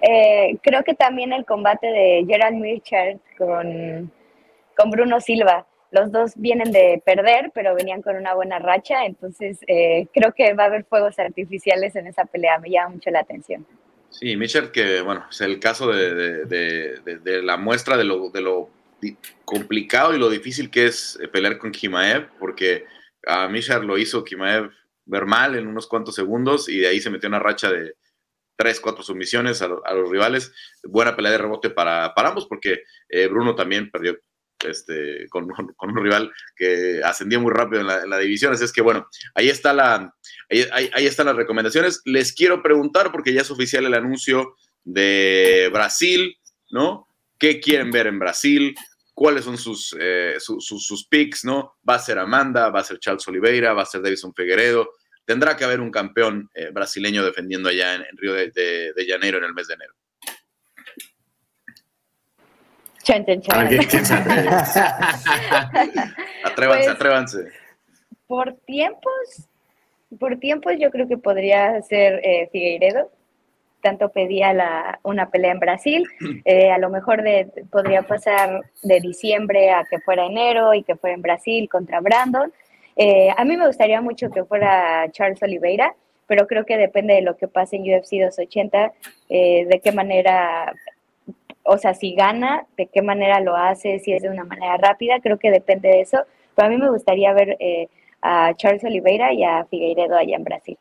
Eh, 0.00 0.58
creo 0.62 0.82
que 0.84 0.94
también 0.94 1.32
el 1.32 1.44
combate 1.44 1.86
de 1.86 2.24
Gerald 2.26 2.56
Mirchard 2.56 3.18
con, 3.38 4.12
con 4.76 4.90
Bruno 4.90 5.20
Silva 5.20 5.66
los 5.96 6.12
dos 6.12 6.32
vienen 6.36 6.72
de 6.72 7.02
perder, 7.04 7.50
pero 7.54 7.74
venían 7.74 8.02
con 8.02 8.16
una 8.16 8.34
buena 8.34 8.58
racha, 8.58 9.06
entonces 9.06 9.58
eh, 9.66 10.06
creo 10.12 10.34
que 10.34 10.52
va 10.52 10.64
a 10.64 10.66
haber 10.66 10.84
fuegos 10.84 11.18
artificiales 11.18 11.96
en 11.96 12.06
esa 12.06 12.26
pelea, 12.26 12.58
me 12.58 12.70
llama 12.70 12.94
mucho 12.94 13.10
la 13.10 13.20
atención. 13.20 13.66
Sí, 14.10 14.36
Michel, 14.36 14.70
que 14.70 15.00
bueno, 15.00 15.24
es 15.30 15.40
el 15.40 15.58
caso 15.58 15.90
de, 15.90 17.00
la 17.42 17.56
muestra 17.56 17.96
de 17.96 18.04
lo, 18.04 18.70
complicado 19.44 20.14
y 20.14 20.18
lo 20.18 20.28
difícil 20.28 20.70
que 20.70 20.86
es 20.86 21.18
eh, 21.22 21.28
pelear 21.28 21.58
con 21.58 21.72
Kimaev, 21.72 22.28
porque 22.38 22.84
a 23.26 23.48
Michel 23.48 23.86
lo 23.86 23.96
hizo 23.96 24.22
Kimaev 24.22 24.70
ver 25.06 25.24
mal 25.24 25.56
en 25.56 25.66
unos 25.66 25.86
cuantos 25.86 26.14
segundos 26.14 26.68
y 26.68 26.78
de 26.78 26.88
ahí 26.88 27.00
se 27.00 27.10
metió 27.10 27.28
una 27.28 27.38
racha 27.38 27.70
de 27.70 27.94
tres, 28.56 28.80
cuatro 28.80 29.02
sumisiones 29.02 29.62
a, 29.62 29.68
los 29.68 30.10
rivales. 30.10 30.52
Buena 30.82 31.14
pelea 31.14 31.32
de 31.32 31.38
rebote 31.38 31.70
para, 31.70 32.14
para 32.14 32.28
ambos, 32.28 32.46
porque 32.46 32.82
eh, 33.08 33.28
Bruno 33.28 33.54
también 33.54 33.90
perdió 33.90 34.18
este, 34.66 35.26
con, 35.30 35.44
un 35.44 35.96
rival 35.96 36.30
que 36.54 37.00
ascendió 37.04 37.40
muy 37.40 37.52
rápido 37.52 37.80
en 37.82 38.10
la, 38.10 38.18
división. 38.18 38.52
Así 38.52 38.64
es 38.64 38.72
que, 38.72 38.82
bueno, 38.82 39.06
ahí, 39.34 39.48
está 39.48 39.72
la, 39.72 40.14
ahí, 40.72 41.06
están 41.06 41.26
las 41.26 41.36
recomendaciones. 41.36 42.02
Les 42.04 42.32
quiero 42.32 42.62
preguntar, 42.62 43.12
porque 43.12 43.32
ya 43.32 43.42
es 43.42 43.50
oficial 43.50 43.86
el 43.86 43.94
anuncio 43.94 44.56
de 44.84 45.70
Brasil, 45.72 46.36
¿no? 46.70 47.08
¿Qué 47.38 47.60
quieren 47.60 47.90
ver 47.90 48.06
en 48.06 48.18
Brasil? 48.18 48.74
¿Cuáles 49.12 49.44
son 49.44 49.58
sus, 49.58 49.94
eh, 49.98 50.36
sus, 50.38 51.06
picks, 51.08 51.44
¿no? 51.44 51.76
¿Va 51.88 51.94
a 51.94 51.98
ser 51.98 52.18
Amanda? 52.18 52.70
¿Va 52.70 52.80
a 52.80 52.84
ser 52.84 52.98
Charles 52.98 53.26
Oliveira? 53.28 53.72
¿Va 53.72 53.82
a 53.82 53.86
ser 53.86 54.02
Davison 54.02 54.34
Figueredo? 54.34 54.90
Tendrá 55.24 55.56
que 55.56 55.64
haber 55.64 55.80
un 55.80 55.90
campeón 55.90 56.48
eh, 56.54 56.70
brasileño 56.70 57.24
defendiendo 57.24 57.68
allá 57.68 57.94
en, 57.94 58.04
Río 58.16 58.34
de 58.34 59.06
Janeiro 59.08 59.38
en 59.38 59.44
el 59.44 59.54
mes 59.54 59.66
de 59.68 59.74
enero. 59.74 59.94
atrévanse, 66.44 66.90
atrévanse. 66.90 67.48
Por 68.26 68.54
tiempos, 68.66 69.48
por 70.18 70.38
tiempos 70.38 70.72
yo 70.78 70.90
creo 70.90 71.06
que 71.06 71.16
podría 71.16 71.80
ser 71.82 72.20
eh, 72.24 72.48
Figueiredo. 72.50 73.12
Tanto 73.80 74.08
pedía 74.08 74.52
la, 74.52 74.98
una 75.04 75.30
pelea 75.30 75.52
en 75.52 75.60
Brasil, 75.60 76.04
eh, 76.44 76.72
a 76.72 76.78
lo 76.78 76.90
mejor 76.90 77.22
de, 77.22 77.52
podría 77.70 78.02
pasar 78.02 78.62
de 78.82 79.00
diciembre 79.00 79.70
a 79.70 79.84
que 79.84 80.00
fuera 80.00 80.26
enero 80.26 80.74
y 80.74 80.82
que 80.82 80.96
fuera 80.96 81.14
en 81.14 81.22
Brasil 81.22 81.68
contra 81.68 82.00
Brandon. 82.00 82.52
Eh, 82.96 83.28
a 83.36 83.44
mí 83.44 83.56
me 83.56 83.68
gustaría 83.68 84.00
mucho 84.00 84.30
que 84.30 84.44
fuera 84.44 85.08
Charles 85.12 85.40
Oliveira, 85.42 85.94
pero 86.26 86.48
creo 86.48 86.66
que 86.66 86.76
depende 86.76 87.14
de 87.14 87.22
lo 87.22 87.36
que 87.36 87.46
pase 87.46 87.76
en 87.76 87.82
UFC 87.82 88.14
280, 88.14 88.92
de 89.28 89.80
qué 89.84 89.92
manera 89.92 90.74
o 91.66 91.78
sea, 91.78 91.94
si 91.94 92.14
gana, 92.14 92.66
de 92.76 92.86
qué 92.86 93.02
manera 93.02 93.40
lo 93.40 93.56
hace, 93.56 93.98
si 93.98 94.12
es 94.12 94.22
de 94.22 94.30
una 94.30 94.44
manera 94.44 94.76
rápida, 94.76 95.20
creo 95.20 95.38
que 95.38 95.50
depende 95.50 95.88
de 95.88 96.00
eso. 96.00 96.18
Pero 96.54 96.68
a 96.68 96.70
mí 96.70 96.76
me 96.76 96.90
gustaría 96.90 97.32
ver 97.32 97.56
eh, 97.60 97.88
a 98.22 98.54
Charles 98.56 98.84
Oliveira 98.84 99.32
y 99.32 99.44
a 99.44 99.64
Figueiredo 99.64 100.16
allá 100.16 100.36
en 100.36 100.44
Brasil. 100.44 100.78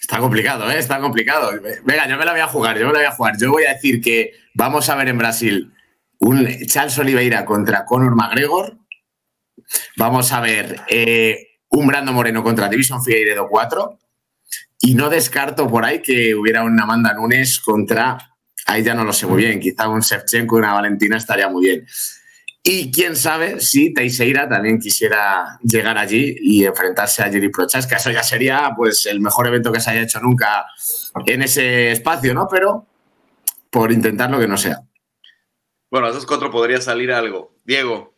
Está 0.00 0.18
complicado, 0.18 0.70
¿eh? 0.70 0.78
Está 0.78 1.00
complicado. 1.00 1.50
Venga, 1.84 2.08
yo 2.08 2.16
me 2.16 2.24
la 2.24 2.32
voy 2.32 2.40
a 2.40 2.46
jugar, 2.46 2.78
yo 2.78 2.86
me 2.86 2.92
la 2.92 2.98
voy 2.98 3.06
a 3.08 3.12
jugar. 3.12 3.34
Yo 3.38 3.52
voy 3.52 3.64
a 3.64 3.74
decir 3.74 4.00
que 4.00 4.32
vamos 4.54 4.88
a 4.88 4.96
ver 4.96 5.08
en 5.08 5.18
Brasil 5.18 5.72
un 6.18 6.48
Charles 6.66 6.98
Oliveira 6.98 7.44
contra 7.44 7.84
Conor 7.84 8.14
McGregor. 8.16 8.78
Vamos 9.96 10.32
a 10.32 10.40
ver 10.40 10.80
eh, 10.88 11.58
un 11.68 11.86
Brando 11.86 12.12
Moreno 12.12 12.42
contra 12.42 12.68
Division 12.68 13.04
Figueiredo 13.04 13.48
4 13.48 13.98
y 14.88 14.94
no 14.94 15.10
descarto 15.10 15.68
por 15.68 15.84
ahí 15.84 16.00
que 16.00 16.34
hubiera 16.34 16.62
una 16.62 16.84
Amanda 16.84 17.12
Nunes 17.12 17.60
contra, 17.60 18.16
ahí 18.64 18.82
ya 18.82 18.94
no 18.94 19.04
lo 19.04 19.12
sé 19.12 19.26
muy 19.26 19.44
bien, 19.44 19.60
quizá 19.60 19.86
un 19.86 20.00
Shevchenko 20.00 20.56
y 20.56 20.58
una 20.60 20.72
Valentina 20.72 21.18
estaría 21.18 21.46
muy 21.46 21.66
bien. 21.66 21.86
Y 22.62 22.90
quién 22.90 23.14
sabe 23.14 23.60
si 23.60 23.92
Teixeira 23.92 24.48
también 24.48 24.78
quisiera 24.78 25.58
llegar 25.62 25.98
allí 25.98 26.34
y 26.40 26.64
enfrentarse 26.64 27.22
a 27.22 27.30
Jerry 27.30 27.50
Prochas, 27.50 27.86
que 27.86 27.96
eso 27.96 28.10
ya 28.10 28.22
sería 28.22 28.70
pues 28.74 29.04
el 29.04 29.20
mejor 29.20 29.48
evento 29.48 29.70
que 29.70 29.80
se 29.80 29.90
haya 29.90 30.00
hecho 30.00 30.20
nunca 30.20 30.64
en 31.26 31.42
ese 31.42 31.92
espacio, 31.92 32.32
¿no? 32.32 32.48
Pero 32.50 32.86
por 33.68 33.92
intentarlo 33.92 34.40
que 34.40 34.48
no 34.48 34.56
sea. 34.56 34.80
Bueno, 35.90 36.06
a 36.06 36.10
esos 36.10 36.24
cuatro 36.24 36.50
podría 36.50 36.80
salir 36.80 37.12
algo. 37.12 37.52
Diego. 37.62 38.14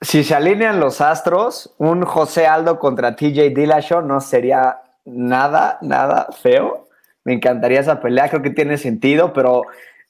Si 0.00 0.22
se 0.22 0.32
alinean 0.32 0.78
los 0.78 1.00
astros, 1.00 1.74
un 1.78 2.04
José 2.04 2.46
Aldo 2.46 2.78
contra 2.78 3.16
TJ 3.16 3.50
Dillashaw 3.50 4.00
no 4.00 4.20
sería 4.20 4.82
nada, 5.06 5.78
nada 5.80 6.28
feo. 6.42 6.88
Me 7.24 7.32
encantaría 7.32 7.80
esa 7.80 8.00
pelea, 8.00 8.28
creo 8.28 8.42
que 8.42 8.50
tiene 8.50 8.76
sentido, 8.76 9.32
pero 9.32 9.62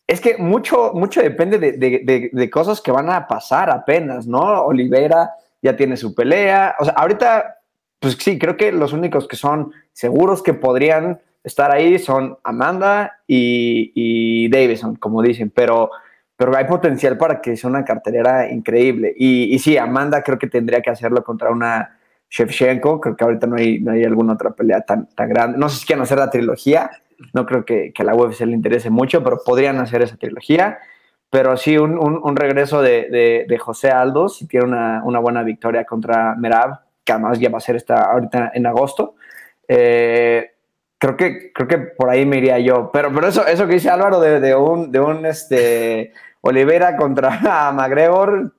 es 0.06 0.20
que 0.20 0.36
mucho, 0.38 0.92
mucho 0.94 1.20
depende 1.22 1.58
de, 1.58 2.50
cosas 2.50 2.80
que 2.80 2.90
van 2.90 3.10
a 3.10 3.26
pasar 3.26 3.70
apenas, 3.70 4.26
¿no? 4.26 4.62
Olivera 4.62 5.30
ya 5.62 5.76
tiene 5.76 5.96
su 5.96 6.14
pelea. 6.14 6.76
O 6.78 6.84
sea, 6.84 6.94
ahorita, 6.94 7.56
pues 7.98 8.16
sí, 8.20 8.38
creo 8.38 8.56
que 8.56 8.70
los 8.70 8.92
únicos 8.92 9.26
que 9.26 9.36
son 9.36 9.72
seguros 9.92 10.42
que 10.42 10.54
podrían 10.54 11.20
estar 11.42 11.72
ahí 11.72 11.98
son 11.98 12.38
Amanda 12.44 13.18
y, 13.26 13.92
y 13.94 14.48
Davison, 14.48 14.96
como 14.96 15.22
dicen, 15.22 15.50
pero, 15.54 15.90
pero 16.36 16.56
hay 16.56 16.66
potencial 16.66 17.16
para 17.16 17.40
que 17.40 17.56
sea 17.56 17.70
una 17.70 17.84
cartelera 17.84 18.50
increíble. 18.50 19.14
Y, 19.16 19.54
y 19.54 19.58
sí, 19.58 19.76
Amanda 19.76 20.22
creo 20.22 20.38
que 20.38 20.48
tendría 20.48 20.82
que 20.82 20.90
hacerlo 20.90 21.24
contra 21.24 21.50
una 21.50 21.98
Shevchenko, 22.36 23.00
creo 23.00 23.16
que 23.16 23.24
ahorita 23.24 23.46
no 23.46 23.56
hay, 23.56 23.80
no 23.80 23.92
hay 23.92 24.04
alguna 24.04 24.34
otra 24.34 24.50
pelea 24.50 24.82
tan, 24.82 25.06
tan 25.14 25.28
grande. 25.28 25.58
No 25.58 25.70
sé 25.70 25.80
si 25.80 25.86
quieren 25.86 26.02
hacer 26.02 26.18
la 26.18 26.30
trilogía, 26.30 26.90
no 27.32 27.46
creo 27.46 27.64
que, 27.64 27.92
que 27.94 28.02
a 28.02 28.04
la 28.04 28.14
UFC 28.14 28.40
le 28.40 28.52
interese 28.52 28.90
mucho, 28.90 29.24
pero 29.24 29.38
podrían 29.42 29.78
hacer 29.78 30.02
esa 30.02 30.16
trilogía. 30.16 30.78
Pero 31.30 31.56
sí, 31.56 31.78
un, 31.78 31.98
un, 31.98 32.36
regreso 32.36 32.82
de, 32.82 33.08
de, 33.10 33.46
de, 33.48 33.58
José 33.58 33.90
Aldo, 33.90 34.28
si 34.28 34.46
tiene 34.46 34.66
una, 34.66 35.02
una, 35.04 35.18
buena 35.18 35.42
victoria 35.42 35.84
contra 35.84 36.34
Merab, 36.36 36.80
que 37.04 37.12
además 37.12 37.40
ya 37.40 37.48
va 37.48 37.58
a 37.58 37.60
ser 37.60 37.76
esta 37.76 38.02
ahorita 38.12 38.52
en 38.54 38.66
agosto. 38.66 39.16
Eh, 39.66 40.52
creo 40.98 41.16
que, 41.16 41.52
creo 41.52 41.66
que 41.66 41.78
por 41.78 42.10
ahí 42.10 42.24
me 42.26 42.36
iría 42.36 42.58
yo. 42.58 42.90
Pero, 42.92 43.12
pero 43.12 43.28
eso, 43.28 43.46
eso 43.46 43.66
que 43.66 43.74
dice 43.74 43.90
Álvaro 43.90 44.20
de, 44.20 44.40
de 44.40 44.54
un, 44.54 44.92
de 44.92 45.00
un 45.00 45.26
este, 45.26 46.12
Olivera 46.42 46.96
contra 46.96 47.72
McGregor, 47.72 48.52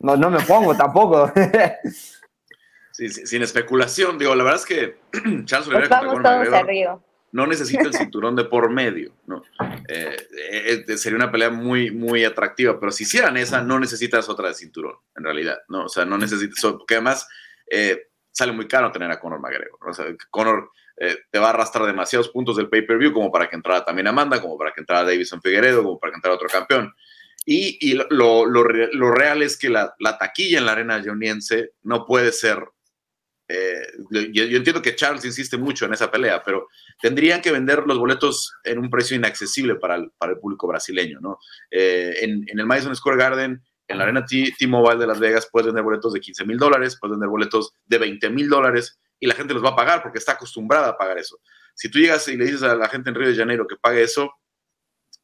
no, 0.00 0.16
no 0.16 0.30
me 0.30 0.40
pongo 0.40 0.74
tampoco. 0.74 1.32
sin 3.06 3.42
especulación, 3.42 4.18
digo, 4.18 4.34
la 4.34 4.44
verdad 4.44 4.60
es 4.60 4.66
que 4.66 4.96
Charles 5.44 5.68
Oliveira 5.68 6.98
no 7.30 7.46
necesita 7.46 7.82
el 7.82 7.94
cinturón 7.94 8.34
de 8.36 8.44
por 8.44 8.70
medio, 8.70 9.12
¿no? 9.26 9.42
Eh, 9.86 10.16
eh, 10.88 10.96
sería 10.96 11.16
una 11.16 11.30
pelea 11.30 11.50
muy, 11.50 11.90
muy 11.90 12.24
atractiva, 12.24 12.80
pero 12.80 12.90
si 12.90 13.04
hicieran 13.04 13.36
esa, 13.36 13.62
no 13.62 13.78
necesitas 13.78 14.28
otra 14.28 14.48
de 14.48 14.54
cinturón, 14.54 14.96
en 15.14 15.24
realidad, 15.24 15.58
¿no? 15.68 15.84
O 15.84 15.88
sea, 15.88 16.04
no 16.04 16.16
necesitas, 16.16 16.60
porque 16.72 16.94
además, 16.94 17.28
eh, 17.70 18.08
sale 18.32 18.52
muy 18.52 18.66
caro 18.66 18.90
tener 18.90 19.10
a 19.10 19.20
Conor 19.20 19.40
McGregor. 19.40 19.78
O 19.88 19.92
sea, 19.92 20.06
Conor 20.30 20.70
te 21.30 21.38
va 21.38 21.46
a 21.46 21.50
arrastrar 21.50 21.86
demasiados 21.86 22.28
puntos 22.30 22.56
del 22.56 22.68
pay-per-view 22.68 23.12
como 23.12 23.30
para 23.30 23.48
que 23.48 23.54
entrara 23.54 23.84
también 23.84 24.08
Amanda, 24.08 24.42
como 24.42 24.58
para 24.58 24.72
que 24.72 24.80
entrara 24.80 25.04
Davison 25.04 25.40
Figueredo, 25.40 25.84
como 25.84 25.98
para 26.00 26.10
que 26.10 26.16
entrara 26.16 26.34
otro 26.34 26.48
campeón. 26.48 26.92
Y, 27.50 27.94
lo, 28.10 28.62
real 28.64 29.42
es 29.42 29.56
que 29.56 29.70
la, 29.70 29.94
taquilla 30.18 30.58
en 30.58 30.66
la 30.66 30.72
arena 30.72 31.02
joniense 31.04 31.72
no 31.82 32.04
puede 32.04 32.32
ser... 32.32 32.62
Eh, 33.48 33.80
yo, 34.10 34.44
entiendo 34.44 34.82
que 34.82 34.94
Charles 34.94 35.24
insiste 35.24 35.56
mucho 35.56 35.86
en 35.86 35.94
esa 35.94 36.10
pelea, 36.10 36.42
pero 36.44 36.68
tendrían 37.00 37.40
que 37.40 37.50
vender 37.50 37.84
los 37.86 37.98
boletos 37.98 38.52
en 38.62 38.78
un 38.78 38.90
precio 38.90 39.16
inaccesible 39.16 39.76
para 39.76 39.96
el, 39.96 40.10
para 40.18 40.32
el 40.32 40.38
público 40.38 40.66
brasileño. 40.66 41.18
¿no? 41.20 41.38
Eh, 41.70 42.16
en, 42.20 42.44
en 42.46 42.58
el 42.58 42.66
Madison 42.66 42.94
Square 42.94 43.18
Garden 43.18 43.62
en 43.88 43.96
la 43.96 44.04
arena 44.04 44.24
T-Mobile 44.24 45.00
de 45.00 45.06
Las 45.06 45.18
Vegas 45.18 45.48
puedes 45.50 45.66
vender 45.66 45.82
boletos 45.82 46.12
de 46.12 46.20
15 46.20 46.44
mil 46.44 46.58
dólares, 46.58 46.98
puedes 47.00 47.12
vender 47.12 47.30
boletos 47.30 47.72
de 47.86 47.98
20 47.98 48.30
mil 48.30 48.48
dólares 48.48 48.98
y 49.18 49.26
la 49.26 49.34
gente 49.34 49.54
los 49.54 49.64
va 49.64 49.70
a 49.70 49.76
pagar 49.76 50.02
porque 50.02 50.18
está 50.18 50.32
acostumbrada 50.32 50.88
a 50.88 50.98
pagar 50.98 51.18
eso. 51.18 51.40
Si 51.74 51.90
tú 51.90 51.98
llegas 51.98 52.28
y 52.28 52.36
le 52.36 52.44
dices 52.44 52.62
a 52.62 52.76
la 52.76 52.88
gente 52.88 53.08
en 53.08 53.16
Río 53.16 53.28
de 53.28 53.36
Janeiro 53.36 53.66
que 53.66 53.76
pague 53.76 54.02
eso, 54.02 54.30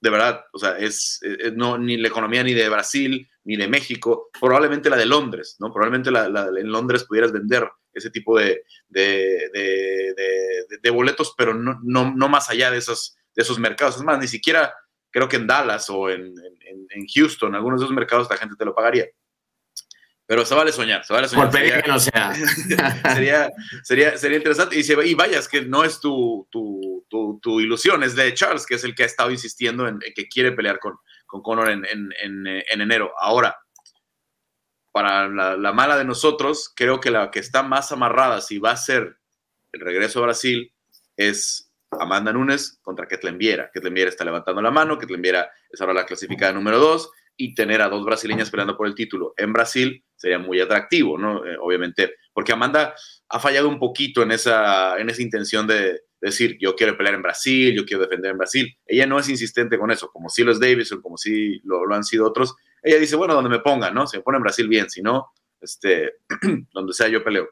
de 0.01 0.11
verdad, 0.11 0.45
o 0.53 0.59
sea, 0.59 0.79
es, 0.79 1.21
no, 1.55 1.79
ni 1.79 1.97
la 1.99 2.09
economía 2.09 2.43
ni 2.43 2.55
de 2.55 2.69
Brasil 2.69 3.29
ni 3.45 3.57
de 3.57 3.69
México, 3.69 4.31
probablemente 4.39 4.91
la 4.91 4.97
de 4.97 5.07
Londres, 5.07 5.57
¿no? 5.61 5.73
Probablemente 5.73 6.11
la, 6.11 6.27
en 6.27 6.71
Londres 6.71 7.05
pudieras 7.05 7.33
vender 7.33 7.71
ese 7.95 8.11
tipo 8.11 8.39
de, 8.39 8.63
de, 8.89 9.51
de, 10.83 10.91
boletos, 10.91 11.35
pero 11.37 11.55
no, 11.55 11.79
no, 11.83 12.15
no, 12.15 12.29
más 12.29 12.51
allá 12.51 12.71
de 12.71 12.79
esos, 12.79 13.17
de 13.35 13.43
esos 13.43 13.59
mercados. 13.59 13.97
Es 13.97 14.03
más, 14.03 14.19
ni 14.19 14.29
siquiera 14.29 14.75
creo 15.11 15.29
que 15.29 15.37
en 15.37 15.47
Dallas 15.47 15.89
o 15.91 16.11
en, 16.11 16.23
en, 16.23 16.87
en 16.91 17.07
Houston, 17.15 17.55
algunos 17.55 17.81
de 17.81 17.87
esos 17.87 17.95
mercados, 17.95 18.29
la 18.31 18.37
gente 18.37 18.57
te 18.59 18.65
lo 18.65 18.75
pagaría. 18.75 19.07
Pero 20.27 20.47
se 20.47 20.55
vale 20.55 20.73
soñar, 20.73 21.05
se 21.05 21.13
vale 21.13 21.29
soñar. 21.29 21.51
Por 21.51 21.59
sería, 21.59 21.83
que 21.83 21.91
no 21.91 22.01
sea. 22.01 22.35
sería, 23.15 23.53
sería, 23.83 24.17
sería 24.17 24.39
interesante. 24.39 24.79
Y, 24.79 24.83
se, 24.83 24.95
y 25.07 25.15
vayas, 25.15 25.49
que 25.49 25.63
no 25.63 25.85
es 25.85 26.01
tu, 26.01 26.49
tu, 26.51 27.07
tu, 27.43 27.61
ilusión, 27.61 28.03
es 28.03 28.17
de 28.17 28.33
Charles, 28.33 28.65
que 28.65 28.77
es 28.77 28.85
el 28.85 28.95
que 28.95 29.03
ha 29.03 29.07
estado 29.07 29.31
insistiendo 29.31 29.87
en, 29.87 29.99
que 30.15 30.27
quiere 30.29 30.53
pelear 30.53 30.79
con, 30.79 30.95
con 31.27 31.43
Conor 31.43 31.71
en, 31.71 31.85
en, 31.85 32.47
en, 32.47 32.81
enero. 32.81 33.13
Ahora, 33.19 33.55
para 34.95 35.29
la, 35.29 35.57
la, 35.57 35.73
mala 35.73 35.99
de 35.99 36.05
nosotros, 36.05 36.73
creo 36.77 37.01
que 37.01 37.11
la 37.11 37.33
que 37.33 37.41
está 37.41 37.65
más 37.65 37.91
amarrada, 37.91 38.41
si 38.41 38.59
va 38.59 38.71
a 38.71 38.77
ser 38.77 39.17
el 39.73 39.81
regreso 39.81 40.21
a 40.21 40.27
Brasil, 40.27 40.73
es 41.17 41.73
Amanda 41.91 42.33
Nunes 42.33 42.79
contra 42.81 43.09
Ketlen 43.09 43.37
Viera. 43.37 43.73
Ketlen 43.75 43.93
Viera 43.93 44.09
está 44.09 44.25
levantando 44.25 44.63
la 44.63 44.71
mano, 44.71 44.97
Ketlen 44.97 45.21
Viera 45.21 45.51
es 45.69 45.81
ahora 45.81 45.95
la 45.95 46.07
clasificada 46.07 46.53
número 46.53 46.79
dos 46.79 47.11
y 47.37 47.57
tener 47.57 47.83
a 47.83 47.89
dos 47.89 48.05
brasileñas 48.05 48.51
peleando 48.51 48.77
por 48.77 48.87
el 48.87 48.95
título 48.95 49.35
en 49.37 49.53
Brasil 49.53 50.05
sería 50.15 50.39
muy 50.39 50.61
atractivo, 50.61 51.19
¿no? 51.19 51.45
Eh, 51.45 51.57
obviamente, 51.61 52.15
porque 52.33 52.53
Amanda 52.53 52.95
ha 53.29 53.41
fallado 53.41 53.69
un 53.69 53.81
poquito 53.81 54.23
en 54.23 54.31
esa, 54.31 54.97
en 54.97 55.11
esa 55.11 55.23
intención 55.23 55.67
de 55.67 56.03
decir, 56.21 56.57
yo 56.61 56.77
quiero 56.77 56.97
pelear 56.97 57.17
en 57.17 57.23
Brasil, 57.23 57.75
yo 57.75 57.85
quiero 57.85 58.05
defender 58.05 58.31
en 58.31 58.39
Brasil. 58.39 58.79
Ella 58.87 59.07
no 59.07 59.19
es 59.19 59.29
insistente 59.29 59.77
con 59.77 59.91
eso, 59.91 60.09
como 60.13 60.29
si 60.31 60.45
lo 60.45 60.53
es 60.53 60.61
Davidson, 60.61 61.03
como 61.03 61.19
si 61.19 61.59
lo, 61.65 61.85
lo 61.85 61.95
han 61.95 62.05
sido 62.05 62.27
otros. 62.27 62.55
Ella 62.85 62.99
dice, 62.99 63.17
bueno, 63.17 63.35
donde 63.35 63.51
me 63.51 63.59
pongan, 63.59 63.95
¿no? 63.95 64.07
Si 64.07 64.17
me 64.17 64.23
pone 64.23 64.37
en 64.37 64.43
Brasil, 64.43 64.69
bien, 64.69 64.89
si 64.89 65.03
no, 65.03 65.33
este, 65.61 66.19
donde 66.73 66.93
sea 66.93 67.09
yo 67.09 67.25
peleo. 67.25 67.49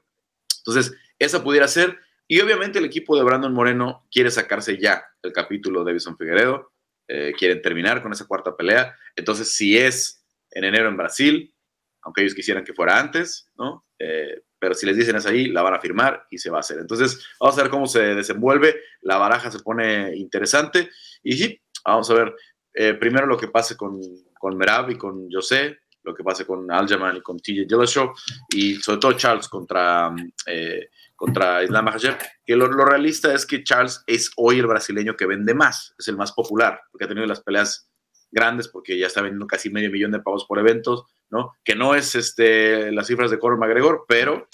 Entonces, 0.59 0.95
esa 1.19 1.43
pudiera 1.43 1.67
ser 1.67 1.99
y 2.29 2.41
obviamente 2.41 2.79
el 2.79 2.85
equipo 2.85 3.17
de 3.17 3.25
Brandon 3.25 3.53
Moreno 3.53 4.07
quiere 4.11 4.31
sacarse 4.31 4.79
ya 4.79 5.05
el 5.23 5.33
capítulo 5.33 5.81
de 5.81 5.91
Davison 5.91 6.17
Figueredo, 6.17 6.73
eh, 7.09 7.35
quieren 7.37 7.61
terminar 7.61 8.03
con 8.03 8.13
esa 8.13 8.27
cuarta 8.27 8.57
pelea. 8.57 8.97
Entonces, 9.17 9.55
si 9.55 9.77
es 9.77 10.25
en 10.51 10.65
enero 10.65 10.89
en 10.89 10.97
Brasil, 10.97 11.55
aunque 12.01 12.23
ellos 12.23 12.35
quisieran 12.35 12.65
que 12.65 12.73
fuera 12.75 12.99
antes, 12.99 13.51
¿no? 13.57 13.87
Eh, 13.99 14.45
pero 14.59 14.75
si 14.75 14.87
les 14.87 14.97
dicen 14.97 15.17
es 15.17 15.27
ahí, 15.27 15.49
la 15.49 15.61
van 15.61 15.75
a 15.75 15.81
firmar 15.81 16.27
y 16.31 16.39
se 16.39 16.49
va 16.49 16.59
a 16.59 16.61
hacer. 16.61 16.79
Entonces, 16.79 17.23
vamos 17.39 17.59
a 17.59 17.63
ver 17.63 17.71
cómo 17.71 17.87
se 17.87 18.15
desenvuelve. 18.15 18.81
La 19.01 19.19
baraja 19.19 19.51
se 19.51 19.61
pone 19.61 20.17
interesante. 20.17 20.89
Y 21.23 21.61
vamos 21.85 22.09
a 22.11 22.15
ver 22.15 22.35
eh, 22.73 22.95
primero 22.95 23.27
lo 23.27 23.37
que 23.37 23.49
pase 23.49 23.77
con, 23.77 24.01
con 24.43 24.57
Merab 24.57 24.91
y 24.91 24.99
con 24.99 25.31
José, 25.31 25.79
lo 26.03 26.13
que 26.13 26.25
pase 26.25 26.45
con 26.45 26.69
Aljaman 26.69 27.19
y 27.19 27.21
con 27.21 27.39
TJ 27.39 27.65
Dillashaw, 27.65 28.13
y 28.53 28.75
sobre 28.75 28.99
todo 28.99 29.13
Charles 29.13 29.47
contra 29.47 30.13
contra 31.15 31.63
Islam 31.63 31.85
Makhachev, 31.85 32.19
que 32.45 32.57
lo, 32.57 32.67
realista 32.67 33.33
es 33.33 33.47
que 33.47 33.63
Charles 33.63 34.03
es 34.09 34.33
hoy 34.35 34.59
el 34.59 34.67
brasileño 34.67 35.15
que 35.15 35.27
vende 35.27 35.55
más, 35.55 35.95
es 35.97 36.09
el 36.09 36.17
más 36.17 36.33
popular, 36.33 36.81
porque 36.91 37.05
ha 37.05 37.09
tenido 37.09 37.25
las 37.25 37.41
peleas 37.41 37.89
grandes, 38.33 38.67
porque 38.67 38.99
ya 38.99 39.07
está 39.07 39.23
vendiendo 39.23 39.47
casi 39.47 39.71
medio 39.71 39.93
millón 39.93 40.11
de 40.11 40.19
pavos 40.19 40.45
por 40.45 40.59
eventos, 40.59 41.05
¿no? 41.31 41.53
Que 41.63 41.77
no 41.77 41.95
es 41.95 42.17
este, 42.17 42.91
las 42.91 43.07
cifras 43.07 43.31
de 43.31 43.39
Conor 43.39 43.59
McGregor, 43.59 44.05
pero 44.09 44.49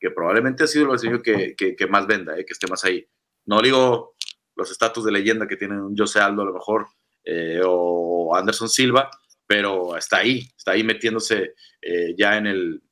que 0.00 0.10
probablemente 0.10 0.64
ha 0.64 0.66
sido 0.66 0.84
el 0.84 0.88
brasileño 0.88 1.20
que, 1.20 1.54
que, 1.54 1.86
más 1.86 2.06
venda, 2.06 2.38
¿eh? 2.38 2.46
que 2.46 2.54
esté 2.54 2.66
más 2.66 2.82
ahí. 2.86 3.06
No 3.44 3.60
digo 3.60 4.14
los 4.56 4.70
estatus 4.70 5.04
de 5.04 5.12
leyenda 5.12 5.46
que 5.46 5.56
tienen 5.56 5.80
un 5.80 5.94
José 5.94 6.20
Aldo 6.20 6.40
a 6.40 6.46
lo 6.46 6.54
mejor, 6.54 6.86
eh, 7.22 7.60
o 7.62 8.34
Anderson 8.34 8.70
Silva, 8.70 9.10
pero 9.46 9.96
está 9.96 10.18
ahí, 10.18 10.48
está 10.56 10.72
ahí 10.72 10.84
metiéndose 10.84 11.54
eh, 11.82 12.14
ya 12.16 12.36
en 12.36 12.46
el, 12.46 12.82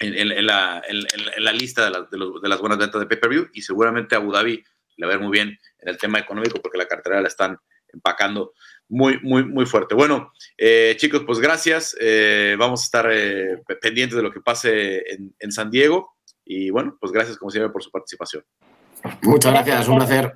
en, 0.00 0.46
la, 0.46 0.82
lista 1.52 1.90
de, 1.90 2.48
las 2.48 2.60
buenas 2.60 2.78
ventas 2.78 3.00
de 3.00 3.06
pay-per-view 3.06 3.48
y 3.52 3.62
seguramente 3.62 4.16
Abu 4.16 4.32
Dhabi 4.32 4.62
le 4.96 5.06
va 5.06 5.12
a 5.12 5.16
ver 5.16 5.24
muy 5.24 5.32
bien 5.32 5.58
en 5.78 5.88
el 5.88 5.98
tema 5.98 6.18
económico 6.18 6.60
porque 6.60 6.78
la 6.78 6.86
cartera 6.86 7.20
la 7.20 7.28
están 7.28 7.58
empacando 7.92 8.52
muy, 8.88 9.20
muy, 9.22 9.44
muy 9.44 9.66
fuerte. 9.66 9.94
Bueno, 9.94 10.32
eh, 10.56 10.94
chicos, 10.96 11.22
pues 11.26 11.38
gracias. 11.38 11.96
Eh, 12.00 12.56
vamos 12.58 12.80
a 12.82 12.84
estar 12.84 13.08
eh, 13.12 13.62
pendientes 13.80 14.16
de 14.16 14.22
lo 14.22 14.32
que 14.32 14.40
pase 14.40 14.98
en, 15.12 15.34
en 15.38 15.52
San 15.52 15.70
Diego 15.70 16.16
y 16.44 16.70
bueno, 16.70 16.96
pues 17.00 17.12
gracias 17.12 17.36
como 17.36 17.50
siempre 17.50 17.72
por 17.72 17.82
su 17.82 17.90
participación. 17.90 18.44
Muchas 19.22 19.52
gracias, 19.52 19.88
un 19.88 19.96
placer. 19.96 20.34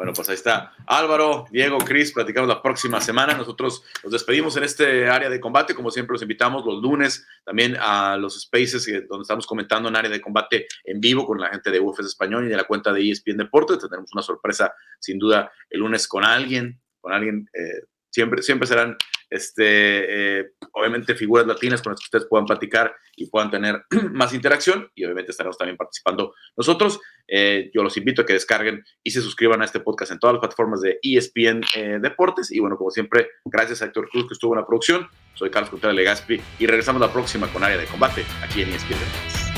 Bueno, 0.00 0.14
pues 0.14 0.30
ahí 0.30 0.34
está. 0.34 0.72
Álvaro, 0.86 1.44
Diego, 1.50 1.76
Cris, 1.76 2.12
platicamos 2.12 2.48
la 2.48 2.62
próxima 2.62 3.02
semana. 3.02 3.34
Nosotros 3.34 3.84
nos 4.02 4.10
despedimos 4.10 4.56
en 4.56 4.64
este 4.64 5.06
área 5.10 5.28
de 5.28 5.38
combate. 5.38 5.74
Como 5.74 5.90
siempre, 5.90 6.14
los 6.14 6.22
invitamos 6.22 6.64
los 6.64 6.80
lunes 6.80 7.28
también 7.44 7.76
a 7.78 8.16
los 8.16 8.40
spaces 8.40 8.90
donde 9.06 9.24
estamos 9.24 9.46
comentando 9.46 9.90
en 9.90 9.96
área 9.96 10.10
de 10.10 10.22
combate 10.22 10.66
en 10.84 11.02
vivo 11.02 11.26
con 11.26 11.38
la 11.38 11.50
gente 11.50 11.70
de 11.70 11.80
UFS 11.80 12.06
Español 12.06 12.46
y 12.46 12.48
de 12.48 12.56
la 12.56 12.64
cuenta 12.64 12.94
de 12.94 13.10
ESPN 13.10 13.36
Deportes. 13.36 13.78
Tendremos 13.78 14.10
una 14.14 14.22
sorpresa, 14.22 14.72
sin 14.98 15.18
duda, 15.18 15.52
el 15.68 15.80
lunes 15.80 16.08
con 16.08 16.24
alguien, 16.24 16.80
con 16.98 17.12
alguien 17.12 17.46
eh, 17.52 17.84
siempre, 18.10 18.42
siempre 18.42 18.66
serán, 18.66 18.96
este, 19.28 20.40
eh, 20.40 20.52
obviamente, 20.72 21.14
figuras 21.14 21.46
latinas 21.46 21.82
con 21.82 21.92
las 21.92 22.00
que 22.00 22.04
ustedes 22.04 22.26
puedan 22.28 22.46
platicar 22.46 22.94
y 23.16 23.26
puedan 23.26 23.50
tener 23.50 23.84
más 24.12 24.34
interacción 24.34 24.90
y 24.94 25.04
obviamente 25.04 25.30
estaremos 25.30 25.56
también 25.56 25.76
participando 25.76 26.34
nosotros. 26.56 27.00
Eh, 27.28 27.70
yo 27.72 27.82
los 27.82 27.96
invito 27.96 28.22
a 28.22 28.26
que 28.26 28.32
descarguen 28.32 28.84
y 29.04 29.12
se 29.12 29.20
suscriban 29.20 29.62
a 29.62 29.64
este 29.64 29.80
podcast 29.80 30.12
en 30.12 30.18
todas 30.18 30.34
las 30.34 30.40
plataformas 30.40 30.80
de 30.80 30.98
ESPN 31.02 31.62
eh, 31.76 31.98
Deportes. 32.00 32.50
Y 32.50 32.58
bueno, 32.58 32.76
como 32.76 32.90
siempre, 32.90 33.28
gracias 33.44 33.82
a 33.82 33.86
Héctor 33.86 34.08
Cruz 34.10 34.26
que 34.26 34.34
estuvo 34.34 34.54
en 34.54 34.60
la 34.60 34.66
producción. 34.66 35.08
Soy 35.34 35.50
Carlos 35.50 35.70
Contreras 35.70 35.96
Legaspi 35.96 36.40
y 36.58 36.66
regresamos 36.66 37.00
la 37.00 37.12
próxima 37.12 37.46
con 37.52 37.62
área 37.62 37.78
de 37.78 37.86
combate 37.86 38.24
aquí 38.42 38.62
en 38.62 38.70
ESPN 38.70 38.98
Deportes. 38.98 39.49